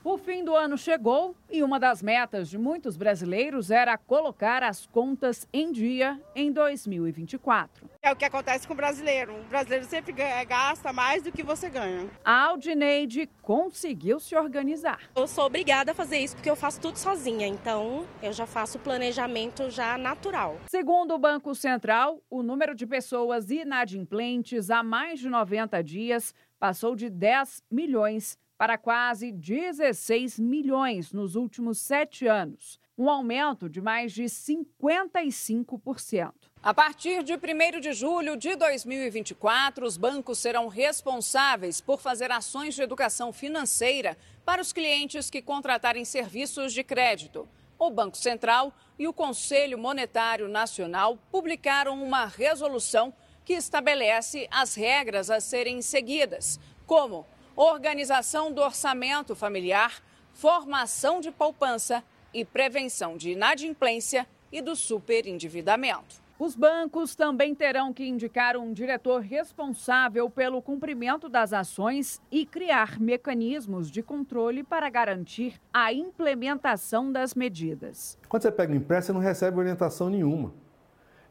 O 0.03 0.17
fim 0.17 0.43
do 0.43 0.55
ano 0.55 0.79
chegou 0.79 1.35
e 1.47 1.61
uma 1.61 1.79
das 1.79 2.01
metas 2.01 2.49
de 2.49 2.57
muitos 2.57 2.97
brasileiros 2.97 3.69
era 3.69 3.95
colocar 3.95 4.63
as 4.63 4.87
contas 4.87 5.47
em 5.53 5.71
dia 5.71 6.19
em 6.35 6.51
2024. 6.51 7.87
É 8.01 8.11
o 8.11 8.15
que 8.15 8.25
acontece 8.25 8.67
com 8.67 8.73
o 8.73 8.75
brasileiro. 8.75 9.39
O 9.39 9.43
brasileiro 9.43 9.85
sempre 9.85 10.11
gasta 10.47 10.91
mais 10.91 11.21
do 11.21 11.31
que 11.31 11.43
você 11.43 11.69
ganha. 11.69 12.09
A 12.25 12.47
Aldineide 12.47 13.29
conseguiu 13.43 14.19
se 14.19 14.35
organizar. 14.35 14.99
Eu 15.15 15.27
sou 15.27 15.45
obrigada 15.45 15.91
a 15.91 15.95
fazer 15.95 16.17
isso 16.17 16.35
porque 16.35 16.49
eu 16.49 16.55
faço 16.55 16.81
tudo 16.81 16.97
sozinha, 16.97 17.45
então 17.45 18.03
eu 18.23 18.33
já 18.33 18.47
faço 18.47 18.79
o 18.79 18.81
planejamento 18.81 19.69
já 19.69 19.99
natural. 19.99 20.57
Segundo 20.67 21.13
o 21.13 21.19
Banco 21.19 21.53
Central, 21.53 22.19
o 22.27 22.41
número 22.41 22.73
de 22.73 22.87
pessoas 22.87 23.51
inadimplentes 23.51 24.71
há 24.71 24.81
mais 24.81 25.19
de 25.19 25.29
90 25.29 25.83
dias 25.83 26.33
passou 26.59 26.95
de 26.95 27.07
10 27.07 27.63
milhões 27.69 28.35
para 28.61 28.77
quase 28.77 29.31
16 29.31 30.39
milhões 30.39 31.11
nos 31.11 31.35
últimos 31.35 31.79
sete 31.79 32.27
anos, 32.27 32.79
um 32.95 33.09
aumento 33.09 33.67
de 33.67 33.81
mais 33.81 34.13
de 34.13 34.25
55%. 34.25 36.31
A 36.61 36.71
partir 36.71 37.23
de 37.23 37.33
1 37.33 37.79
de 37.79 37.91
julho 37.91 38.37
de 38.37 38.55
2024, 38.55 39.83
os 39.83 39.97
bancos 39.97 40.37
serão 40.37 40.67
responsáveis 40.67 41.81
por 41.81 41.99
fazer 41.99 42.31
ações 42.31 42.75
de 42.75 42.83
educação 42.83 43.33
financeira 43.33 44.15
para 44.45 44.61
os 44.61 44.71
clientes 44.71 45.31
que 45.31 45.41
contratarem 45.41 46.05
serviços 46.05 46.71
de 46.71 46.83
crédito. 46.83 47.49
O 47.79 47.89
Banco 47.89 48.15
Central 48.15 48.71
e 48.99 49.07
o 49.07 49.13
Conselho 49.13 49.79
Monetário 49.79 50.47
Nacional 50.47 51.17
publicaram 51.31 52.03
uma 52.03 52.27
resolução 52.27 53.11
que 53.43 53.53
estabelece 53.53 54.47
as 54.51 54.75
regras 54.75 55.31
a 55.31 55.39
serem 55.39 55.81
seguidas, 55.81 56.59
como 56.85 57.25
organização 57.63 58.51
do 58.51 58.59
orçamento 58.59 59.35
familiar, 59.35 60.01
formação 60.33 61.21
de 61.21 61.29
poupança 61.29 62.03
e 62.33 62.43
prevenção 62.43 63.15
de 63.15 63.33
inadimplência 63.33 64.25
e 64.51 64.63
do 64.63 64.75
superendividamento. 64.75 66.19
Os 66.39 66.55
bancos 66.55 67.15
também 67.15 67.53
terão 67.53 67.93
que 67.93 68.03
indicar 68.03 68.57
um 68.57 68.73
diretor 68.73 69.21
responsável 69.21 70.27
pelo 70.27 70.59
cumprimento 70.59 71.29
das 71.29 71.53
ações 71.53 72.19
e 72.31 72.47
criar 72.47 72.99
mecanismos 72.99 73.91
de 73.91 74.01
controle 74.01 74.63
para 74.63 74.89
garantir 74.89 75.61
a 75.71 75.93
implementação 75.93 77.11
das 77.11 77.35
medidas. 77.35 78.17
Quando 78.27 78.41
você 78.41 78.51
pega 78.51 78.73
um 78.73 78.75
empréstimo, 78.75 79.05
você 79.05 79.13
não 79.13 79.21
recebe 79.21 79.59
orientação 79.59 80.09
nenhuma. 80.09 80.51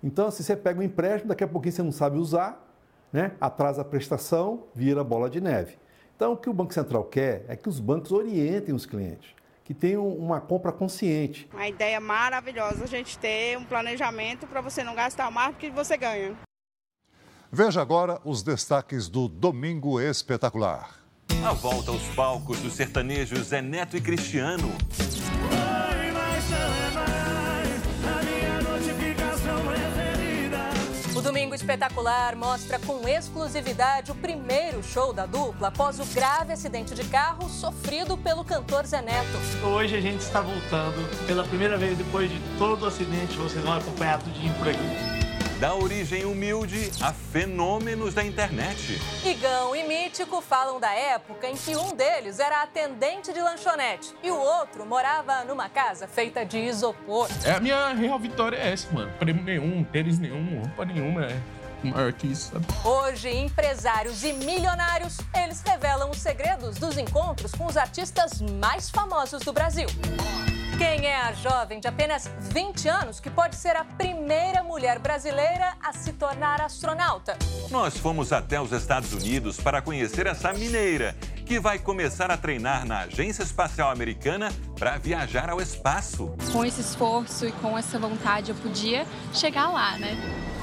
Então, 0.01 0.31
se 0.31 0.45
você 0.45 0.55
pega 0.55 0.79
um 0.79 0.85
empréstimo, 0.85 1.31
daqui 1.31 1.43
a 1.43 1.49
pouquinho 1.49 1.73
você 1.73 1.83
não 1.83 1.91
sabe 1.91 2.19
usar, 2.19 2.65
né? 3.13 3.33
atrasa 3.41 3.83
a 3.83 3.85
prestação, 3.85 4.69
vira 4.73 5.03
bola 5.03 5.29
de 5.29 5.41
neve. 5.41 5.77
Então, 6.21 6.35
o 6.35 6.37
que 6.37 6.51
o 6.51 6.53
Banco 6.53 6.75
Central 6.75 7.03
quer 7.05 7.47
é 7.49 7.57
que 7.57 7.67
os 7.67 7.81
bancos 7.81 8.13
orientem 8.13 8.75
os 8.75 8.85
clientes, 8.85 9.31
que 9.65 9.73
tenham 9.73 10.07
uma 10.07 10.39
compra 10.39 10.71
consciente. 10.71 11.49
Uma 11.51 11.67
ideia 11.67 11.99
maravilhosa 11.99 12.85
a 12.85 12.87
gente 12.87 13.17
ter 13.17 13.57
um 13.57 13.65
planejamento 13.65 14.47
para 14.47 14.61
você 14.61 14.85
não 14.85 14.95
gastar 14.95 15.31
mais 15.31 15.55
do 15.55 15.57
que 15.59 15.71
você 15.71 15.97
ganha. 15.97 16.37
Veja 17.51 17.81
agora 17.81 18.21
os 18.23 18.43
destaques 18.43 19.09
do 19.09 19.29
Domingo 19.29 19.99
Espetacular. 19.99 20.91
A 21.43 21.55
volta 21.55 21.91
aos 21.91 22.07
palcos 22.15 22.61
dos 22.61 22.75
sertanejos 22.75 23.51
é 23.51 23.63
Neto 23.63 23.97
e 23.97 24.01
Cristiano. 24.03 24.69
Espetacular 31.71 32.35
mostra 32.35 32.81
com 32.81 33.09
exclusividade 33.09 34.11
o 34.11 34.15
primeiro 34.17 34.83
show 34.83 35.13
da 35.13 35.25
dupla 35.25 35.69
após 35.69 36.01
o 36.01 36.05
grave 36.07 36.53
acidente 36.53 36.97
de 36.97 37.05
carro 37.05 37.49
sofrido 37.49 38.19
pelo 38.19 38.45
cantor 38.45 38.85
Zé 38.85 39.01
Neto. 39.01 39.39
Hoje 39.65 39.95
a 39.95 40.01
gente 40.01 40.21
está 40.21 40.41
voltando 40.41 41.27
pela 41.29 41.45
primeira 41.45 41.79
vez 41.79 41.97
depois 41.97 42.29
de 42.29 42.41
todo 42.59 42.83
o 42.83 42.87
acidente, 42.89 43.37
vocês 43.37 43.63
vão 43.63 43.75
acompanhar 43.75 44.19
tudinho 44.19 44.53
por 44.55 44.67
aqui 44.67 45.21
da 45.61 45.75
origem 45.75 46.25
humilde 46.25 46.91
a 47.03 47.13
fenômenos 47.13 48.15
da 48.15 48.25
internet. 48.25 48.99
Igão 49.23 49.77
e 49.77 49.83
Mítico 49.85 50.41
falam 50.41 50.81
da 50.81 50.91
época 50.91 51.47
em 51.47 51.55
que 51.55 51.77
um 51.77 51.95
deles 51.95 52.41
era 52.41 52.63
atendente 52.63 53.31
de 53.31 53.43
lanchonete 53.43 54.15
e 54.23 54.31
o 54.31 54.39
outro 54.39 54.87
morava 54.87 55.45
numa 55.45 55.69
casa 55.69 56.09
feita 56.09 56.47
de 56.47 56.57
isopor. 56.57 57.29
É 57.45 57.53
a 57.53 57.61
minha 57.61 57.93
real 57.93 58.19
vitória 58.19 58.57
é 58.57 58.73
essa, 58.73 58.91
mano. 58.91 59.13
Prêmio 59.19 59.45
nenhum, 59.45 59.85
tênis 59.85 60.19
nenhum, 60.19 60.63
roupa 60.63 60.87
nenhuma, 60.87 61.27
é 61.27 61.39
maior 61.89 62.13
que 62.13 62.27
isso. 62.27 62.53
Sabe? 62.53 62.67
Hoje, 62.85 63.31
empresários 63.31 64.23
e 64.25 64.33
milionários, 64.33 65.19
eles 65.35 65.63
revelam 65.63 66.11
os 66.11 66.19
segredos 66.19 66.77
dos 66.77 66.99
encontros 66.99 67.53
com 67.53 67.67
os 67.67 67.77
artistas 67.77 68.41
mais 68.41 68.91
famosos 68.91 69.43
do 69.43 69.53
Brasil. 69.53 69.87
Quem 70.81 71.05
é 71.05 71.21
a 71.21 71.35
jovem 71.35 71.79
de 71.79 71.87
apenas 71.87 72.31
20 72.55 72.89
anos 72.89 73.21
que 73.21 73.29
pode 73.29 73.55
ser 73.55 73.77
a 73.77 73.85
primeira 73.85 74.63
mulher 74.63 74.99
brasileira 74.99 75.75
a 75.79 75.93
se 75.93 76.15
tornar 76.15 76.59
astronauta? 76.63 77.37
Nós 77.71 77.99
fomos 77.99 78.33
até 78.33 78.59
os 78.59 78.73
Estados 78.73 79.13
Unidos 79.13 79.61
para 79.61 79.83
conhecer 79.83 80.27
essa 80.27 80.55
mineira, 80.55 81.15
que 81.45 81.61
vai 81.61 81.79
começar 81.79 82.31
a 82.31 82.37
treinar 82.39 82.87
na 82.87 83.01
Agência 83.01 83.43
Espacial 83.43 83.91
Americana 83.91 84.51
para 84.79 84.97
viajar 84.97 85.51
ao 85.51 85.61
espaço. 85.61 86.35
Com 86.51 86.65
esse 86.65 86.81
esforço 86.81 87.47
e 87.47 87.53
com 87.53 87.77
essa 87.77 87.99
vontade, 87.99 88.51
eu 88.51 88.57
podia 88.57 89.07
chegar 89.35 89.69
lá, 89.69 89.99
né? 89.99 90.17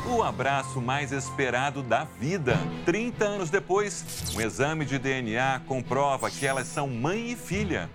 O 0.08 0.24
abraço 0.24 0.82
mais 0.82 1.12
esperado 1.12 1.84
da 1.84 2.06
vida. 2.06 2.58
30 2.86 3.24
anos 3.24 3.50
depois, 3.52 4.04
um 4.36 4.42
exame 4.42 4.84
de 4.84 4.98
DNA 4.98 5.62
comprova 5.68 6.32
que 6.32 6.48
elas 6.48 6.66
são 6.68 6.88
mãe 6.88 7.34
e 7.34 7.36
filha. 7.36 7.88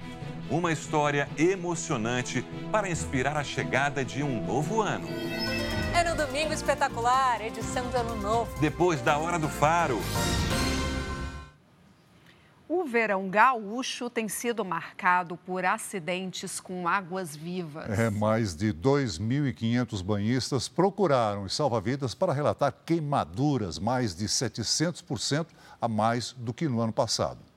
Uma 0.51 0.72
história 0.72 1.28
emocionante 1.38 2.45
para 2.70 2.90
inspirar 2.90 3.36
a 3.36 3.45
chegada 3.45 4.05
de 4.05 4.22
um 4.22 4.45
novo 4.45 4.82
ano. 4.82 5.09
É 5.95 6.05
no 6.05 6.16
Domingo 6.16 6.53
Espetacular, 6.53 7.40
edição 7.40 7.88
de 7.88 7.97
Ano 7.97 8.16
Novo. 8.16 8.61
Depois 8.61 9.01
da 9.01 9.16
Hora 9.18 9.38
do 9.38 9.49
Faro. 9.49 9.99
O 12.68 12.84
verão 12.84 13.28
gaúcho 13.28 14.09
tem 14.09 14.28
sido 14.28 14.64
marcado 14.64 15.36
por 15.36 15.64
acidentes 15.64 16.59
com 16.59 16.88
águas 16.88 17.36
vivas. 17.36 17.99
É, 17.99 18.11
mais 18.11 18.57
de 18.57 18.72
2.500 18.72 20.03
banhistas 20.03 20.68
procuraram 20.68 21.45
os 21.45 21.55
salva-vidas 21.55 22.14
para 22.14 22.32
relatar 22.32 22.74
queimaduras, 22.84 23.78
mais 23.78 24.14
de 24.14 24.24
700% 24.24 25.47
a 25.80 25.86
mais 25.86 26.32
do 26.32 26.53
que 26.53 26.66
no 26.66 26.80
ano 26.80 26.93
passado. 26.93 27.51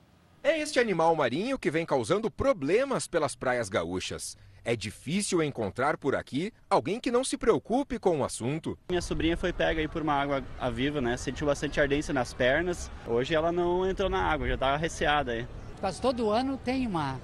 É 0.46 0.60
este 0.60 0.78
animal 0.78 1.12
marinho 1.16 1.58
que 1.58 1.72
vem 1.72 1.84
causando 1.84 2.30
problemas 2.30 3.08
pelas 3.08 3.34
praias 3.34 3.68
gaúchas. 3.68 4.36
É 4.64 4.76
difícil 4.76 5.42
encontrar 5.42 5.96
por 5.96 6.14
aqui 6.14 6.52
alguém 6.70 7.00
que 7.00 7.10
não 7.10 7.24
se 7.24 7.36
preocupe 7.36 7.98
com 7.98 8.20
o 8.20 8.24
assunto. 8.24 8.78
Minha 8.88 9.02
sobrinha 9.02 9.36
foi 9.36 9.52
pega 9.52 9.80
aí 9.80 9.88
por 9.88 10.02
uma 10.02 10.12
água 10.12 10.44
viva, 10.72 11.00
né? 11.00 11.16
Sentiu 11.16 11.48
bastante 11.48 11.80
ardência 11.80 12.14
nas 12.14 12.32
pernas. 12.32 12.88
Hoje 13.08 13.34
ela 13.34 13.50
não 13.50 13.90
entrou 13.90 14.08
na 14.08 14.22
água, 14.22 14.46
já 14.46 14.54
estava 14.54 14.76
receada 14.76 15.32
aí. 15.32 15.48
Quase 15.80 16.00
todo 16.00 16.30
ano 16.30 16.56
tem 16.56 16.86
uma, 16.86 17.20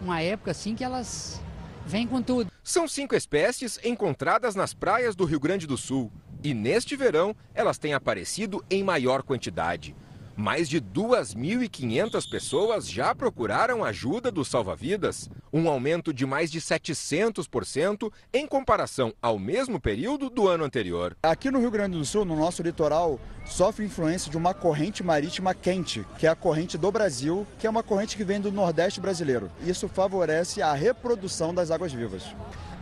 uma 0.00 0.20
época 0.20 0.50
assim 0.50 0.74
que 0.74 0.82
elas 0.82 1.40
vêm 1.86 2.08
com 2.08 2.20
tudo. 2.20 2.50
São 2.60 2.88
cinco 2.88 3.14
espécies 3.14 3.78
encontradas 3.84 4.56
nas 4.56 4.74
praias 4.74 5.14
do 5.14 5.24
Rio 5.24 5.38
Grande 5.38 5.64
do 5.64 5.78
Sul. 5.78 6.10
E 6.42 6.52
neste 6.52 6.96
verão 6.96 7.36
elas 7.54 7.78
têm 7.78 7.94
aparecido 7.94 8.64
em 8.68 8.82
maior 8.82 9.22
quantidade. 9.22 9.94
Mais 10.36 10.68
de 10.68 10.80
2.500 10.80 12.28
pessoas 12.28 12.88
já 12.88 13.14
procuraram 13.14 13.84
ajuda 13.84 14.32
do 14.32 14.44
salva-vidas, 14.44 15.30
um 15.52 15.68
aumento 15.68 16.12
de 16.12 16.26
mais 16.26 16.50
de 16.50 16.60
700% 16.60 18.12
em 18.32 18.44
comparação 18.44 19.14
ao 19.22 19.38
mesmo 19.38 19.80
período 19.80 20.28
do 20.28 20.48
ano 20.48 20.64
anterior. 20.64 21.16
Aqui 21.22 21.52
no 21.52 21.60
Rio 21.60 21.70
Grande 21.70 21.96
do 21.96 22.04
Sul, 22.04 22.24
no 22.24 22.34
nosso 22.34 22.64
litoral, 22.64 23.20
sofre 23.46 23.84
influência 23.84 24.28
de 24.28 24.36
uma 24.36 24.52
corrente 24.52 25.04
marítima 25.04 25.54
quente, 25.54 26.04
que 26.18 26.26
é 26.26 26.30
a 26.30 26.34
corrente 26.34 26.76
do 26.76 26.90
Brasil, 26.90 27.46
que 27.60 27.66
é 27.68 27.70
uma 27.70 27.84
corrente 27.84 28.16
que 28.16 28.24
vem 28.24 28.40
do 28.40 28.50
Nordeste 28.50 29.00
brasileiro. 29.00 29.52
Isso 29.64 29.86
favorece 29.86 30.60
a 30.60 30.72
reprodução 30.72 31.54
das 31.54 31.70
águas 31.70 31.92
vivas. 31.92 32.24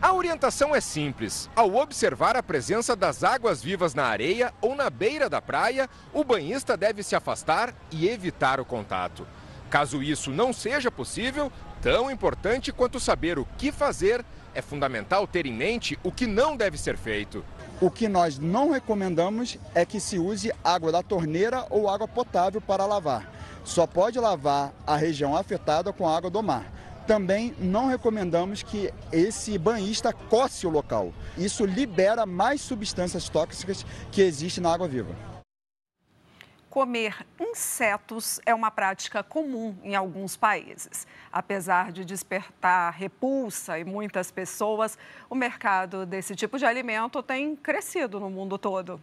A 0.03 0.11
orientação 0.11 0.75
é 0.75 0.81
simples. 0.81 1.49
Ao 1.55 1.75
observar 1.75 2.35
a 2.35 2.43
presença 2.43 2.93
das 2.93 3.23
águas 3.23 3.63
vivas 3.63 3.93
na 3.93 4.03
areia 4.03 4.53
ou 4.59 4.75
na 4.75 4.89
beira 4.89 5.29
da 5.29 5.41
praia, 5.41 5.89
o 6.11 6.25
banhista 6.25 6.75
deve 6.75 7.01
se 7.01 7.15
afastar 7.15 7.73
e 7.89 8.09
evitar 8.09 8.59
o 8.59 8.65
contato. 8.65 9.25
Caso 9.69 10.03
isso 10.03 10.29
não 10.29 10.51
seja 10.51 10.91
possível, 10.91 11.49
tão 11.81 12.11
importante 12.11 12.73
quanto 12.73 12.99
saber 12.99 13.39
o 13.39 13.47
que 13.57 13.71
fazer, 13.71 14.25
é 14.53 14.61
fundamental 14.61 15.25
ter 15.25 15.45
em 15.45 15.53
mente 15.53 15.97
o 16.03 16.11
que 16.11 16.27
não 16.27 16.57
deve 16.57 16.77
ser 16.77 16.97
feito. 16.97 17.41
O 17.79 17.89
que 17.89 18.09
nós 18.09 18.37
não 18.37 18.71
recomendamos 18.71 19.57
é 19.73 19.85
que 19.85 20.01
se 20.01 20.19
use 20.19 20.51
água 20.61 20.91
da 20.91 21.01
torneira 21.01 21.65
ou 21.69 21.87
água 21.89 22.09
potável 22.09 22.59
para 22.59 22.85
lavar. 22.85 23.31
Só 23.63 23.87
pode 23.87 24.19
lavar 24.19 24.73
a 24.85 24.97
região 24.97 25.33
afetada 25.33 25.93
com 25.93 26.09
água 26.09 26.29
do 26.29 26.43
mar. 26.43 26.65
Também 27.05 27.53
não 27.59 27.87
recomendamos 27.87 28.63
que 28.63 28.93
esse 29.11 29.57
banhista 29.57 30.13
coce 30.13 30.65
o 30.65 30.69
local. 30.69 31.13
Isso 31.37 31.65
libera 31.65 32.25
mais 32.25 32.61
substâncias 32.61 33.27
tóxicas 33.27 33.85
que 34.11 34.21
existem 34.21 34.63
na 34.63 34.73
água 34.73 34.87
viva. 34.87 35.13
Comer 36.69 37.27
insetos 37.39 38.39
é 38.45 38.55
uma 38.55 38.71
prática 38.71 39.21
comum 39.21 39.75
em 39.83 39.95
alguns 39.95 40.35
países. 40.35 41.05
Apesar 41.31 41.91
de 41.91 42.03
despertar 42.03 42.93
repulsa 42.93 43.77
em 43.77 43.83
muitas 43.83 44.31
pessoas, 44.31 44.97
o 45.29 45.35
mercado 45.35 46.05
desse 46.05 46.35
tipo 46.35 46.57
de 46.57 46.65
alimento 46.65 47.21
tem 47.21 47.55
crescido 47.55 48.19
no 48.19 48.29
mundo 48.29 48.57
todo. 48.57 48.99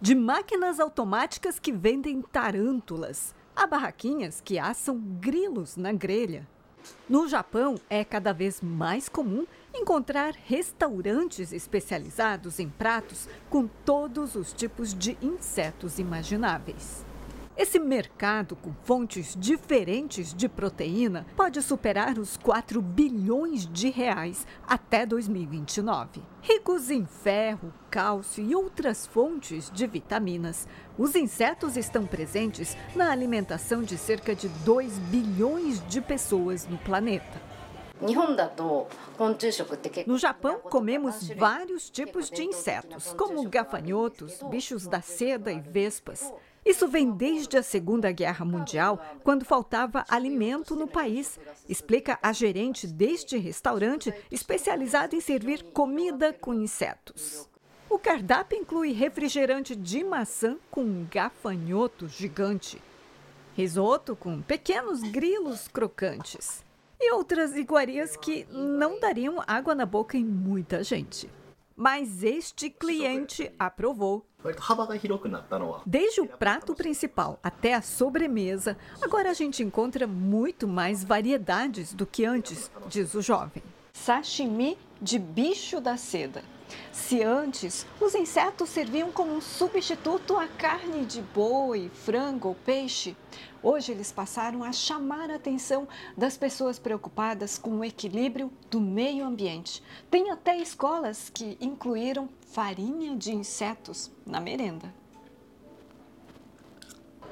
De 0.00 0.14
máquinas 0.14 0.80
automáticas 0.80 1.58
que 1.58 1.72
vendem 1.72 2.22
tarântulas, 2.22 3.34
a 3.54 3.66
barraquinhas 3.66 4.40
que 4.40 4.58
assam 4.58 4.98
grilos 4.98 5.76
na 5.76 5.92
grelha. 5.92 6.46
No 7.08 7.28
Japão, 7.28 7.76
é 7.88 8.04
cada 8.04 8.32
vez 8.32 8.60
mais 8.60 9.08
comum 9.08 9.46
encontrar 9.72 10.34
restaurantes 10.46 11.52
especializados 11.52 12.58
em 12.58 12.68
pratos 12.68 13.28
com 13.48 13.68
todos 13.84 14.34
os 14.34 14.52
tipos 14.52 14.92
de 14.92 15.16
insetos 15.22 15.98
imagináveis. 15.98 17.05
Esse 17.56 17.78
mercado 17.78 18.54
com 18.54 18.74
fontes 18.84 19.34
diferentes 19.34 20.34
de 20.34 20.46
proteína 20.46 21.24
pode 21.34 21.62
superar 21.62 22.18
os 22.18 22.36
4 22.36 22.82
bilhões 22.82 23.66
de 23.66 23.88
reais 23.88 24.46
até 24.68 25.06
2029. 25.06 26.22
Ricos 26.42 26.90
em 26.90 27.06
ferro, 27.06 27.72
cálcio 27.90 28.44
e 28.44 28.54
outras 28.54 29.06
fontes 29.06 29.70
de 29.70 29.86
vitaminas, 29.86 30.68
os 30.98 31.14
insetos 31.14 31.78
estão 31.78 32.04
presentes 32.04 32.76
na 32.94 33.10
alimentação 33.10 33.82
de 33.82 33.96
cerca 33.96 34.34
de 34.34 34.48
2 34.48 34.98
bilhões 34.98 35.82
de 35.88 36.02
pessoas 36.02 36.68
no 36.68 36.76
planeta. 36.76 37.40
No 40.06 40.18
Japão, 40.18 40.60
comemos 40.60 41.30
vários 41.30 41.88
tipos 41.88 42.28
de 42.28 42.44
insetos, 42.44 43.14
como 43.14 43.48
gafanhotos, 43.48 44.38
bichos 44.50 44.86
da 44.86 45.00
seda 45.00 45.50
e 45.50 45.58
vespas. 45.58 46.30
Isso 46.66 46.88
vem 46.88 47.12
desde 47.12 47.56
a 47.56 47.62
Segunda 47.62 48.10
Guerra 48.10 48.44
Mundial, 48.44 49.00
quando 49.22 49.44
faltava 49.44 50.04
alimento 50.08 50.74
no 50.74 50.88
país, 50.88 51.38
explica 51.68 52.18
a 52.20 52.32
gerente 52.32 52.88
deste 52.88 53.38
restaurante 53.38 54.12
especializado 54.32 55.14
em 55.14 55.20
servir 55.20 55.62
comida 55.72 56.32
com 56.32 56.52
insetos. 56.52 57.48
O 57.88 58.00
cardápio 58.00 58.58
inclui 58.58 58.90
refrigerante 58.90 59.76
de 59.76 60.02
maçã 60.02 60.56
com 60.68 60.82
um 60.82 61.06
gafanhoto 61.08 62.08
gigante, 62.08 62.82
risoto 63.54 64.16
com 64.16 64.42
pequenos 64.42 65.02
grilos 65.02 65.68
crocantes 65.68 66.64
e 67.00 67.12
outras 67.12 67.54
iguarias 67.54 68.16
que 68.16 68.44
não 68.50 68.98
dariam 68.98 69.40
água 69.46 69.72
na 69.72 69.86
boca 69.86 70.16
em 70.16 70.24
muita 70.24 70.82
gente. 70.82 71.30
Mas 71.76 72.22
este 72.22 72.70
cliente 72.70 73.52
aprovou. 73.58 74.26
Desde 75.84 76.20
o 76.22 76.26
prato 76.26 76.74
principal 76.74 77.38
até 77.42 77.74
a 77.74 77.82
sobremesa, 77.82 78.78
agora 79.02 79.30
a 79.30 79.34
gente 79.34 79.62
encontra 79.62 80.06
muito 80.06 80.66
mais 80.66 81.04
variedades 81.04 81.92
do 81.92 82.06
que 82.06 82.24
antes, 82.24 82.70
diz 82.88 83.12
o 83.12 83.20
jovem. 83.20 83.62
Sashimi 83.92 84.78
de 85.02 85.18
bicho 85.18 85.80
da 85.80 85.98
seda. 85.98 86.42
Se 86.92 87.22
antes 87.22 87.86
os 88.00 88.14
insetos 88.14 88.68
serviam 88.68 89.12
como 89.12 89.32
um 89.32 89.40
substituto 89.40 90.36
à 90.36 90.48
carne 90.48 91.04
de 91.04 91.22
boi, 91.22 91.90
frango 91.92 92.48
ou 92.48 92.54
peixe, 92.54 93.16
hoje 93.62 93.92
eles 93.92 94.10
passaram 94.10 94.64
a 94.64 94.72
chamar 94.72 95.30
a 95.30 95.36
atenção 95.36 95.86
das 96.16 96.36
pessoas 96.36 96.78
preocupadas 96.78 97.58
com 97.58 97.78
o 97.78 97.84
equilíbrio 97.84 98.52
do 98.70 98.80
meio 98.80 99.24
ambiente. 99.24 99.82
Tem 100.10 100.30
até 100.30 100.56
escolas 100.56 101.30
que 101.30 101.56
incluíram 101.60 102.28
farinha 102.50 103.16
de 103.16 103.34
insetos 103.34 104.10
na 104.24 104.40
merenda. 104.40 105.05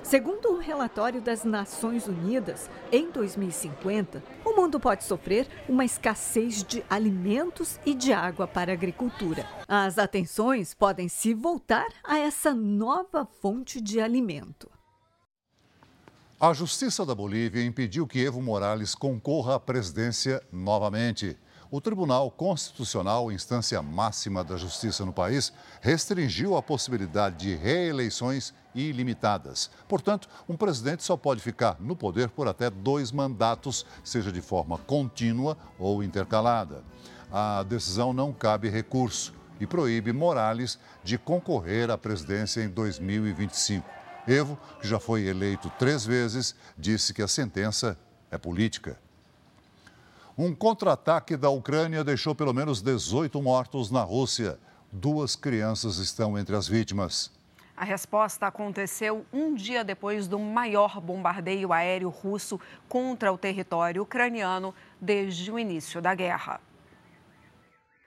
Segundo 0.04 0.50
um 0.50 0.58
relatório 0.58 1.22
das 1.22 1.44
Nações 1.44 2.06
Unidas, 2.06 2.68
em 2.92 3.10
2050, 3.10 4.22
o 4.44 4.54
mundo 4.54 4.78
pode 4.78 5.02
sofrer 5.02 5.48
uma 5.66 5.82
escassez 5.82 6.62
de 6.62 6.84
alimentos 6.90 7.80
e 7.86 7.94
de 7.94 8.12
água 8.12 8.46
para 8.46 8.70
a 8.70 8.74
agricultura. 8.74 9.48
As 9.66 9.96
atenções 9.96 10.74
podem 10.74 11.08
se 11.08 11.32
voltar 11.32 11.86
a 12.04 12.18
essa 12.18 12.52
nova 12.52 13.24
fonte 13.40 13.80
de 13.80 13.98
alimento. 13.98 14.70
A 16.38 16.52
Justiça 16.52 17.06
da 17.06 17.14
Bolívia 17.14 17.64
impediu 17.64 18.06
que 18.06 18.22
Evo 18.22 18.42
Morales 18.42 18.94
concorra 18.94 19.54
à 19.54 19.60
presidência 19.60 20.42
novamente. 20.52 21.34
O 21.70 21.80
Tribunal 21.80 22.30
Constitucional, 22.30 23.32
instância 23.32 23.80
máxima 23.82 24.44
da 24.44 24.56
justiça 24.56 25.04
no 25.04 25.12
país, 25.12 25.52
restringiu 25.80 26.56
a 26.56 26.62
possibilidade 26.62 27.36
de 27.36 27.54
reeleições 27.54 28.54
ilimitadas. 28.74 29.70
Portanto, 29.88 30.28
um 30.48 30.56
presidente 30.56 31.02
só 31.02 31.16
pode 31.16 31.40
ficar 31.40 31.76
no 31.80 31.96
poder 31.96 32.28
por 32.28 32.46
até 32.48 32.68
dois 32.68 33.10
mandatos, 33.10 33.86
seja 34.02 34.30
de 34.30 34.40
forma 34.40 34.78
contínua 34.78 35.56
ou 35.78 36.02
intercalada. 36.02 36.84
A 37.32 37.62
decisão 37.62 38.12
não 38.12 38.32
cabe 38.32 38.68
recurso 38.68 39.34
e 39.58 39.66
proíbe 39.66 40.12
Morales 40.12 40.78
de 41.02 41.16
concorrer 41.16 41.90
à 41.90 41.96
presidência 41.96 42.62
em 42.62 42.68
2025. 42.68 43.88
Evo, 44.26 44.58
que 44.80 44.88
já 44.88 44.98
foi 44.98 45.26
eleito 45.26 45.70
três 45.78 46.04
vezes, 46.04 46.54
disse 46.76 47.12
que 47.12 47.22
a 47.22 47.28
sentença 47.28 47.98
é 48.30 48.38
política. 48.38 49.03
Um 50.36 50.52
contra-ataque 50.52 51.36
da 51.36 51.48
Ucrânia 51.48 52.02
deixou 52.02 52.34
pelo 52.34 52.52
menos 52.52 52.82
18 52.82 53.40
mortos 53.40 53.92
na 53.92 54.02
Rússia. 54.02 54.58
Duas 54.90 55.36
crianças 55.36 55.98
estão 55.98 56.36
entre 56.36 56.56
as 56.56 56.66
vítimas. 56.66 57.30
A 57.76 57.84
resposta 57.84 58.48
aconteceu 58.48 59.24
um 59.32 59.54
dia 59.54 59.84
depois 59.84 60.26
do 60.26 60.36
maior 60.40 61.00
bombardeio 61.00 61.72
aéreo 61.72 62.08
russo 62.08 62.58
contra 62.88 63.32
o 63.32 63.38
território 63.38 64.02
ucraniano 64.02 64.74
desde 65.00 65.52
o 65.52 65.58
início 65.58 66.02
da 66.02 66.16
guerra. 66.16 66.60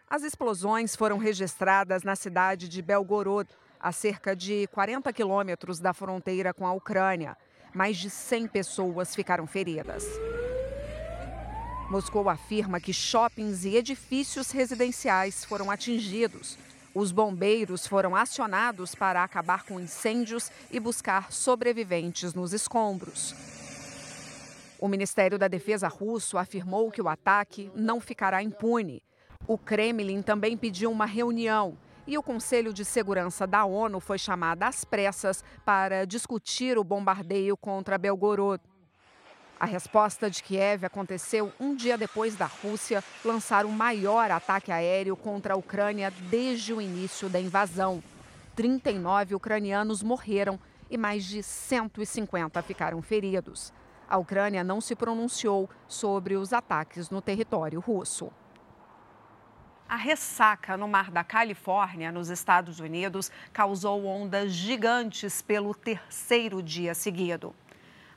As 0.10 0.24
explosões 0.24 0.98
foram 0.98 1.18
registradas 1.18 2.04
na 2.04 2.16
cidade 2.18 2.68
de 2.68 2.82
Belgorod, 2.82 3.50
a 3.80 3.94
cerca 3.94 4.36
de 4.36 4.68
40 4.68 5.14
quilômetros 5.14 5.80
da 5.80 5.94
fronteira 5.94 6.54
com 6.54 6.68
a 6.68 6.74
Ucrânia. 6.74 7.38
Mais 7.74 7.96
de 7.96 8.10
100 8.10 8.48
pessoas 8.48 9.16
ficaram 9.16 9.48
feridas. 9.48 10.06
Moscou 11.90 12.28
afirma 12.28 12.82
que 12.82 12.92
shoppings 12.92 13.64
e 13.64 13.78
edifícios 13.78 14.52
residenciais 14.52 15.46
foram 15.46 15.72
atingidos. 15.72 16.58
Os 16.94 17.14
bombeiros 17.14 17.88
foram 17.88 18.14
acionados 18.14 18.94
para 18.94 19.24
acabar 19.24 19.64
com 19.64 19.80
incêndios 19.80 20.52
e 20.70 20.82
buscar 20.82 21.32
sobreviventes 21.32 22.34
nos 22.34 22.52
escombros. 22.52 23.34
O 24.78 24.88
Ministério 24.90 25.40
da 25.40 25.48
Defesa 25.48 25.88
russo 25.88 26.38
afirmou 26.38 26.92
que 26.92 27.02
o 27.02 27.08
ataque 27.08 27.72
não 27.74 28.02
ficará 28.02 28.44
impune. 28.44 29.02
O 29.48 29.58
Kremlin 29.58 30.22
também 30.22 30.58
pediu 30.58 30.92
uma 30.92 31.06
reunião 31.06 31.78
e 32.06 32.18
o 32.18 32.24
Conselho 32.24 32.74
de 32.74 32.84
Segurança 32.84 33.48
da 33.48 33.64
ONU 33.64 34.02
foi 34.02 34.18
chamado 34.18 34.64
às 34.64 34.84
pressas 34.84 35.42
para 35.64 36.06
discutir 36.06 36.78
o 36.78 36.84
bombardeio 36.84 37.56
contra 37.56 37.98
Belgorod. 37.98 38.62
A 39.60 39.66
resposta 39.66 40.30
de 40.30 40.44
Kiev 40.44 40.86
aconteceu 40.86 41.52
um 41.60 41.74
dia 41.74 41.98
depois 41.98 42.36
da 42.36 42.46
Rússia 42.46 43.04
lançar 43.26 43.66
o 43.66 43.72
maior 43.72 44.30
ataque 44.30 44.72
aéreo 44.72 45.18
contra 45.18 45.56
a 45.56 45.58
Ucrânia 45.58 46.12
desde 46.30 46.76
o 46.76 46.80
início 46.80 47.28
da 47.28 47.40
invasão. 47.40 48.04
39 48.56 49.34
ucranianos 49.34 50.04
morreram 50.04 50.60
e 50.92 50.98
mais 50.98 51.26
de 51.26 51.42
150 51.42 52.62
ficaram 52.62 53.02
feridos. 53.02 53.74
A 54.08 54.18
Ucrânia 54.18 54.64
não 54.64 54.80
se 54.80 54.96
pronunciou 54.96 55.68
sobre 55.88 56.36
os 56.36 56.54
ataques 56.54 57.10
no 57.10 57.20
território 57.20 57.80
russo. 57.80 58.32
A 59.90 59.96
ressaca 59.96 60.78
no 60.78 60.88
mar 60.88 61.10
da 61.10 61.24
Califórnia, 61.24 62.12
nos 62.12 62.30
Estados 62.30 62.80
Unidos, 62.80 63.32
causou 63.52 64.06
ondas 64.06 64.52
gigantes 64.52 65.42
pelo 65.42 65.74
terceiro 65.74 66.62
dia 66.62 66.94
seguido. 66.94 67.56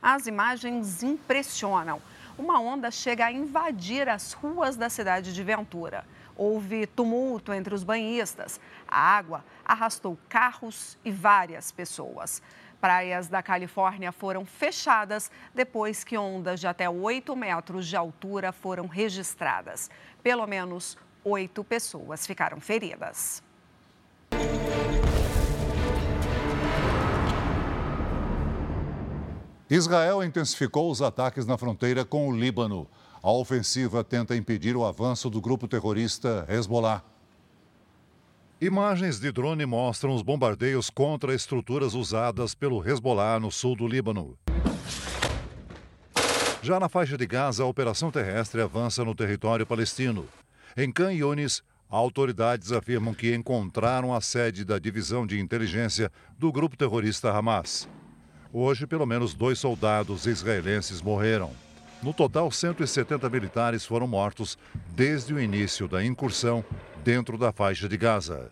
As 0.03 0.27
imagens 0.27 1.03
impressionam. 1.03 2.01
Uma 2.39 2.59
onda 2.59 2.91
chega 2.91 3.27
a 3.27 3.33
invadir 3.33 4.09
as 4.09 4.33
ruas 4.33 4.77
da 4.77 4.89
cidade 4.89 5.35
de 5.35 5.43
Ventura. 5.43 6.07
Houve 6.35 6.87
tumulto 6.87 7.53
entre 7.53 7.75
os 7.75 7.85
banhistas. 7.85 8.59
A 8.89 8.99
água 8.99 9.45
arrastou 9.63 10.19
carros 10.29 10.97
e 11.05 11.11
várias 11.11 11.71
pessoas. 11.71 12.41
Praias 12.81 13.29
da 13.29 13.43
Califórnia 13.43 14.11
foram 14.11 14.47
fechadas 14.47 15.31
depois 15.55 16.03
que 16.03 16.17
ondas 16.17 16.61
de 16.61 16.67
até 16.67 16.89
8 16.89 17.37
metros 17.37 17.87
de 17.87 17.95
altura 17.95 18.53
foram 18.53 18.87
registradas. 18.87 19.91
Pelo 20.23 20.47
menos 20.47 20.97
oito 21.23 21.63
pessoas 21.63 22.27
ficaram 22.27 22.59
feridas. 22.59 23.43
Israel 29.71 30.25
intensificou 30.25 30.91
os 30.91 31.01
ataques 31.01 31.47
na 31.47 31.57
fronteira 31.57 32.05
com 32.05 32.29
o 32.29 32.37
Líbano. 32.37 32.89
A 33.23 33.31
ofensiva 33.31 34.03
tenta 34.03 34.35
impedir 34.35 34.75
o 34.77 34.85
avanço 34.85 35.31
do 35.31 35.41
grupo 35.41 35.69
terrorista 35.69 36.45
Hezbollah. 36.49 37.05
Imagens 38.61 39.21
de 39.21 39.31
drone 39.31 39.65
mostram 39.65 40.13
os 40.13 40.23
bombardeios 40.23 40.91
contra 40.91 41.33
estruturas 41.33 41.95
usadas 41.95 42.53
pelo 42.53 42.85
Hezbollah 42.85 43.39
no 43.39 43.53
sul 43.53 43.77
do 43.77 43.87
Líbano. 43.87 44.37
Já 46.61 46.81
na 46.81 46.89
faixa 46.89 47.17
de 47.17 47.25
Gaza, 47.25 47.63
a 47.63 47.67
operação 47.67 48.11
terrestre 48.11 48.61
avança 48.61 49.05
no 49.05 49.15
território 49.15 49.65
palestino. 49.65 50.27
Em 50.77 50.91
Khan 50.91 51.13
Yunis, 51.13 51.63
autoridades 51.89 52.73
afirmam 52.73 53.15
que 53.15 53.33
encontraram 53.33 54.13
a 54.13 54.21
sede 54.21 54.65
da 54.65 54.81
divisão 54.81 55.25
de 55.25 55.39
inteligência 55.39 56.11
do 56.37 56.51
grupo 56.51 56.77
terrorista 56.77 57.31
Hamas. 57.31 57.89
Hoje, 58.53 58.85
pelo 58.85 59.07
menos 59.07 59.33
dois 59.33 59.61
soldados 59.61 60.27
israelenses 60.27 61.01
morreram. 61.01 61.53
No 62.03 62.13
total, 62.13 62.51
170 62.51 63.31
militares 63.31 63.85
foram 63.85 64.09
mortos 64.09 64.59
desde 64.89 65.33
o 65.33 65.41
início 65.41 65.87
da 65.87 66.05
incursão 66.05 66.65
dentro 67.05 67.39
da 67.39 67.53
faixa 67.53 67.89
de 67.89 67.97
Gaza. 67.97 68.51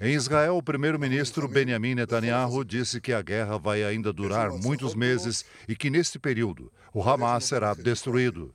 Em 0.00 0.14
Israel, 0.14 0.56
o 0.56 0.62
primeiro-ministro 0.62 1.48
Benjamin 1.48 1.96
Netanyahu 1.96 2.64
disse 2.64 3.00
que 3.00 3.12
a 3.12 3.20
guerra 3.20 3.58
vai 3.58 3.82
ainda 3.82 4.12
durar 4.12 4.52
muitos 4.52 4.94
meses 4.94 5.44
e 5.68 5.74
que, 5.74 5.90
neste 5.90 6.20
período, 6.20 6.72
o 6.94 7.02
Hamas 7.02 7.44
será 7.44 7.74
destruído. 7.74 8.54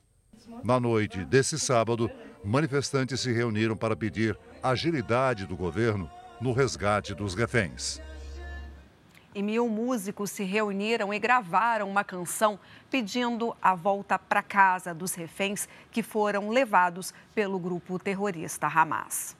Na 0.64 0.80
noite 0.80 1.22
desse 1.26 1.58
sábado, 1.58 2.10
manifestantes 2.42 3.20
se 3.20 3.30
reuniram 3.30 3.76
para 3.76 3.94
pedir 3.94 4.38
agilidade 4.62 5.46
do 5.46 5.56
governo 5.56 6.10
no 6.40 6.52
resgate 6.52 7.14
dos 7.14 7.34
reféns 7.34 8.00
e 9.34 9.42
mil 9.42 9.68
músicos 9.68 10.30
se 10.30 10.44
reuniram 10.44 11.12
e 11.12 11.18
gravaram 11.18 11.88
uma 11.88 12.04
canção 12.04 12.58
pedindo 12.90 13.56
a 13.60 13.74
volta 13.74 14.18
para 14.18 14.42
casa 14.42 14.92
dos 14.92 15.14
reféns 15.14 15.68
que 15.90 16.02
foram 16.02 16.50
levados 16.50 17.14
pelo 17.34 17.58
grupo 17.58 17.98
terrorista 17.98 18.66
Hamas. 18.66 19.36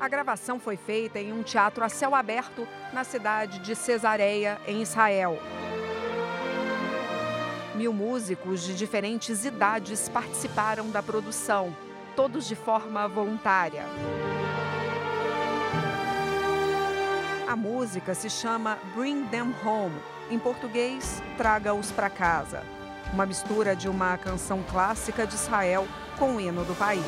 A 0.00 0.08
gravação 0.08 0.58
foi 0.58 0.78
feita 0.78 1.18
em 1.18 1.30
um 1.30 1.42
teatro 1.42 1.84
a 1.84 1.88
céu 1.88 2.14
aberto 2.14 2.66
na 2.90 3.04
cidade 3.04 3.58
de 3.58 3.76
Cesareia, 3.76 4.58
em 4.66 4.80
Israel. 4.80 5.38
Mil 7.74 7.92
músicos 7.92 8.62
de 8.62 8.74
diferentes 8.74 9.44
idades 9.44 10.08
participaram 10.08 10.90
da 10.90 11.02
produção, 11.02 11.76
todos 12.16 12.48
de 12.48 12.56
forma 12.56 13.06
voluntária. 13.08 13.84
A 17.50 17.56
música 17.56 18.14
se 18.14 18.30
chama 18.30 18.78
Bring 18.94 19.26
Them 19.26 19.52
Home, 19.64 20.00
em 20.30 20.38
português, 20.38 21.20
Traga-os 21.36 21.90
para 21.90 22.08
casa. 22.08 22.62
Uma 23.12 23.26
mistura 23.26 23.74
de 23.74 23.88
uma 23.88 24.16
canção 24.16 24.62
clássica 24.70 25.26
de 25.26 25.34
Israel 25.34 25.84
com 26.16 26.36
o 26.36 26.40
hino 26.40 26.64
do 26.64 26.76
país. 26.76 27.02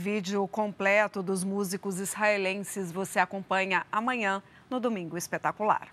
Vídeo 0.00 0.48
completo 0.48 1.22
dos 1.22 1.44
músicos 1.44 2.00
israelenses 2.00 2.90
você 2.90 3.18
acompanha 3.18 3.86
amanhã 3.92 4.42
no 4.70 4.80
Domingo 4.80 5.18
Espetacular. 5.18 5.88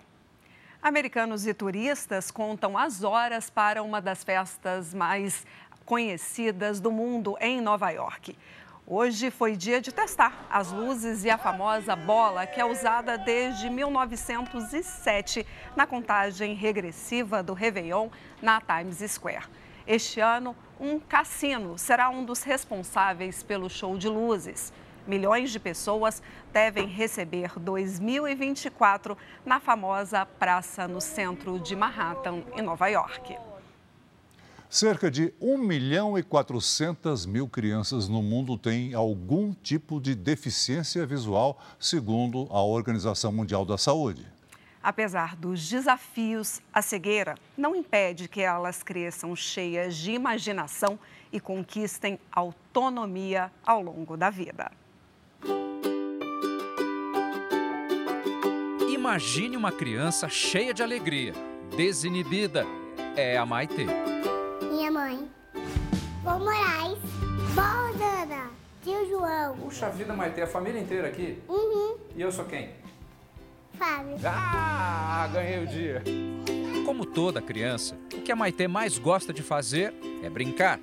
Americanos 0.82 1.45
e 1.45 1.53
turistas 1.53 2.32
contam 2.32 2.78
as 2.78 3.03
horas 3.03 3.49
para 3.49 3.84
uma 3.84 3.99
das 3.99 4.24
festas 4.24 4.93
mais 4.93 5.45
conhecidas 5.86 6.80
do 6.80 6.89
mundo 6.89 7.36
em 7.41 7.60
Nova 7.60 7.89
York. 7.89 8.38
Hoje 8.86 9.30
foi 9.30 9.58
dia 9.58 9.82
de 9.82 9.91
testar 9.91 10.47
as 10.49 10.72
luzes 10.72 11.26
e 11.26 11.30
a 11.30 11.38
famosa 11.38 11.93
bola 11.93 12.47
que 12.47 12.62
é 12.62 12.66
usada 12.66 13.18
desde 13.18 13.70
1907 13.70 15.45
na 15.76 15.86
contagem 15.86 16.53
regressiva 16.53 17.43
do 17.43 17.53
Réveillon 17.53 18.08
na 18.41 18.62
Times 18.62 18.99
Square. 19.12 19.49
Este 19.88 20.20
ano, 20.20 20.54
um 20.78 21.00
cassino 21.00 21.78
será 21.78 22.10
um 22.10 22.26
dos 22.26 22.44
responsáveis 22.44 23.42
pelo 23.42 23.70
show 23.70 23.98
de 23.98 24.10
luzes. 24.10 24.74
Milhões 25.08 25.50
de 25.50 25.62
pessoas 25.62 26.22
devem 26.52 26.86
receber 26.86 27.58
2024 27.58 29.18
na 29.46 29.62
famosa 29.62 30.26
praça 30.26 30.90
no 30.90 31.00
centro 31.00 31.58
de 31.58 31.74
Manhattan, 31.74 32.44
em 32.58 32.62
Nova 32.62 32.88
York. 32.90 33.38
Cerca 34.70 35.10
de 35.10 35.34
1 35.40 35.58
milhão 35.58 36.20
e 36.20 36.24
400 36.24 37.26
mil 37.26 37.48
crianças 37.48 38.10
no 38.10 38.22
mundo 38.22 38.58
têm 38.58 38.94
algum 38.94 39.54
tipo 39.54 40.02
de 40.02 40.14
deficiência 40.14 41.06
visual, 41.06 41.58
segundo 41.80 42.46
a 42.52 42.62
Organização 42.62 43.32
Mundial 43.32 43.64
da 43.64 43.78
Saúde. 43.78 44.37
Apesar 44.88 45.36
dos 45.36 45.70
desafios, 45.70 46.62
a 46.74 46.82
cegueira 46.82 47.36
não 47.58 47.76
impede 47.76 48.30
que 48.30 48.40
elas 48.40 48.82
cresçam 48.82 49.36
cheias 49.36 49.98
de 49.98 50.14
imaginação 50.14 50.98
e 51.30 51.42
conquistem 51.42 52.18
autonomia 52.32 53.52
ao 53.66 53.82
longo 53.82 54.16
da 54.16 54.30
vida. 54.30 54.72
Imagine 58.90 59.58
uma 59.58 59.74
criança 59.74 60.30
cheia 60.30 60.74
de 60.74 60.82
alegria, 60.82 61.34
desinibida. 61.76 62.66
É 63.18 63.38
a 63.38 63.46
Maitê. 63.46 63.88
Minha 64.72 64.90
mãe. 64.90 65.30
Vó 66.24 66.40
Moraes. 66.40 66.98
Vó 67.54 67.92
Dana. 67.98 68.50
Tio 68.82 69.06
João. 69.10 69.58
Puxa 69.58 69.90
vida, 69.90 70.14
Maitê, 70.14 70.44
a 70.44 70.48
família 70.48 70.80
inteira 70.80 71.10
aqui? 71.10 71.44
Uhum. 71.50 71.98
E 72.16 72.22
eu 72.22 72.32
sou 72.32 72.46
quem? 72.46 72.87
Fábio. 73.78 74.17
Ah, 74.25 75.30
ganhei 75.32 75.63
o 75.63 75.67
dia. 75.67 76.03
Como 76.86 77.05
toda 77.05 77.41
criança, 77.41 77.95
o 78.13 78.21
que 78.21 78.32
a 78.32 78.36
Maitê 78.36 78.67
mais 78.67 78.97
gosta 78.97 79.34
de 79.34 79.43
fazer 79.43 79.93
é 80.23 80.30
brincar. 80.30 80.80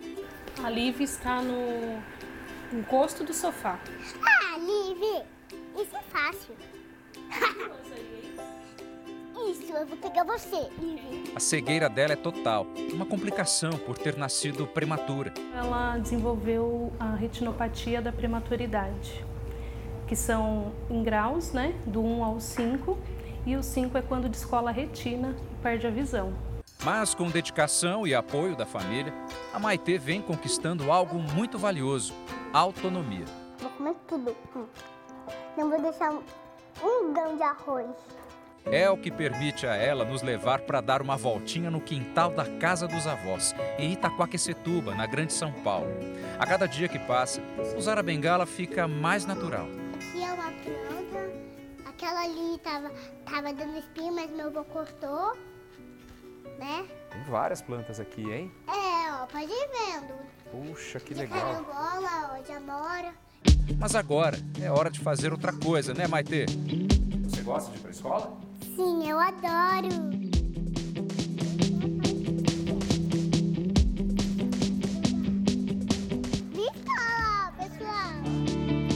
A 0.62 0.70
Liv 0.70 1.00
está 1.00 1.42
no 1.42 2.02
encosto 2.72 3.24
do 3.24 3.34
sofá. 3.34 3.78
Ah, 4.22 4.58
Liv, 4.58 5.22
isso 5.76 5.96
é 5.96 6.02
fácil. 6.02 6.54
isso, 9.50 9.72
eu 9.72 9.86
vou 9.86 9.96
pegar 9.98 10.24
você, 10.24 10.68
Liv. 10.78 11.32
A 11.34 11.40
cegueira 11.40 11.88
dela 11.88 12.12
é 12.12 12.16
total, 12.16 12.66
uma 12.92 13.04
complicação 13.04 13.72
por 13.72 13.98
ter 13.98 14.16
nascido 14.16 14.66
prematura. 14.66 15.32
Ela 15.54 15.98
desenvolveu 15.98 16.92
a 16.98 17.14
retinopatia 17.14 18.00
da 18.00 18.12
prematuridade, 18.12 19.24
que 20.06 20.16
são 20.16 20.72
em 20.90 21.02
graus, 21.02 21.52
né, 21.52 21.74
do 21.86 22.02
1 22.02 22.24
ao 22.24 22.40
5, 22.40 22.98
e 23.46 23.56
o 23.56 23.62
5 23.62 23.98
é 23.98 24.02
quando 24.02 24.28
descola 24.28 24.70
a 24.70 24.72
retina 24.72 25.34
e 25.52 25.62
perde 25.62 25.86
a 25.86 25.90
visão. 25.90 26.32
Mas 26.82 27.14
com 27.14 27.30
dedicação 27.30 28.06
e 28.06 28.14
apoio 28.14 28.56
da 28.56 28.66
família, 28.66 29.12
a 29.52 29.58
Maitê 29.58 29.96
vem 29.96 30.20
conquistando 30.20 30.90
algo 30.90 31.18
muito 31.18 31.58
valioso: 31.58 32.12
autonomia. 32.52 33.24
Vou 33.58 33.70
comer 33.70 33.94
tudo. 34.06 34.36
Não 35.56 35.70
vou 35.70 35.80
deixar 35.80 36.10
um, 36.10 36.22
um 36.82 37.12
grão 37.12 37.36
de 37.36 37.42
arroz. 37.42 37.86
É 38.66 38.88
o 38.88 38.96
que 38.96 39.10
permite 39.10 39.66
a 39.66 39.74
ela 39.76 40.06
nos 40.06 40.22
levar 40.22 40.60
para 40.62 40.80
dar 40.80 41.02
uma 41.02 41.18
voltinha 41.18 41.70
no 41.70 41.80
quintal 41.80 42.30
da 42.30 42.46
casa 42.58 42.88
dos 42.88 43.06
avós, 43.06 43.54
em 43.78 43.92
Itaquaquecetuba, 43.92 44.94
na 44.94 45.06
Grande 45.06 45.34
São 45.34 45.52
Paulo. 45.52 45.90
A 46.38 46.46
cada 46.46 46.66
dia 46.66 46.88
que 46.88 46.98
passa, 46.98 47.42
usar 47.76 47.98
a 47.98 48.02
bengala 48.02 48.46
fica 48.46 48.88
mais 48.88 49.26
natural. 49.26 49.68
Aquela 51.94 52.24
ali 52.24 52.58
tava, 52.58 52.90
tava 53.24 53.52
dando 53.52 53.78
espinho, 53.78 54.12
mas 54.12 54.30
meu 54.30 54.48
avô 54.48 54.64
cortou, 54.64 55.36
né? 56.58 56.86
Tem 57.10 57.22
várias 57.24 57.62
plantas 57.62 58.00
aqui, 58.00 58.22
hein? 58.30 58.52
É, 58.66 59.12
ó, 59.12 59.26
pode 59.26 59.44
ir 59.50 59.68
vendo. 59.70 60.14
Puxa, 60.50 60.98
que 61.00 61.14
de 61.14 61.20
legal. 61.20 61.40
carambola, 61.40 62.32
ó, 62.34 62.42
de 62.42 62.52
amora. 62.52 63.14
Mas 63.78 63.94
agora 63.94 64.36
é 64.60 64.70
hora 64.70 64.90
de 64.90 65.00
fazer 65.00 65.32
outra 65.32 65.52
coisa, 65.52 65.94
né, 65.94 66.06
Maitê? 66.06 66.46
Você 67.24 67.42
gosta 67.42 67.70
de 67.70 67.78
ir 67.78 67.80
pra 67.80 67.90
escola? 67.90 68.36
Sim, 68.74 69.08
eu 69.08 69.18
adoro. 69.18 70.43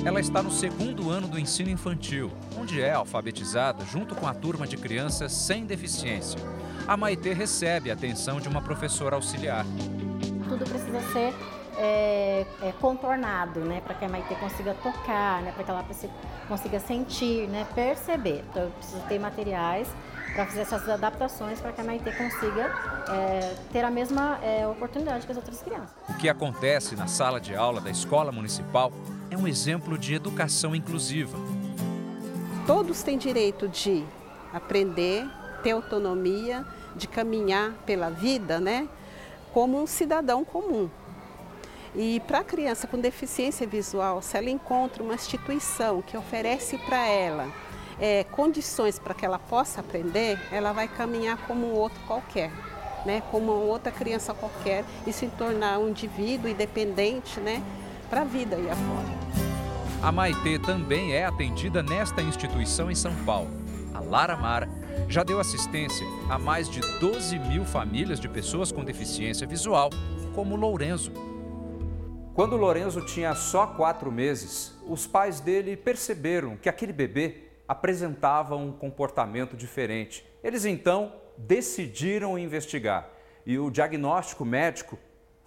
Ela 0.09 0.21
está 0.21 0.43
no 0.43 0.51
segundo 0.51 1.11
ano 1.11 1.29
do 1.29 1.39
ensino 1.39 1.69
infantil, 1.69 2.33
onde 2.59 2.81
é 2.81 2.95
alfabetizada 2.95 3.85
junto 3.85 4.15
com 4.15 4.27
a 4.27 4.33
turma 4.33 4.67
de 4.67 4.75
crianças 4.75 5.31
sem 5.33 5.67
deficiência. 5.67 6.41
A 6.87 6.97
Maitê 6.97 7.35
recebe 7.35 7.91
a 7.91 7.93
atenção 7.93 8.41
de 8.41 8.49
uma 8.49 8.63
professora 8.63 9.17
auxiliar. 9.17 9.67
Tudo 10.49 10.65
precisa 10.65 11.03
ser 11.13 11.35
é, 11.77 12.47
é, 12.63 12.73
contornado, 12.81 13.61
né, 13.61 13.83
para 13.83 13.95
que 13.97 14.05
a 14.07 14.09
Maitê 14.09 14.35
consiga 14.37 14.73
tocar, 14.83 15.43
né, 15.43 15.53
para 15.53 15.63
que 15.63 15.71
ela 15.71 15.85
consiga 16.49 16.81
sentir, 16.81 17.47
né, 17.47 17.67
perceber. 17.75 18.43
Então, 18.49 18.63
eu 18.63 18.71
preciso 18.71 19.03
ter 19.03 19.19
materiais 19.19 19.89
para 20.33 20.47
fazer 20.47 20.61
essas 20.61 20.89
adaptações 20.89 21.61
para 21.61 21.71
que 21.71 21.83
a 21.83 21.85
Maitê 21.85 22.13
consiga 22.13 22.75
é, 23.11 23.55
ter 23.71 23.85
a 23.85 23.91
mesma 23.91 24.39
é, 24.43 24.67
oportunidade 24.67 25.27
que 25.27 25.33
as 25.33 25.37
outras 25.37 25.61
crianças. 25.61 25.95
O 26.09 26.15
que 26.15 26.31
acontece 26.31 26.97
na 26.97 27.07
sala 27.07 27.39
de 27.39 27.55
aula 27.55 27.79
da 27.79 27.91
escola 27.91 28.33
municipal 28.33 28.91
é 29.31 29.37
um 29.37 29.47
exemplo 29.47 29.99
de 29.99 30.15
educação 30.15 30.75
inclusiva. 30.75 31.39
Todos 32.67 33.03
têm 33.03 33.19
direito 33.19 33.69
de 33.69 34.05
aprender, 34.53 35.27
ter 35.63 35.73
autonomia, 35.73 36.65
de 36.97 37.07
caminhar 37.07 37.73
pela 37.87 38.11
vida, 38.11 38.61
né, 38.61 38.89
como 39.53 39.81
um 39.81 39.87
cidadão 39.87 40.45
comum. 40.45 40.89
E 41.95 42.21
para 42.27 42.41
a 42.41 42.45
criança 42.45 42.87
com 42.87 42.99
deficiência 42.99 43.67
visual, 43.67 44.21
se 44.21 44.37
ela 44.37 44.51
encontra 44.51 45.03
uma 45.03 45.15
instituição 45.15 46.03
que 46.03 46.17
oferece 46.17 46.77
para 46.79 47.07
ela 47.07 47.51
é, 48.01 48.25
condições 48.25 48.99
para 48.99 49.15
que 49.15 49.25
ela 49.25 49.39
possa 49.39 49.81
aprender, 49.81 50.39
ela 50.53 50.73
vai 50.73 50.87
caminhar 50.87 51.39
como 51.47 51.67
um 51.67 51.73
outro 51.75 51.99
qualquer, 52.07 52.51
né? 53.05 53.23
como 53.31 53.53
uma 53.53 53.65
outra 53.65 53.91
criança 53.91 54.33
qualquer 54.35 54.85
e 55.07 55.13
se 55.13 55.27
tornar 55.29 55.79
um 55.79 55.89
indivíduo 55.89 56.49
independente 56.49 57.41
né? 57.41 57.63
Para 58.09 58.23
a 58.23 58.25
vida 58.25 58.57
e 58.57 58.69
afora. 58.69 59.29
A 60.03 60.13
Maitê 60.13 60.59
também 60.59 61.13
é 61.13 61.25
atendida 61.25 61.83
nesta 61.83 62.23
instituição 62.23 62.91
em 62.91 62.95
São 62.95 63.15
Paulo. 63.25 63.51
A 63.93 64.01
Lara 64.01 64.37
Mara 64.37 64.69
já 65.09 65.23
deu 65.23 65.41
assistência 65.41 66.07
a 66.31 66.39
mais 66.39 66.69
de 66.69 66.81
12 67.01 67.39
mil 67.39 67.65
famílias 67.65 68.21
de 68.21 68.29
pessoas 68.29 68.71
com 68.71 68.85
deficiência 68.85 69.47
visual, 69.47 69.91
como 70.35 70.55
Lourenço. 70.57 71.13
Quando 72.35 72.57
Lourenço 72.57 73.01
tinha 73.01 73.35
só 73.35 73.67
quatro 73.67 74.13
meses, 74.13 74.79
os 74.87 75.07
pais 75.07 75.41
dele 75.41 75.77
perceberam 75.77 76.57
que 76.57 76.69
aquele 76.69 76.93
bebê 76.93 77.49
apresentava 77.67 78.55
um 78.55 78.71
comportamento 78.71 79.57
diferente. 79.57 80.25
Eles 80.43 80.65
então 80.65 81.13
decidiram 81.37 82.39
investigar 82.39 83.11
e 83.45 83.59
o 83.59 83.71
diagnóstico 83.71 84.45
médico 84.45 84.99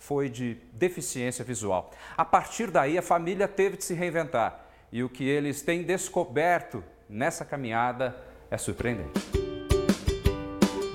foi 0.01 0.29
de 0.29 0.57
deficiência 0.73 1.45
visual. 1.45 1.91
A 2.17 2.25
partir 2.25 2.71
daí, 2.71 2.97
a 2.97 3.03
família 3.03 3.47
teve 3.47 3.77
de 3.77 3.85
se 3.85 3.93
reinventar 3.93 4.65
e 4.91 5.03
o 5.03 5.07
que 5.07 5.23
eles 5.23 5.61
têm 5.61 5.83
descoberto 5.83 6.83
nessa 7.07 7.45
caminhada 7.45 8.17
é 8.49 8.57
surpreendente. 8.57 9.21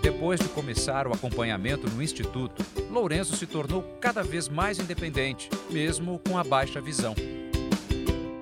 Depois 0.02 0.40
de 0.40 0.48
começar 0.48 1.07
o 1.07 1.12
acompanhamento 1.12 1.88
no 1.88 2.02
instituto, 2.02 2.66
Lourenço 2.90 3.36
se 3.36 3.46
tornou 3.46 3.84
cada 4.00 4.24
vez 4.24 4.48
mais 4.48 4.80
independente, 4.80 5.48
mesmo 5.70 6.20
com 6.28 6.36
a 6.36 6.42
baixa 6.42 6.80
visão. 6.80 7.14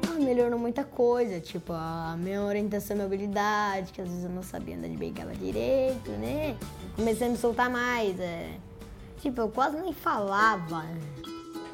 Ah, 0.08 0.18
melhorou 0.18 0.58
muita 0.58 0.82
coisa, 0.82 1.40
tipo 1.40 1.74
a 1.74 2.16
minha 2.18 2.40
orientação 2.40 2.96
e 2.96 3.00
mobilidade, 3.00 3.92
que 3.92 4.00
às 4.00 4.08
vezes 4.08 4.24
eu 4.24 4.30
não 4.30 4.42
sabia 4.42 4.76
andar 4.76 4.88
de 4.88 4.96
bengala 4.96 5.34
direito, 5.34 6.10
né? 6.12 6.56
Comecei 6.96 7.26
a 7.26 7.30
me 7.30 7.36
soltar 7.36 7.68
mais, 7.68 8.18
é. 8.18 8.48
Tipo, 9.24 9.40
eu 9.40 9.48
quase 9.48 9.80
nem 9.80 9.90
falava. 9.90 10.84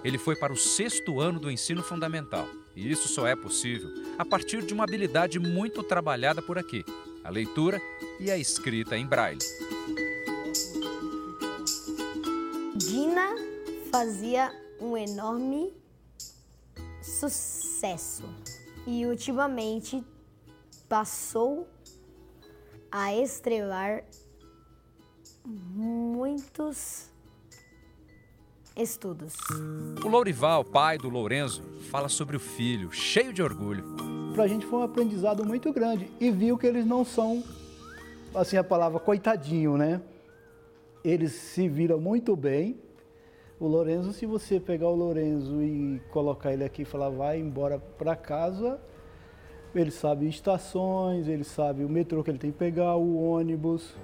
Ele 0.04 0.18
foi 0.18 0.36
para 0.36 0.52
o 0.52 0.56
sexto 0.56 1.18
ano 1.18 1.40
do 1.40 1.50
ensino 1.50 1.82
fundamental. 1.82 2.46
E 2.76 2.88
isso 2.88 3.08
só 3.08 3.26
é 3.26 3.34
possível 3.34 3.90
a 4.16 4.24
partir 4.24 4.64
de 4.64 4.72
uma 4.72 4.84
habilidade 4.84 5.40
muito 5.40 5.82
trabalhada 5.82 6.40
por 6.40 6.56
aqui: 6.56 6.84
a 7.24 7.28
leitura 7.28 7.82
e 8.20 8.30
a 8.30 8.38
escrita 8.38 8.96
em 8.96 9.04
braille. 9.04 9.40
Dina 12.76 13.34
fazia 13.90 14.52
um 14.80 14.96
enorme 14.96 15.74
sucesso 17.02 18.22
e 18.86 19.04
ultimamente 19.06 20.04
passou 20.88 21.68
a 22.92 23.12
estrelar 23.12 24.04
muitos 25.44 27.09
estudos. 28.82 29.34
O 30.04 30.08
Lourival, 30.08 30.64
pai 30.64 30.98
do 30.98 31.08
Lourenço, 31.08 31.62
fala 31.90 32.08
sobre 32.08 32.36
o 32.36 32.40
filho, 32.40 32.90
cheio 32.92 33.32
de 33.32 33.42
orgulho. 33.42 33.84
Para 34.34 34.44
a 34.44 34.48
gente 34.48 34.64
foi 34.66 34.78
um 34.78 34.82
aprendizado 34.82 35.44
muito 35.44 35.72
grande 35.72 36.10
e 36.20 36.30
viu 36.30 36.56
que 36.56 36.66
eles 36.66 36.86
não 36.86 37.04
são, 37.04 37.42
assim 38.34 38.56
a 38.56 38.64
palavra, 38.64 39.00
coitadinho, 39.00 39.76
né? 39.76 40.00
Eles 41.04 41.32
se 41.32 41.68
viram 41.68 42.00
muito 42.00 42.36
bem. 42.36 42.78
O 43.58 43.66
Lourenço, 43.66 44.12
se 44.12 44.24
você 44.24 44.58
pegar 44.58 44.88
o 44.88 44.94
Lourenço 44.94 45.60
e 45.60 46.00
colocar 46.10 46.52
ele 46.52 46.64
aqui 46.64 46.82
e 46.82 46.84
falar 46.84 47.10
vai 47.10 47.38
embora 47.38 47.78
para 47.78 48.16
casa, 48.16 48.80
ele 49.74 49.90
sabe 49.90 50.28
estações, 50.28 51.28
ele 51.28 51.44
sabe 51.44 51.84
o 51.84 51.88
metrô 51.88 52.24
que 52.24 52.30
ele 52.30 52.38
tem 52.38 52.50
que 52.50 52.58
pegar, 52.58 52.96
o 52.96 53.22
ônibus. 53.22 53.94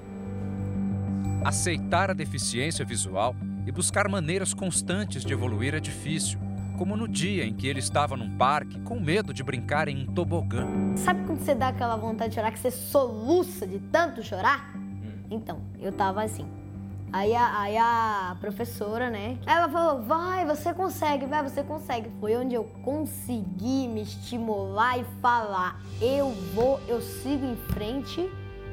Aceitar 1.44 2.10
a 2.10 2.14
deficiência 2.14 2.84
visual 2.84 3.34
e 3.66 3.72
buscar 3.72 4.08
maneiras 4.08 4.54
constantes 4.54 5.24
de 5.24 5.32
evoluir 5.32 5.74
é 5.74 5.80
difícil, 5.80 6.38
como 6.78 6.96
no 6.96 7.08
dia 7.08 7.44
em 7.44 7.52
que 7.52 7.66
ele 7.66 7.80
estava 7.80 8.16
num 8.16 8.36
parque 8.36 8.78
com 8.80 9.00
medo 9.00 9.34
de 9.34 9.42
brincar 9.42 9.88
em 9.88 10.04
um 10.04 10.06
tobogã. 10.06 10.66
Sabe 10.96 11.26
quando 11.26 11.40
você 11.40 11.54
dá 11.54 11.68
aquela 11.68 11.96
vontade 11.96 12.30
de 12.30 12.36
chorar, 12.36 12.52
que 12.52 12.58
você 12.58 12.70
soluça 12.70 13.66
de 13.66 13.80
tanto 13.80 14.22
chorar? 14.22 14.72
Então, 15.30 15.60
eu 15.80 15.90
tava 15.90 16.22
assim. 16.22 16.46
Aí 17.12 17.34
a, 17.34 17.60
aí 17.60 17.76
a 17.76 18.36
professora, 18.40 19.10
né? 19.10 19.38
Ela 19.46 19.68
falou: 19.68 20.02
vai, 20.02 20.44
você 20.44 20.74
consegue, 20.74 21.24
vai, 21.24 21.42
você 21.42 21.62
consegue. 21.62 22.10
Foi 22.20 22.36
onde 22.36 22.54
eu 22.54 22.64
consegui 22.84 23.88
me 23.88 24.02
estimular 24.02 24.98
e 24.98 25.04
falar: 25.22 25.80
eu 26.00 26.30
vou, 26.54 26.80
eu 26.86 27.00
sigo 27.00 27.46
em 27.46 27.56
frente, 27.72 28.28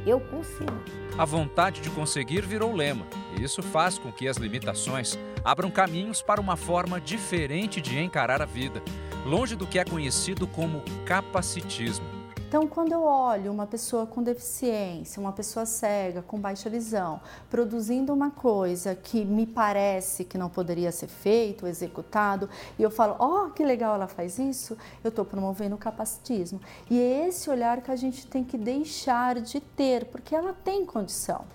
eu 0.05 0.19
consigo. 0.19 0.73
A 1.17 1.25
vontade 1.25 1.81
de 1.81 1.89
conseguir 1.89 2.45
virou 2.45 2.75
lema, 2.75 3.05
e 3.37 3.43
isso 3.43 3.61
faz 3.61 3.97
com 3.97 4.11
que 4.11 4.27
as 4.27 4.37
limitações 4.37 5.17
abram 5.43 5.69
caminhos 5.69 6.21
para 6.21 6.41
uma 6.41 6.55
forma 6.55 6.99
diferente 6.99 7.81
de 7.81 7.99
encarar 7.99 8.41
a 8.41 8.45
vida, 8.45 8.81
longe 9.25 9.55
do 9.55 9.67
que 9.67 9.79
é 9.79 9.85
conhecido 9.85 10.47
como 10.47 10.83
capacitismo. 11.05 12.22
Então, 12.53 12.67
quando 12.67 12.91
eu 12.91 13.01
olho 13.01 13.51
uma 13.51 13.65
pessoa 13.65 14.05
com 14.05 14.21
deficiência, 14.21 15.19
uma 15.19 15.31
pessoa 15.31 15.65
cega, 15.65 16.21
com 16.21 16.39
baixa 16.39 16.69
visão, 16.69 17.19
produzindo 17.49 18.13
uma 18.13 18.29
coisa 18.29 18.93
que 18.93 19.25
me 19.25 19.47
parece 19.47 20.23
que 20.23 20.37
não 20.37 20.51
poderia 20.51 20.91
ser 20.91 21.07
feito, 21.07 21.65
executado, 21.65 22.47
e 22.77 22.83
eu 22.83 22.91
falo, 22.91 23.15
ó, 23.17 23.47
oh, 23.47 23.49
que 23.49 23.65
legal 23.65 23.95
ela 23.95 24.05
faz 24.05 24.37
isso, 24.37 24.77
eu 25.03 25.09
estou 25.09 25.25
promovendo 25.25 25.73
o 25.73 25.79
capacitismo. 25.79 26.61
E 26.91 26.99
é 27.01 27.27
esse 27.27 27.49
olhar 27.49 27.81
que 27.81 27.89
a 27.89 27.95
gente 27.95 28.27
tem 28.27 28.43
que 28.43 28.55
deixar 28.55 29.41
de 29.41 29.59
ter, 29.59 30.05
porque 30.05 30.35
ela 30.35 30.53
tem 30.53 30.85
condição. 30.85 31.45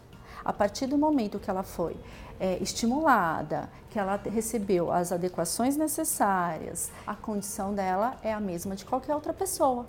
A 0.44 0.52
partir 0.52 0.86
do 0.86 0.96
momento 0.96 1.38
que 1.38 1.50
ela 1.50 1.62
foi 1.62 1.96
é, 2.40 2.58
estimulada, 2.60 3.68
que 3.90 3.98
ela 3.98 4.20
recebeu 4.32 4.92
as 4.92 5.12
adequações 5.12 5.76
necessárias, 5.76 6.90
a 7.06 7.14
condição 7.14 7.74
dela 7.74 8.16
é 8.22 8.32
a 8.32 8.40
mesma 8.40 8.76
de 8.76 8.84
qualquer 8.84 9.14
outra 9.14 9.32
pessoa. 9.32 9.86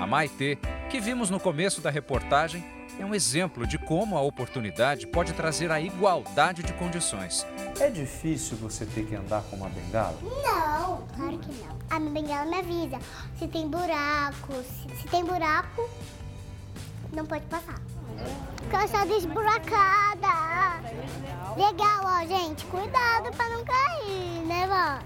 A 0.00 0.06
Maitê, 0.06 0.58
que 0.90 1.00
vimos 1.00 1.30
no 1.30 1.40
começo 1.40 1.80
da 1.80 1.90
reportagem, 1.90 2.64
é 2.98 3.04
um 3.04 3.14
exemplo 3.14 3.66
de 3.66 3.78
como 3.78 4.16
a 4.16 4.20
oportunidade 4.20 5.06
pode 5.06 5.32
trazer 5.32 5.70
a 5.70 5.80
igualdade 5.80 6.62
de 6.62 6.72
condições. 6.72 7.46
É 7.78 7.88
difícil 7.88 8.56
você 8.56 8.84
ter 8.84 9.06
que 9.06 9.14
andar 9.14 9.42
com 9.44 9.56
uma 9.56 9.68
bengala? 9.68 10.16
Não, 10.22 11.06
claro 11.14 11.38
que 11.38 11.52
não. 11.62 11.78
A 11.88 12.00
minha 12.00 12.12
bengala 12.12 12.44
me 12.50 12.56
avisa 12.58 12.98
se 13.38 13.46
tem 13.46 13.68
buraco. 13.68 14.52
Se, 14.64 15.00
se 15.00 15.08
tem 15.08 15.24
buraco, 15.24 15.88
não 17.12 17.24
pode 17.24 17.46
passar. 17.46 17.80
Porque 18.58 18.76
eu 18.76 18.88
sou 18.88 19.06
desburacada. 19.06 20.28
Legal, 21.56 22.00
ó, 22.04 22.26
gente. 22.26 22.64
Cuidado 22.66 23.30
para 23.36 23.48
não 23.48 23.64
cair, 23.64 24.46
né, 24.46 24.66
vó? 24.66 25.04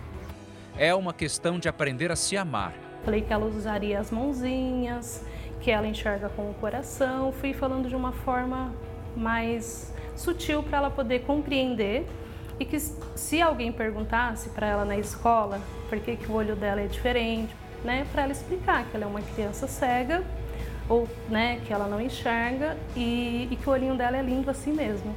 É 0.76 0.94
uma 0.94 1.12
questão 1.12 1.58
de 1.58 1.68
aprender 1.68 2.10
a 2.10 2.16
se 2.16 2.36
amar 2.36 2.72
Falei 3.04 3.20
que 3.20 3.32
ela 3.32 3.46
usaria 3.46 3.98
as 3.98 4.10
mãozinhas, 4.10 5.24
que 5.60 5.70
ela 5.70 5.86
enxerga 5.86 6.28
com 6.28 6.50
o 6.50 6.54
coração. 6.54 7.32
Fui 7.32 7.52
falando 7.52 7.88
de 7.88 7.96
uma 7.96 8.12
forma 8.12 8.72
mais 9.16 9.92
sutil 10.16 10.62
para 10.62 10.78
ela 10.78 10.90
poder 10.90 11.20
compreender 11.20 12.06
e 12.60 12.64
que 12.64 12.78
se 12.78 13.42
alguém 13.42 13.72
perguntasse 13.72 14.50
para 14.50 14.68
ela 14.68 14.84
na 14.84 14.96
escola 14.96 15.60
por 15.88 15.98
que, 15.98 16.16
que 16.16 16.30
o 16.30 16.34
olho 16.34 16.54
dela 16.54 16.80
é 16.80 16.86
diferente, 16.86 17.52
né, 17.84 18.06
para 18.12 18.22
ela 18.22 18.32
explicar 18.32 18.84
que 18.84 18.96
ela 18.96 19.04
é 19.04 19.08
uma 19.08 19.20
criança 19.20 19.66
cega 19.66 20.22
ou 20.92 21.08
né, 21.30 21.58
que 21.66 21.72
ela 21.72 21.86
não 21.86 21.98
enxerga 21.98 22.76
e, 22.94 23.48
e 23.50 23.56
que 23.56 23.66
o 23.66 23.72
olhinho 23.72 23.96
dela 23.96 24.18
é 24.18 24.22
lindo 24.22 24.50
assim 24.50 24.72
mesmo. 24.72 25.16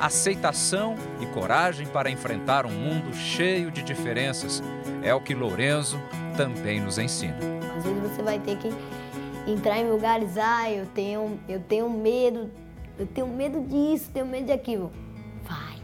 Aceitação 0.00 0.96
e 1.20 1.26
coragem 1.26 1.86
para 1.86 2.10
enfrentar 2.10 2.66
um 2.66 2.72
mundo 2.72 3.14
cheio 3.14 3.70
de 3.70 3.82
diferenças 3.82 4.60
é 5.02 5.14
o 5.14 5.20
que 5.20 5.32
Lorenzo 5.32 6.00
também 6.36 6.80
nos 6.80 6.98
ensina. 6.98 7.36
Às 7.76 7.84
vezes 7.84 8.02
você 8.02 8.22
vai 8.22 8.40
ter 8.40 8.56
que 8.56 8.68
entrar 9.46 9.78
em 9.78 9.88
lugares, 9.88 10.36
ah, 10.36 10.68
eu 10.68 10.86
tenho, 10.86 11.38
eu 11.48 11.60
tenho 11.60 11.88
medo, 11.88 12.50
eu 12.98 13.06
tenho 13.06 13.28
medo 13.28 13.60
disso, 13.60 14.10
tenho 14.12 14.26
medo 14.26 14.46
daquilo. 14.46 14.90
Vai, 15.44 15.76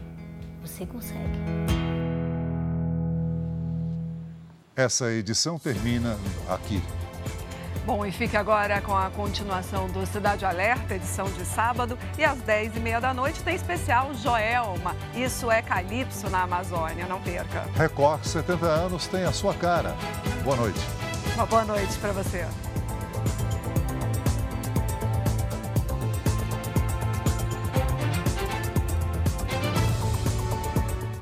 você 0.61 0.85
consegue. 0.85 1.37
Essa 4.75 5.11
edição 5.11 5.57
termina 5.57 6.17
aqui. 6.49 6.81
Bom, 7.87 8.05
e 8.05 8.11
fique 8.11 8.35
agora 8.35 8.81
com 8.81 8.93
a 8.93 9.09
continuação 9.09 9.87
do 9.87 10.05
Cidade 10.05 10.43
Alerta, 10.43 10.95
edição 10.95 11.25
de 11.31 11.45
sábado. 11.45 11.97
E 12.17 12.23
às 12.25 12.37
10h30 12.39 12.99
da 12.99 13.13
noite 13.13 13.41
tem 13.41 13.55
especial 13.55 14.13
Joelma. 14.13 14.93
Isso 15.15 15.49
é 15.49 15.61
Calypso 15.61 16.29
na 16.29 16.43
Amazônia, 16.43 17.05
não 17.07 17.21
perca. 17.21 17.63
Record 17.77 18.25
70 18.25 18.65
anos 18.65 19.07
tem 19.07 19.23
a 19.23 19.31
sua 19.31 19.53
cara. 19.53 19.95
Boa 20.43 20.57
noite. 20.57 20.81
Uma 21.35 21.45
boa 21.45 21.63
noite 21.63 21.97
para 21.99 22.11
você. 22.11 22.45